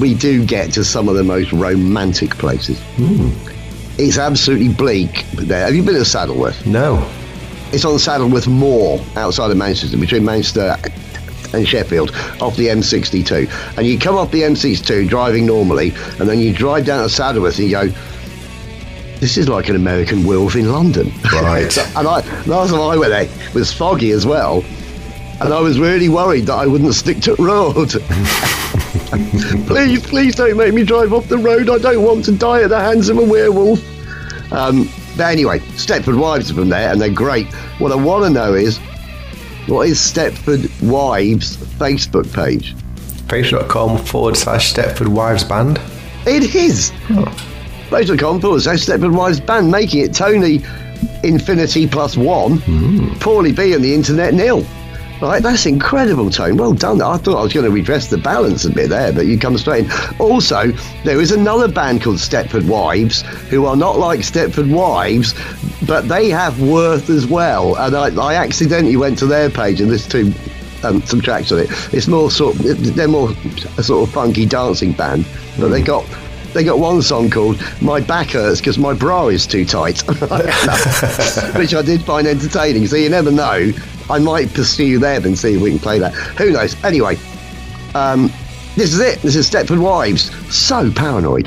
We 0.01 0.15
do 0.15 0.45
get 0.47 0.73
to 0.73 0.85
some 0.85 1.09
of 1.09 1.15
the 1.17 1.25
most 1.25 1.53
romantic 1.53 2.31
places. 2.31 2.81
It's 3.99 4.19
absolutely 4.19 4.69
bleak 4.69 5.25
there. 5.33 5.67
Have 5.67 5.75
you 5.75 5.83
been 5.83 5.95
to 5.95 6.01
Saddleworth? 6.01 6.67
No. 6.67 7.09
it's 7.73 7.85
on 7.85 7.95
Saddleworth 7.99 8.49
Moor 8.49 9.01
outside 9.17 9.51
of 9.51 9.57
Manchester, 9.57 9.97
between 9.97 10.25
Manchester 10.25 10.77
and 11.53 11.69
Sheffield, 11.69 12.11
off 12.41 12.57
the 12.57 12.69
M62. 12.69 13.77
And 13.77 13.87
you 13.87 13.99
come 13.99 14.17
off 14.17 14.31
the 14.31 14.43
M62 14.43 15.09
driving 15.09 15.47
normally, 15.47 15.91
and 16.19 16.29
then 16.29 16.39
you 16.39 16.53
drive 16.53 16.87
down 16.87 17.03
to 17.07 17.15
Saddleworth 17.15 17.59
and 17.59 17.69
you 17.69 17.71
go, 17.71 17.87
this 19.21 19.37
is 19.37 19.49
like 19.49 19.69
an 19.69 19.77
American 19.77 20.25
Wolf 20.25 20.57
in 20.57 20.73
London. 20.73 21.13
Right. 21.33 21.77
and 21.97 22.09
I, 22.09 22.21
last 22.47 22.71
time 22.71 22.81
I 22.81 22.97
went 22.97 23.11
there, 23.11 23.23
it 23.25 23.55
was 23.55 23.73
foggy 23.73 24.11
as 24.11 24.27
well. 24.27 24.65
And 25.41 25.53
I 25.53 25.61
was 25.61 25.79
really 25.79 26.09
worried 26.09 26.47
that 26.47 26.55
I 26.55 26.67
wouldn't 26.67 26.95
stick 26.95 27.21
to 27.21 27.37
the 27.37 27.43
road. 27.43 27.93
please, 29.67 30.07
please 30.07 30.35
don't 30.35 30.57
make 30.57 30.75
me 30.75 30.85
drive 30.85 31.13
off 31.13 31.29
the 31.29 31.39
road. 31.39 31.71
I 31.71 31.79
don't 31.79 32.05
want 32.05 32.25
to 32.27 32.33
die 32.33 32.63
at 32.63 32.69
the 32.69 32.81
hands 32.81 33.09
of 33.09 33.19
a 33.19 33.25
werewolf. 33.25 33.83
Um, 34.53 34.89
but 35.17 35.31
anyway, 35.33 35.61
Stepford 35.77 36.19
Wives 36.19 36.51
are 36.51 36.55
from 36.55 36.69
there, 36.69 36.93
and 36.93 37.01
they're 37.01 37.11
great. 37.11 37.47
What 37.79 37.93
I 37.93 37.95
want 37.95 38.25
to 38.25 38.31
know 38.31 38.55
is, 38.55 38.79
what 39.67 39.89
is 39.89 39.99
Stepford 39.99 40.71
Wives' 40.83 41.57
Facebook 41.57 42.33
page? 42.35 42.75
Facebook.com 43.29 43.99
forward 44.05 44.37
slash 44.37 44.75
Stepford 44.75 45.09
Wives 45.09 45.45
Band. 45.45 45.81
It 46.27 46.55
is. 46.55 46.91
Facebook.com 47.89 48.41
forward 48.41 48.61
slash 48.61 48.81
Stepford 48.81 49.17
Wives 49.17 49.41
Band, 49.41 49.71
making 49.71 50.01
it 50.01 50.15
Tony 50.15 50.63
Infinity 51.25 51.87
plus 51.87 52.17
one, 52.17 52.59
Paulie 53.19 53.57
B 53.57 53.73
and 53.73 53.83
the 53.83 53.95
Internet 53.95 54.35
nil. 54.35 54.67
Right, 55.23 55.41
that's 55.41 55.67
incredible, 55.67 56.31
Tone. 56.31 56.57
Well 56.57 56.73
done. 56.73 57.01
I 57.01 57.17
thought 57.17 57.39
I 57.39 57.43
was 57.45 57.53
going 57.53 57.65
to 57.65 57.71
redress 57.71 58.09
the 58.09 58.19
balance 58.19 58.65
a 58.65 58.71
bit 58.71 58.89
there, 58.89 59.13
but 59.13 59.27
you 59.27 59.39
come 59.39 59.57
straight 59.57 59.85
in. 59.85 59.91
Also, 60.19 60.73
there 61.05 61.21
is 61.21 61.31
another 61.31 61.69
band 61.69 62.03
called 62.03 62.17
Stepford 62.17 62.67
Wives 62.67 63.23
who 63.49 63.65
are 63.67 63.77
not 63.77 64.01
like 64.01 64.19
Stepford 64.21 64.69
Wives, 64.75 65.33
but 65.87 66.09
they 66.09 66.29
have 66.29 66.61
worth 66.61 67.09
as 67.09 67.25
well. 67.25 67.77
And 67.77 67.95
I, 67.95 68.09
I 68.21 68.35
accidentally 68.35 68.97
went 68.97 69.17
to 69.19 69.27
their 69.27 69.49
page 69.49 69.81
and 69.81 69.91
listened 69.91 70.35
to 70.35 70.89
um, 70.89 71.03
some 71.03 71.21
tracks 71.21 71.53
on 71.53 71.61
it. 71.61 71.69
It's 71.95 72.09
more 72.09 72.29
sort. 72.29 72.57
They're 72.59 73.07
more 73.07 73.31
a 73.79 73.85
sort 73.85 74.09
of 74.09 74.13
funky 74.13 74.45
dancing 74.45 74.91
band, 74.91 75.25
but 75.57 75.69
they 75.69 75.83
got. 75.83 76.05
They 76.53 76.65
got 76.65 76.79
one 76.79 77.01
song 77.01 77.31
called 77.31 77.59
"My 77.81 78.01
Back 78.01 78.33
Hurts 78.33 78.61
Because 78.61 78.77
My 78.77 78.93
Bra 78.93 79.29
Is 79.29 79.47
Too 79.47 79.65
Tight," 79.65 80.01
which 81.57 81.73
I 81.75 81.81
did 81.83 82.03
find 82.03 82.27
entertaining. 82.27 82.87
So 82.89 82.97
you 82.97 83.09
never 83.09 83.31
know. 83.31 83.73
I 84.11 84.19
might 84.19 84.53
pursue 84.55 84.99
them 84.99 85.25
and 85.25 85.39
see 85.39 85.55
if 85.55 85.63
we 85.63 85.71
can 85.71 85.79
play 85.79 85.99
that. 85.99 86.13
Who 86.13 86.53
knows? 86.53 86.83
Anyway, 86.85 87.17
um, 87.95 88.31
this 88.77 88.93
is 88.93 89.01
it. 89.01 89.21
This 89.23 89.37
is 89.37 89.51
Stepford 89.51 89.81
Wives. 89.81 90.31
So 90.55 90.91
paranoid. 90.93 91.47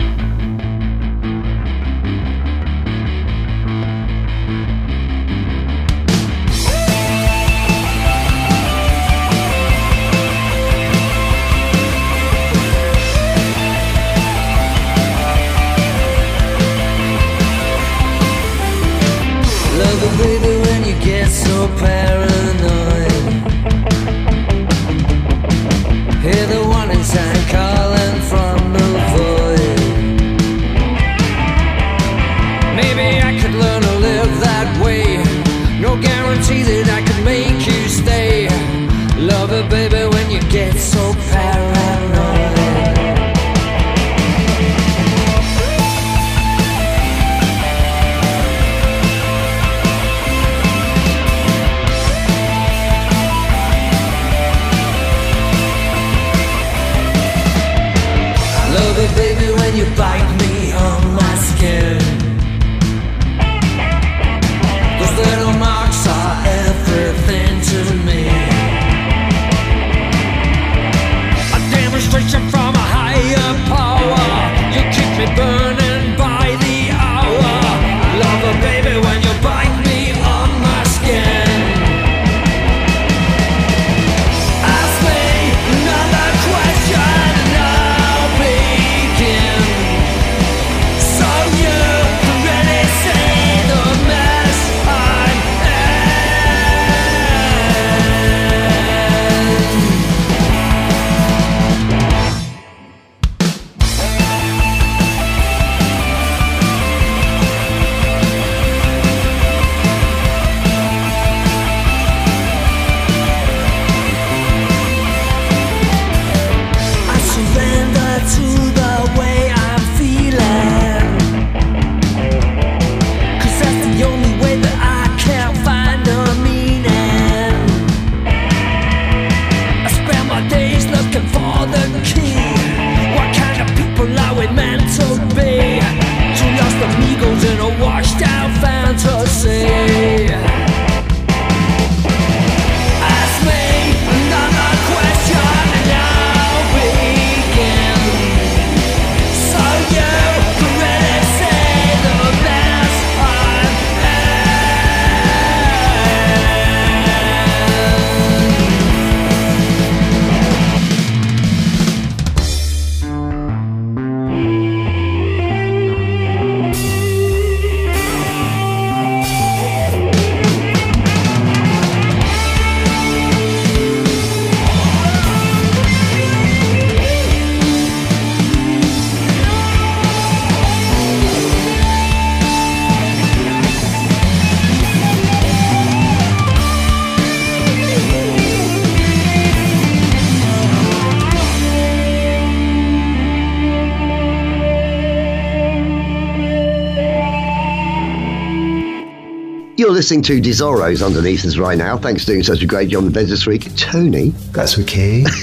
Listening 199.95 200.21
to 200.23 200.39
Desoros 200.41 201.03
underneath 201.03 201.45
us 201.45 201.57
right 201.57 201.77
now. 201.77 201.97
Thanks 201.97 202.23
for 202.25 202.31
doing 202.31 202.43
such 202.43 202.61
a 202.61 202.65
great 202.67 202.89
job 202.89 203.05
in 203.05 203.11
bed 203.11 203.27
this 203.27 203.47
week. 203.47 203.73
Tony. 203.75 204.29
That's 204.51 204.77
okay. 204.79 205.25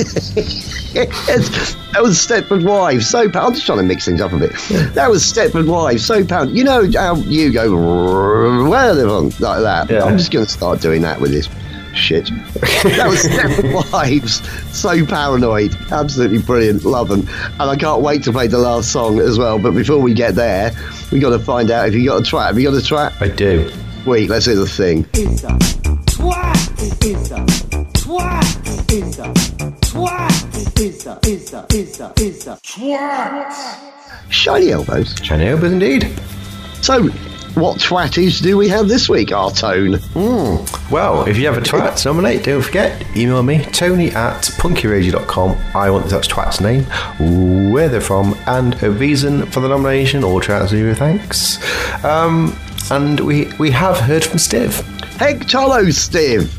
Yes, 0.93 1.75
that 1.95 2.03
was 2.03 2.19
Stepford 2.19 2.67
Wives. 2.67 3.09
So 3.09 3.23
pound. 3.31 3.47
I'm 3.47 3.55
just 3.55 3.65
trying 3.65 3.79
to 3.79 3.85
mix 3.85 4.05
things 4.05 4.21
up 4.21 4.31
a 4.35 4.39
bit. 4.39 4.53
That 4.93 5.09
was 5.09 5.23
Stepford 5.23 5.67
Wives. 5.67 6.05
So 6.05 6.23
pound. 6.23 6.55
You 6.55 6.65
know 6.65 6.87
how 6.95 7.15
you 7.15 7.51
go 7.51 8.69
where 8.69 8.95
they 8.95 9.03
on 9.03 9.31
like 9.41 9.63
that. 9.63 9.89
Yeah. 9.89 10.05
I'm 10.05 10.19
just 10.19 10.31
going 10.31 10.45
to 10.45 10.51
start 10.53 10.83
doing 10.83 11.01
that 11.01 11.19
with 11.19 11.31
this 11.31 11.49
shit. 11.95 12.27
that 12.27 13.07
was 13.09 13.23
Stepford 13.23 13.93
Wives. 13.93 14.47
So 14.79 15.07
paranoid. 15.07 15.75
Absolutely 15.91 16.43
brilliant. 16.43 16.85
Love 16.85 17.09
them. 17.09 17.27
And 17.59 17.63
I 17.63 17.77
can't 17.77 18.03
wait 18.03 18.23
to 18.25 18.33
play 18.33 18.49
the 18.49 18.59
last 18.59 18.93
song 18.93 19.19
as 19.19 19.39
well. 19.39 19.59
But 19.59 19.71
before 19.71 19.99
we 19.99 20.13
get 20.13 20.35
there, 20.35 20.73
we 21.11 21.21
got 21.21 21.31
to 21.31 21.39
find 21.39 21.71
out 21.71 21.89
if 21.89 21.95
you 21.95 22.05
got 22.07 22.19
a 22.19 22.23
twat. 22.23 22.49
Have 22.49 22.59
you 22.59 22.71
got 22.71 22.77
a 22.77 22.83
twat? 22.85 23.19
I 23.23 23.29
do. 23.35 23.73
Wait, 24.05 24.29
let's 24.29 24.47
hear 24.47 24.57
the 24.57 24.67
thing. 24.67 25.05
Shiny 34.29 34.73
elbows. 34.73 35.15
Shiny 35.23 35.47
elbows 35.47 35.73
indeed. 35.73 36.21
So, 36.81 37.09
what 37.55 37.79
twatties 37.79 38.43
do 38.43 38.57
we 38.57 38.67
have 38.69 38.89
this 38.89 39.09
week, 39.09 39.31
our 39.31 39.53
tone? 39.53 40.01
Well, 40.91 41.29
if 41.29 41.37
you 41.39 41.47
have 41.47 41.57
a 41.57 41.61
twat 41.61 41.97
to 42.03 42.09
nominate, 42.09 42.43
don't 42.45 42.61
forget, 42.61 43.05
email 43.17 43.43
me, 43.45 43.63
tony 43.67 44.11
at 44.11 44.43
punkyradio.com. 44.59 45.57
I 45.77 45.91
want 45.91 46.07
that 46.07 46.25
twat's 46.25 46.61
name, 46.61 46.83
where 47.73 47.89
they're 47.89 48.01
from, 48.01 48.35
and 48.47 48.83
a 48.83 48.91
reason 48.91 49.47
for 49.47 49.61
the 49.61 49.69
nomination, 49.69 50.25
or 50.25 50.41
twats 50.41 50.97
thanks. 50.97 51.59
Um, 52.05 52.59
and 52.91 53.21
we 53.21 53.53
we 53.59 53.71
have 53.71 53.99
heard 53.99 54.25
from 54.25 54.39
Steve. 54.39 54.81
Hey, 55.19 55.35
Tolo, 55.35 55.93
Steve. 55.93 56.53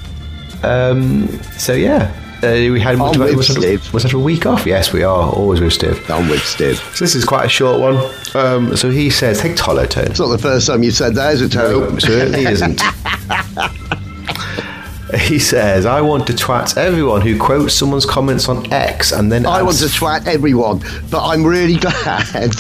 Um, 0.63 1.27
so 1.57 1.73
yeah. 1.73 2.13
Uh, 2.43 2.71
we 2.73 2.79
had 2.79 2.99
I'm 2.99 3.17
with 3.17 3.35
was, 3.37 3.47
Steve. 3.47 3.93
was 3.93 4.03
that 4.03 4.11
a 4.11 4.19
week 4.19 4.45
off? 4.45 4.65
Yes, 4.65 4.91
we 4.91 5.01
are 5.03 5.31
always 5.31 5.61
with 5.61 5.71
Steve. 5.71 6.09
I'm 6.09 6.27
with 6.29 6.43
Steve. 6.43 6.77
So 6.93 7.05
this 7.05 7.15
is 7.15 7.23
quite 7.23 7.45
a 7.45 7.49
short 7.49 7.79
one. 7.79 7.95
Um, 8.35 8.75
so 8.75 8.89
he 8.89 9.09
says, 9.09 9.39
"Take 9.39 9.55
Tolo 9.55 9.89
tone." 9.89 10.07
It's 10.07 10.19
not 10.19 10.27
the 10.27 10.37
first 10.37 10.67
time 10.67 10.83
you 10.83 10.91
said 10.91 11.15
that, 11.15 11.35
is 11.35 11.41
it? 11.41 11.55
Nope, 11.55 12.01
certainly 12.01 12.45
isn't. 12.51 12.81
He 15.21 15.37
says, 15.37 15.85
I 15.85 16.01
want 16.01 16.25
to 16.27 16.33
twat 16.33 16.75
everyone 16.75 17.21
who 17.21 17.37
quotes 17.39 17.75
someone's 17.75 18.05
comments 18.05 18.49
on 18.49 18.71
X 18.73 19.11
and 19.11 19.31
then 19.31 19.45
I 19.45 19.61
want 19.61 19.77
to 19.77 19.85
twat 19.85 20.25
everyone, 20.25 20.81
but 21.11 21.23
I'm 21.23 21.45
really 21.45 21.75
glad 21.79 22.55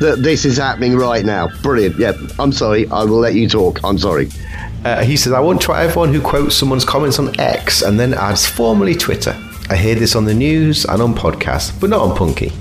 that 0.00 0.22
this 0.22 0.44
is 0.44 0.56
happening 0.56 0.96
right 0.96 1.24
now. 1.24 1.48
Brilliant. 1.62 1.98
Yep. 1.98 2.16
I'm 2.38 2.52
sorry. 2.52 2.86
I 2.88 3.04
will 3.04 3.18
let 3.18 3.34
you 3.34 3.48
talk. 3.48 3.80
I'm 3.84 3.98
sorry. 3.98 4.28
Uh, 4.84 5.04
he 5.04 5.16
says, 5.16 5.32
I 5.32 5.40
want 5.40 5.60
to 5.60 5.64
try 5.64 5.84
everyone 5.84 6.12
who 6.12 6.22
quotes 6.22 6.56
someone's 6.56 6.84
comments 6.84 7.18
on 7.18 7.38
X 7.38 7.82
and 7.82 8.00
then 8.00 8.14
adds 8.14 8.46
formerly 8.46 8.94
Twitter. 8.94 9.36
I 9.68 9.76
hear 9.76 9.94
this 9.94 10.16
on 10.16 10.24
the 10.24 10.34
news 10.34 10.84
and 10.84 11.00
on 11.00 11.14
podcasts, 11.14 11.78
but 11.78 11.90
not 11.90 12.00
on 12.00 12.16
Punky. 12.16 12.52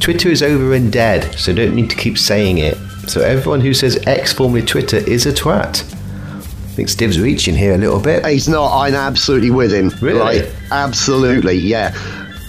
Twitter 0.00 0.28
is 0.28 0.42
over 0.42 0.74
and 0.74 0.92
dead, 0.92 1.34
so 1.38 1.52
don't 1.54 1.74
need 1.74 1.88
to 1.90 1.96
keep 1.96 2.18
saying 2.18 2.58
it. 2.58 2.76
So 3.08 3.22
everyone 3.22 3.60
who 3.60 3.72
says 3.72 4.02
X 4.06 4.32
formerly 4.32 4.62
Twitter 4.62 4.98
is 4.98 5.24
a 5.24 5.32
twat. 5.32 5.82
I 5.82 6.40
think 6.78 6.88
Steve's 6.90 7.18
reaching 7.18 7.54
here 7.54 7.74
a 7.74 7.78
little 7.78 8.00
bit. 8.00 8.26
He's 8.26 8.48
not. 8.48 8.76
I'm 8.76 8.94
absolutely 8.94 9.50
with 9.50 9.72
him. 9.72 9.90
Really? 10.00 10.20
Right? 10.20 10.54
Absolutely. 10.70 11.54
Yeah. 11.54 11.92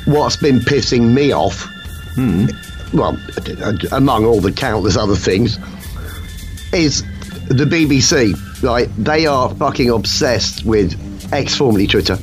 What's 0.05 0.35
been 0.35 0.59
pissing 0.59 1.13
me 1.13 1.31
off, 1.31 1.67
well, 2.93 3.17
among 3.91 4.25
all 4.25 4.41
the 4.41 4.51
countless 4.51 4.97
other 4.97 5.15
things, 5.15 5.57
is 6.73 7.03
the 7.47 7.65
BBC. 7.65 8.33
Right? 8.61 8.89
They 8.97 9.25
are 9.25 9.49
fucking 9.55 9.89
obsessed 9.89 10.65
with 10.65 10.97
X 11.31 11.55
formerly 11.55 11.87
Twitter. 11.87 12.17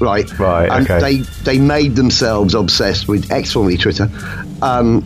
Right. 0.00 0.38
Right, 0.38 0.70
And 0.70 0.88
okay. 0.88 1.00
they 1.00 1.16
they 1.44 1.58
made 1.58 1.96
themselves 1.96 2.54
obsessed 2.54 3.08
with 3.08 3.30
X 3.30 3.52
formerly 3.52 3.76
Twitter. 3.76 4.08
Um, 4.62 5.04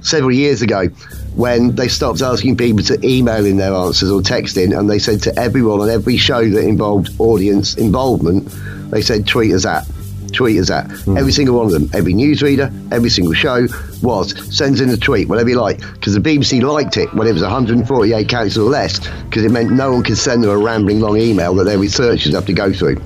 several 0.00 0.32
years 0.32 0.62
ago 0.62 0.86
when 1.34 1.74
they 1.74 1.88
stopped 1.88 2.22
asking 2.22 2.56
people 2.56 2.82
to 2.84 2.98
email 3.06 3.44
in 3.44 3.56
their 3.56 3.74
answers 3.74 4.10
or 4.10 4.22
text 4.22 4.56
in 4.56 4.72
and 4.72 4.88
they 4.88 4.98
said 4.98 5.20
to 5.20 5.36
everyone 5.38 5.80
on 5.80 5.90
every 5.90 6.16
show 6.16 6.48
that 6.48 6.64
involved 6.64 7.10
audience 7.18 7.74
involvement 7.74 8.48
they 8.90 9.02
said 9.02 9.26
tweet 9.26 9.52
us 9.52 9.66
at 9.66 9.84
tweet 10.32 10.58
us 10.58 10.70
at 10.70 10.90
hmm. 10.90 11.16
every 11.16 11.32
single 11.32 11.56
one 11.56 11.66
of 11.66 11.72
them 11.72 11.88
every 11.94 12.12
newsreader 12.14 12.72
every 12.92 13.10
single 13.10 13.32
show 13.32 13.66
was 14.02 14.34
sends 14.54 14.80
in 14.80 14.88
a 14.90 14.96
tweet 14.96 15.28
whatever 15.28 15.48
you 15.48 15.60
like 15.60 15.80
because 15.94 16.14
the 16.14 16.20
BBC 16.20 16.62
liked 16.62 16.96
it 16.96 17.12
when 17.14 17.26
it 17.26 17.32
was 17.32 17.42
148 17.42 18.28
characters 18.28 18.58
or 18.58 18.70
less 18.70 18.98
because 19.24 19.44
it 19.44 19.50
meant 19.50 19.70
no 19.70 19.92
one 19.92 20.02
could 20.02 20.18
send 20.18 20.42
them 20.42 20.50
a 20.50 20.58
rambling 20.58 21.00
long 21.00 21.16
email 21.16 21.54
that 21.54 21.64
their 21.64 21.78
researchers 21.78 22.34
have 22.34 22.46
to 22.46 22.52
go 22.52 22.72
through. 22.72 22.96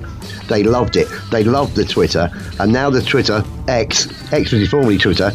They 0.47 0.63
loved 0.63 0.97
it. 0.97 1.07
They 1.31 1.43
loved 1.43 1.75
the 1.75 1.85
Twitter 1.85 2.29
and 2.59 2.71
now 2.71 2.89
the 2.89 3.01
Twitter 3.01 3.43
X 3.67 4.07
X 4.31 4.51
was 4.51 4.69
formerly 4.69 4.97
Twitter 4.97 5.31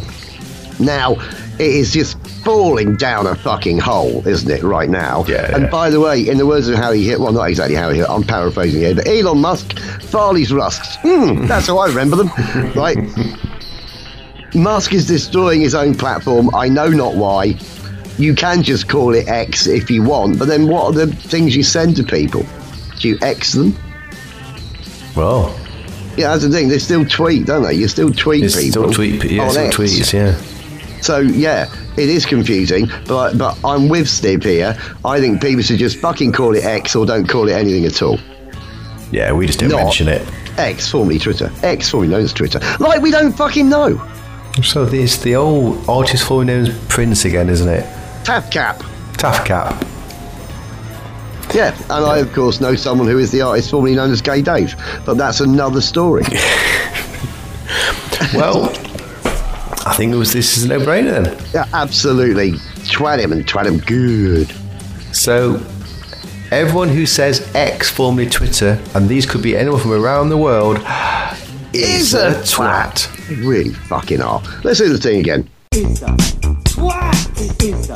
now 0.79 1.17
it 1.61 1.67
is 1.75 1.93
just 1.93 2.17
falling 2.45 2.97
down 2.97 3.27
a 3.27 3.35
fucking 3.35 3.79
hole, 3.79 4.27
isn't 4.27 4.51
it, 4.51 4.63
right 4.63 4.89
now? 4.89 5.25
Yeah, 5.27 5.55
And 5.57 5.71
by 5.71 5.91
the 5.91 6.01
way, 6.01 6.21
in 6.29 6.39
the 6.39 6.47
words 6.47 6.69
of 6.69 6.77
Harry 6.77 7.03
Hill, 7.03 7.23
well, 7.23 7.33
not 7.33 7.45
exactly 7.51 7.75
Harry 7.77 7.97
Hill, 7.97 8.07
I'm 8.09 8.23
paraphrasing 8.23 8.81
here, 8.81 8.95
but 8.95 9.07
Elon 9.09 9.39
Musk, 9.39 9.79
Farley's 10.03 10.53
Rusks. 10.53 10.97
Hmm, 11.03 11.47
that's 11.47 11.67
how 11.67 11.79
I 11.79 11.89
remember 11.89 12.17
them, 12.17 12.29
right? 12.75 12.97
Musk 14.55 14.95
is 14.95 15.07
destroying 15.07 15.61
his 15.61 15.75
own 15.75 15.95
platform. 15.95 16.55
I 16.55 16.69
know 16.69 16.89
not 16.89 17.15
why. 17.17 17.59
You 18.19 18.35
can 18.35 18.63
just 18.63 18.89
call 18.89 19.15
it 19.15 19.29
X 19.29 19.67
if 19.67 19.91
you 19.91 20.03
want, 20.03 20.39
but 20.39 20.49
then 20.49 20.67
what 20.69 20.85
are 20.87 20.93
the 20.93 21.07
things 21.15 21.55
you 21.55 21.63
send 21.63 21.97
to 21.97 22.03
people? 22.03 22.45
Do 22.99 23.09
you 23.09 23.19
X 23.23 23.53
them? 23.53 23.77
Well, 25.15 25.55
Yeah, 26.17 26.31
that's 26.31 26.43
the 26.43 26.51
thing. 26.51 26.69
They 26.69 26.79
still 26.79 27.05
tweet, 27.05 27.47
don't 27.47 27.63
they? 27.63 27.75
You 27.75 27.87
still 27.89 28.11
tweet 28.13 28.43
people. 28.53 28.71
still 28.71 28.91
tweet, 28.91 29.25
yeah, 29.25 29.49
still 29.49 29.67
X. 29.67 29.77
tweets, 29.77 30.13
yeah. 30.13 30.58
So 31.01 31.19
yeah, 31.19 31.73
it 31.97 32.09
is 32.09 32.27
confusing, 32.27 32.89
but 33.07 33.39
but 33.39 33.59
I'm 33.65 33.89
with 33.89 34.09
Steve 34.09 34.43
here. 34.43 34.77
I 35.05 35.21
think 35.21 35.41
people 35.41 35.63
should 35.63 35.79
just 35.79 35.99
fucking 35.99 36.33
call 36.33 36.55
it 36.55 36.65
X 36.65 36.95
or 36.97 37.07
don't 37.07 37.29
call 37.29 37.49
it 37.49 37.53
anything 37.53 37.85
at 37.85 38.03
all. 38.03 38.19
Yeah, 39.11 39.33
we 39.33 39.47
just 39.47 39.59
don't 39.61 39.71
Not 39.71 39.85
mention 39.85 40.09
it. 40.09 40.27
X, 40.59 40.91
formerly 40.91 41.19
Twitter. 41.19 41.51
X, 41.63 41.89
formerly 41.89 42.11
known 42.13 42.23
as 42.25 42.33
Twitter. 42.33 42.61
Like 42.81 43.01
we 43.01 43.11
don't 43.11 43.33
fucking 43.33 43.69
know. 43.69 43.97
So 44.63 44.85
it's 44.85 45.19
the 45.19 45.37
old 45.37 45.89
artist 45.89 46.25
formerly 46.27 46.47
known 46.47 46.67
as 46.71 46.85
Prince 46.89 47.25
again, 47.25 47.49
isn't 47.49 47.69
it? 47.69 47.85
TAFKAP. 48.25 49.17
Taff 49.17 49.45
Cap. 49.47 49.85
Yeah, 51.55 51.75
and 51.91 52.05
I 52.05 52.19
of 52.19 52.33
course 52.33 52.61
know 52.61 52.75
someone 52.75 53.09
who 53.09 53.19
is 53.19 53.33
the 53.33 53.41
artist 53.41 53.71
formerly 53.71 53.95
known 53.95 54.11
as 54.11 54.21
Gay 54.21 54.43
Dave, 54.43 54.75
but 55.07 55.15
that's 55.17 55.41
another 55.41 55.81
story. 55.81 56.25
Well, 58.35 58.67
I 59.89 59.95
think 59.95 60.13
it 60.13 60.17
was 60.17 60.33
this 60.35 60.59
is 60.59 60.65
a 60.65 60.69
no-brainer 60.69 61.25
then. 61.25 61.39
yeah, 61.55 61.65
absolutely. 61.73 62.53
Twat 62.93 63.21
him 63.21 63.33
and 63.33 63.47
twat 63.47 63.65
him 63.67 63.79
good. 63.79 64.53
So, 65.15 65.55
everyone 66.51 66.91
who 66.91 67.07
says 67.07 67.51
X, 67.55 67.89
formerly 67.91 68.29
Twitter, 68.29 68.79
and 68.95 69.09
these 69.09 69.25
could 69.25 69.43
be 69.43 69.57
anyone 69.57 69.81
from 69.81 69.93
around 69.93 70.29
the 70.29 70.37
world, 70.37 70.77
is 71.73 72.13
a 72.13 72.33
twat. 72.43 73.09
They 73.29 73.37
really 73.37 73.73
fucking 73.73 74.21
are. 74.21 74.43
Let's 74.63 74.79
do 74.79 74.91
the 74.91 74.99
thing 74.99 75.21
again. 75.21 75.49
It's 75.73 76.03
a 76.03 76.07
twat. 76.07 77.65
It's 77.65 77.89
a 77.89 77.95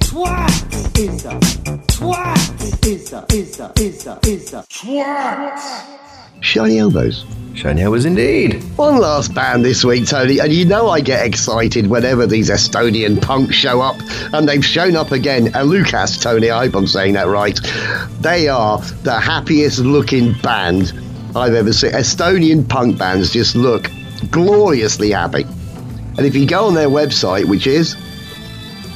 twat. 0.00 0.65
It's 0.98 1.26
a 1.26 1.28
twat. 1.28 2.86
It's 2.86 3.12
a 3.12 3.26
it's 3.28 3.60
a 3.60 3.70
it's 3.76 4.06
a 4.06 4.18
it's 4.22 4.52
a 4.54 4.62
twat. 4.62 6.40
Shiny 6.40 6.78
elbows. 6.78 7.26
Shiny 7.52 7.86
was 7.86 8.06
indeed. 8.06 8.62
One 8.76 8.96
last 8.98 9.34
band 9.34 9.62
this 9.62 9.84
week, 9.84 10.06
Tony, 10.06 10.38
and 10.38 10.50
you 10.50 10.64
know 10.64 10.88
I 10.88 11.00
get 11.02 11.26
excited 11.26 11.88
whenever 11.88 12.26
these 12.26 12.48
Estonian 12.48 13.20
punks 13.20 13.54
show 13.54 13.82
up, 13.82 13.96
and 14.32 14.48
they've 14.48 14.64
shown 14.64 14.96
up 14.96 15.12
again. 15.12 15.48
Elukas, 15.48 16.22
Tony, 16.22 16.48
I 16.50 16.64
hope 16.64 16.74
I'm 16.74 16.86
saying 16.86 17.12
that 17.12 17.26
right. 17.28 17.60
They 18.20 18.48
are 18.48 18.78
the 19.02 19.20
happiest 19.20 19.80
looking 19.80 20.32
band 20.40 20.94
I've 21.36 21.52
ever 21.52 21.74
seen. 21.74 21.92
Estonian 21.92 22.66
punk 22.66 22.96
bands 22.96 23.30
just 23.34 23.54
look 23.54 23.90
gloriously 24.30 25.10
happy. 25.10 25.42
And 26.16 26.20
if 26.20 26.34
you 26.34 26.46
go 26.46 26.64
on 26.64 26.74
their 26.74 26.88
website, 26.88 27.44
which 27.44 27.66
is 27.66 27.96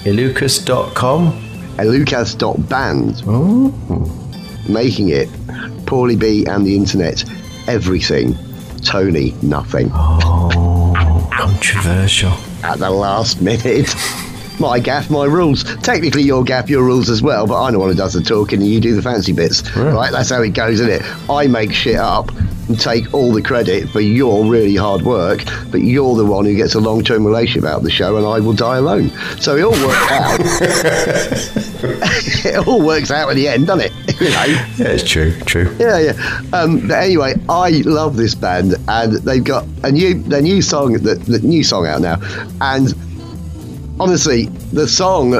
Elukas.com. 0.04 1.49
lucas.band, 1.78 3.22
oh. 3.26 3.72
making 4.68 5.08
it 5.08 5.28
Paulie 5.86 6.18
B 6.18 6.44
and 6.46 6.66
the 6.66 6.76
internet 6.76 7.24
everything, 7.66 8.36
Tony 8.82 9.34
nothing. 9.42 9.90
Oh, 9.92 11.28
controversial. 11.32 12.32
at 12.62 12.78
the 12.78 12.90
last 12.90 13.40
minute. 13.40 13.94
My 14.60 14.78
gaff, 14.78 15.08
my 15.08 15.24
rules. 15.24 15.64
Technically, 15.78 16.20
your 16.20 16.44
gaff, 16.44 16.68
your 16.68 16.84
rules 16.84 17.08
as 17.08 17.22
well, 17.22 17.46
but 17.46 17.62
I'm 17.62 17.72
the 17.72 17.78
one 17.78 17.88
who 17.88 17.94
does 17.94 18.12
the 18.12 18.20
talking 18.20 18.60
and 18.60 18.68
you 18.68 18.78
do 18.78 18.94
the 18.94 19.00
fancy 19.00 19.32
bits. 19.32 19.74
Right? 19.74 20.12
That's 20.12 20.28
how 20.28 20.42
it 20.42 20.50
goes, 20.50 20.80
isn't 20.80 20.90
it? 20.90 21.30
I 21.30 21.46
make 21.46 21.72
shit 21.72 21.96
up 21.96 22.30
and 22.68 22.78
take 22.78 23.12
all 23.12 23.32
the 23.32 23.42
credit 23.42 23.88
for 23.90 24.00
your 24.00 24.44
really 24.44 24.76
hard 24.76 25.02
work, 25.02 25.44
but 25.70 25.80
you're 25.80 26.16
the 26.16 26.24
one 26.24 26.44
who 26.44 26.54
gets 26.54 26.74
a 26.74 26.80
long 26.80 27.02
term 27.02 27.26
relationship 27.26 27.68
out 27.68 27.78
of 27.78 27.84
the 27.84 27.90
show 27.90 28.16
and 28.16 28.26
I 28.26 28.40
will 28.40 28.52
die 28.52 28.78
alone. 28.78 29.10
So 29.38 29.56
it 29.56 29.62
all 29.62 29.72
worked 29.72 29.80
out. 30.12 30.40
it 32.44 32.66
all 32.66 32.84
works 32.84 33.10
out 33.10 33.30
in 33.30 33.36
the 33.36 33.48
end, 33.48 33.66
doesn't 33.66 33.86
it? 33.86 33.92
you 34.20 34.30
know. 34.30 34.44
Yeah, 34.44 34.66
it's 34.78 35.08
true. 35.08 35.38
True. 35.40 35.74
Yeah, 35.78 35.98
yeah. 35.98 36.40
Um, 36.52 36.86
but 36.86 37.02
anyway, 37.02 37.34
I 37.48 37.82
love 37.84 38.16
this 38.16 38.34
band, 38.34 38.74
and 38.88 39.14
they've 39.14 39.42
got 39.42 39.66
a 39.82 39.90
new, 39.90 40.14
their 40.14 40.42
new 40.42 40.62
song, 40.62 40.92
the, 40.92 41.14
the 41.14 41.40
new 41.40 41.64
song 41.64 41.86
out 41.86 42.00
now, 42.00 42.20
and 42.60 42.94
honestly, 43.98 44.46
the 44.72 44.86
song 44.86 45.34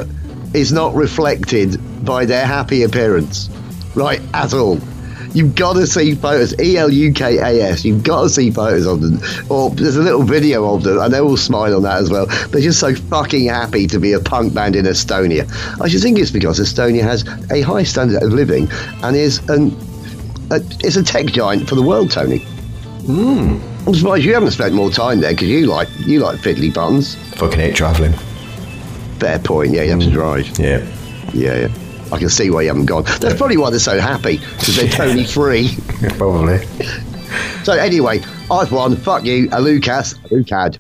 is 0.55 0.73
not 0.73 0.95
reflected 0.95 1.79
by 2.05 2.25
their 2.25 2.47
happy 2.47 2.83
appearance, 2.83 3.51
right, 3.95 4.21
at 4.35 4.55
all. 4.55 4.79
You've 5.33 5.55
got 5.55 5.75
to 5.75 5.87
see 5.87 6.15
photos, 6.15 6.59
E 6.59 6.77
L 6.77 6.91
U 6.91 7.13
K 7.13 7.39
A 7.39 7.71
S. 7.71 7.85
You've 7.85 8.03
got 8.03 8.25
to 8.25 8.29
see 8.29 8.51
photos 8.51 8.87
of 8.87 9.01
them, 9.01 9.21
or 9.49 9.71
there's 9.71 9.97
a 9.97 10.03
little 10.03 10.23
video 10.23 10.75
of 10.75 10.83
them, 10.83 10.99
and 10.99 11.13
they 11.13 11.21
all 11.21 11.37
smile 11.37 11.77
on 11.77 11.83
that 11.83 11.99
as 11.99 12.11
well. 12.11 12.27
They're 12.49 12.61
just 12.61 12.81
so 12.81 12.95
fucking 12.95 13.47
happy 13.47 13.87
to 13.87 14.01
be 14.01 14.13
a 14.13 14.21
punk 14.21 14.55
band 14.55 14.75
in 14.75 14.87
Estonia. 14.87 15.49
I 15.81 15.89
should 15.89 16.03
think 16.03 16.19
it's 16.19 16.33
because 16.33 16.59
Estonia 16.59 17.03
has 17.03 17.25
a 17.51 17.61
high 17.61 17.85
standard 17.85 18.23
of 18.23 18.33
living 18.33 18.69
and 19.03 19.15
is 19.15 19.39
an 19.49 19.77
a, 20.51 20.61
it's 20.81 20.97
a 20.97 21.03
tech 21.03 21.27
giant 21.27 21.69
for 21.69 21.77
the 21.77 21.83
world, 21.83 22.11
Tony. 22.11 22.39
Hmm. 23.07 23.61
I'm 23.87 23.95
surprised 23.95 24.25
you 24.25 24.35
haven't 24.35 24.51
spent 24.51 24.75
more 24.75 24.91
time 24.91 25.21
there 25.21 25.33
because 25.33 25.49
you 25.49 25.67
like 25.67 25.89
you 26.01 26.21
like 26.21 26.39
fiddly 26.41 26.75
buttons. 26.75 27.15
Fucking 27.37 27.59
hate 27.59 27.77
travelling. 27.77 28.13
Fair 29.19 29.39
point. 29.39 29.73
Yeah, 29.73 29.83
you 29.83 29.91
have 29.91 30.01
to 30.01 30.07
hmm. 30.07 30.13
drive. 30.13 30.59
Yeah. 30.59 30.87
Yeah, 31.33 31.55
yeah. 31.55 31.90
I 32.13 32.19
can 32.19 32.29
see 32.29 32.51
why 32.51 32.63
you 32.63 32.69
haven't 32.69 32.87
gone. 32.87 33.05
That's 33.05 33.37
probably 33.37 33.57
why 33.57 33.71
they're 33.71 33.79
so 33.79 33.99
happy 34.01 34.39
because 34.39 34.77
they're 34.77 34.89
Tony 34.91 35.25
free. 35.25 35.77
Probably. 36.19 36.59
So 37.65 37.75
anyway, 37.75 38.21
I've 38.51 38.73
won. 38.73 38.97
Fuck 38.97 39.25
you, 39.25 39.49
Elukas, 39.51 40.17
a 40.25 40.29
Lucad. 40.29 40.79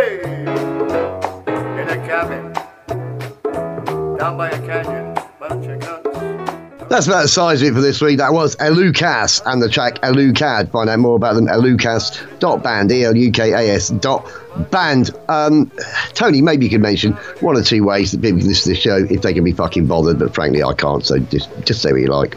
In 0.00 1.88
a 1.88 1.96
cabin. 2.06 2.52
Down 4.16 4.36
by 4.36 4.50
a 4.50 4.66
canyon. 4.66 5.10
That's 6.90 7.06
about 7.06 7.22
the 7.22 7.28
size 7.28 7.62
of 7.62 7.68
it 7.68 7.74
for 7.74 7.80
this 7.80 8.00
week. 8.00 8.18
That 8.18 8.32
was 8.32 8.56
Elukas 8.56 9.40
and 9.46 9.62
the 9.62 9.68
track 9.68 10.00
Elukad. 10.00 10.72
Find 10.72 10.90
out 10.90 10.98
more 10.98 11.14
about 11.14 11.36
them 11.36 11.46
at 11.46 11.54
elukas.band, 11.54 12.90
E-L-U-K-A-S 12.90 13.90
dot 13.90 14.28
band. 14.72 15.10
Um, 15.28 15.70
Tony, 16.14 16.42
maybe 16.42 16.64
you 16.64 16.70
could 16.70 16.80
mention 16.80 17.12
one 17.42 17.56
or 17.56 17.62
two 17.62 17.84
ways 17.84 18.10
that 18.10 18.20
people 18.20 18.40
can 18.40 18.48
listen 18.48 18.74
to 18.74 18.76
the 18.76 18.80
show 18.80 18.96
if 19.08 19.22
they 19.22 19.32
can 19.32 19.44
be 19.44 19.52
fucking 19.52 19.86
bothered, 19.86 20.18
but 20.18 20.34
frankly, 20.34 20.64
I 20.64 20.72
can't, 20.72 21.06
so 21.06 21.20
just, 21.20 21.48
just 21.64 21.80
say 21.80 21.92
what 21.92 22.00
you 22.00 22.08
like. 22.08 22.36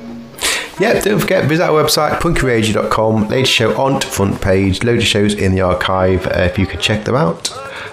Yeah, 0.80 1.00
don't 1.00 1.20
forget, 1.20 1.46
visit 1.46 1.64
our 1.64 1.84
website, 1.84 2.20
punkyradio.com. 2.20 3.28
Latest 3.28 3.54
show 3.54 3.80
on 3.80 4.02
front 4.02 4.42
page. 4.42 4.84
Loads 4.84 5.04
of 5.04 5.08
shows 5.08 5.34
in 5.36 5.54
the 5.54 5.62
archive 5.62 6.26
uh, 6.28 6.50
if 6.52 6.58
you 6.58 6.66
can 6.66 6.80
check 6.80 7.06
them 7.06 7.16
out. 7.16 7.52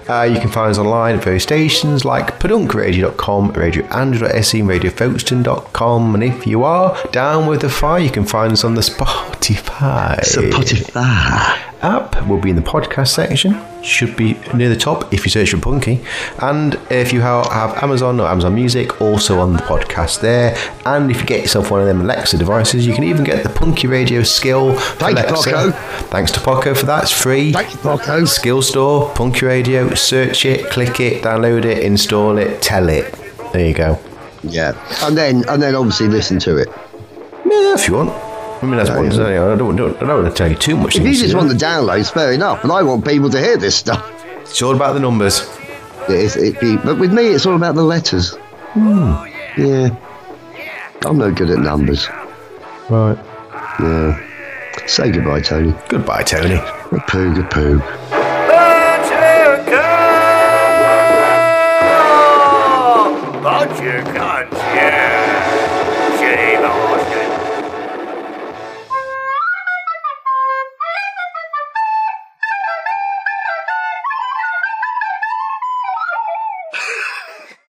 Uh, 0.09 0.23
you 0.23 0.41
can 0.41 0.51
find 0.51 0.71
us 0.71 0.79
online 0.79 1.17
at 1.17 1.25
various 1.25 1.43
stations 1.43 2.05
like 2.05 2.39
pedunkradio.com, 2.41 3.53
radioandroid.se, 3.53 4.61
and 4.61 4.69
radiofolkston.com. 4.69 6.15
And 6.15 6.25
if 6.25 6.47
you 6.47 6.65
are 6.65 6.99
down 7.13 7.47
with 7.47 7.61
the 7.61 7.69
fire, 7.69 8.01
you 8.01 8.11
can 8.11 8.25
find 8.25 8.53
us 8.53 8.65
on 8.65 8.75
the 8.75 8.81
Spotify 8.81 10.19
Spotify. 10.21 11.59
app 11.83 12.27
will 12.27 12.41
be 12.41 12.51
in 12.51 12.57
the 12.57 12.63
podcast 12.63 13.09
section 13.09 13.55
should 13.83 14.17
be 14.17 14.35
near 14.55 14.69
the 14.69 14.77
top 14.77 15.13
if 15.13 15.25
you 15.25 15.31
search 15.31 15.51
for 15.51 15.59
punky 15.59 16.01
and 16.41 16.79
if 16.91 17.13
you 17.13 17.21
have 17.21 17.47
amazon 17.83 18.21
or 18.21 18.29
amazon 18.29 18.55
music 18.55 19.01
also 19.01 19.39
on 19.41 19.53
the 19.53 19.59
podcast 19.61 20.21
there 20.21 20.55
and 20.87 21.11
if 21.11 21.21
you 21.21 21.27
get 21.27 21.41
yourself 21.41 21.71
one 21.71 21.81
of 21.81 21.87
them 21.87 22.01
alexa 22.01 22.37
devices 22.37 22.87
you 22.87 22.93
can 22.95 23.05
even 23.05 23.25
get 23.25 23.43
the 23.43 23.49
punky 23.49 23.87
radio 23.87 24.23
skill 24.23 24.75
for 24.75 24.81
Thank 24.97 25.19
you, 25.19 25.25
Alexa. 25.25 25.51
Poco. 25.51 25.71
thanks 26.11 26.31
to 26.33 26.41
Poco 26.41 26.75
for 26.75 26.87
that 26.87 27.05
it's 27.05 27.13
free 27.13 27.53
Thank 27.53 27.73
you, 27.73 27.79
Poco. 27.79 28.25
skill 28.25 28.61
store 28.63 29.11
punky 29.15 29.47
radio 29.47 29.95
search 29.95 30.45
it 30.45 30.71
click 30.71 31.01
it 31.01 31.23
download 31.23 31.65
it 31.65 31.79
install 31.83 32.37
it 32.39 32.61
tell 32.61 32.89
it 32.89 33.15
there 33.53 33.67
you 33.67 33.75
go 33.75 33.99
Yeah. 34.43 34.73
And 35.05 35.17
then, 35.19 35.45
and 35.49 35.63
then 35.63 35.75
obviously 35.75 36.09
listen 36.09 36.39
to 36.41 36.57
it. 36.57 36.69
yeah 37.45 37.75
if 37.75 37.89
you 37.89 37.95
want 37.95 38.11
I 38.63 38.67
mean, 38.67 38.77
that's 38.77 38.91
one. 38.91 39.11
Uh, 39.11 39.53
I 39.53 39.57
don't, 39.57 39.75
don't, 39.77 39.97
I 39.97 40.01
don't 40.01 40.23
want 40.23 40.29
to 40.29 40.35
tell 40.37 40.51
you 40.51 40.57
too 40.57 40.77
much. 40.77 40.97
If 40.97 41.03
you 41.03 41.15
just 41.15 41.35
want 41.35 41.49
the 41.49 41.55
downloads, 41.55 42.13
fair 42.13 42.33
enough. 42.33 42.61
But 42.63 42.71
I 42.73 42.83
want 42.83 43.07
people 43.07 43.31
to 43.31 43.39
hear 43.41 43.57
this 43.57 43.75
stuff. 43.75 44.05
it's 44.41 44.61
all 44.61 44.75
about 44.75 44.93
the 44.93 45.01
numbers. 45.01 45.49
It, 46.09 46.37
it 46.37 46.61
be, 46.61 46.77
but 46.77 46.99
with 46.99 47.13
me, 47.13 47.29
it's 47.29 47.47
all 47.47 47.57
about 47.57 47.75
the 47.75 47.83
letters. 47.83 48.35
Hmm. 48.73 49.15
Yeah. 49.57 49.97
I'm 51.03 51.17
no 51.17 51.33
good 51.33 51.51
at 51.51 51.59
numbers. 51.59 52.09
Right. 52.91 53.17
Yeah. 53.81 54.27
Say 54.87 55.11
goodbye, 55.11 55.41
Tony. 55.41 55.75
Goodbye, 55.89 56.23
Tony. 56.25 56.55
A 56.57 57.01
poog, 57.09 57.39
a 57.39 57.43
poog. 57.49 57.81
Bunch 58.11 59.13
of 59.13 59.67
guns! 59.67 60.21
Bunch 63.43 63.81
you 63.81 64.03
can't 64.13 64.51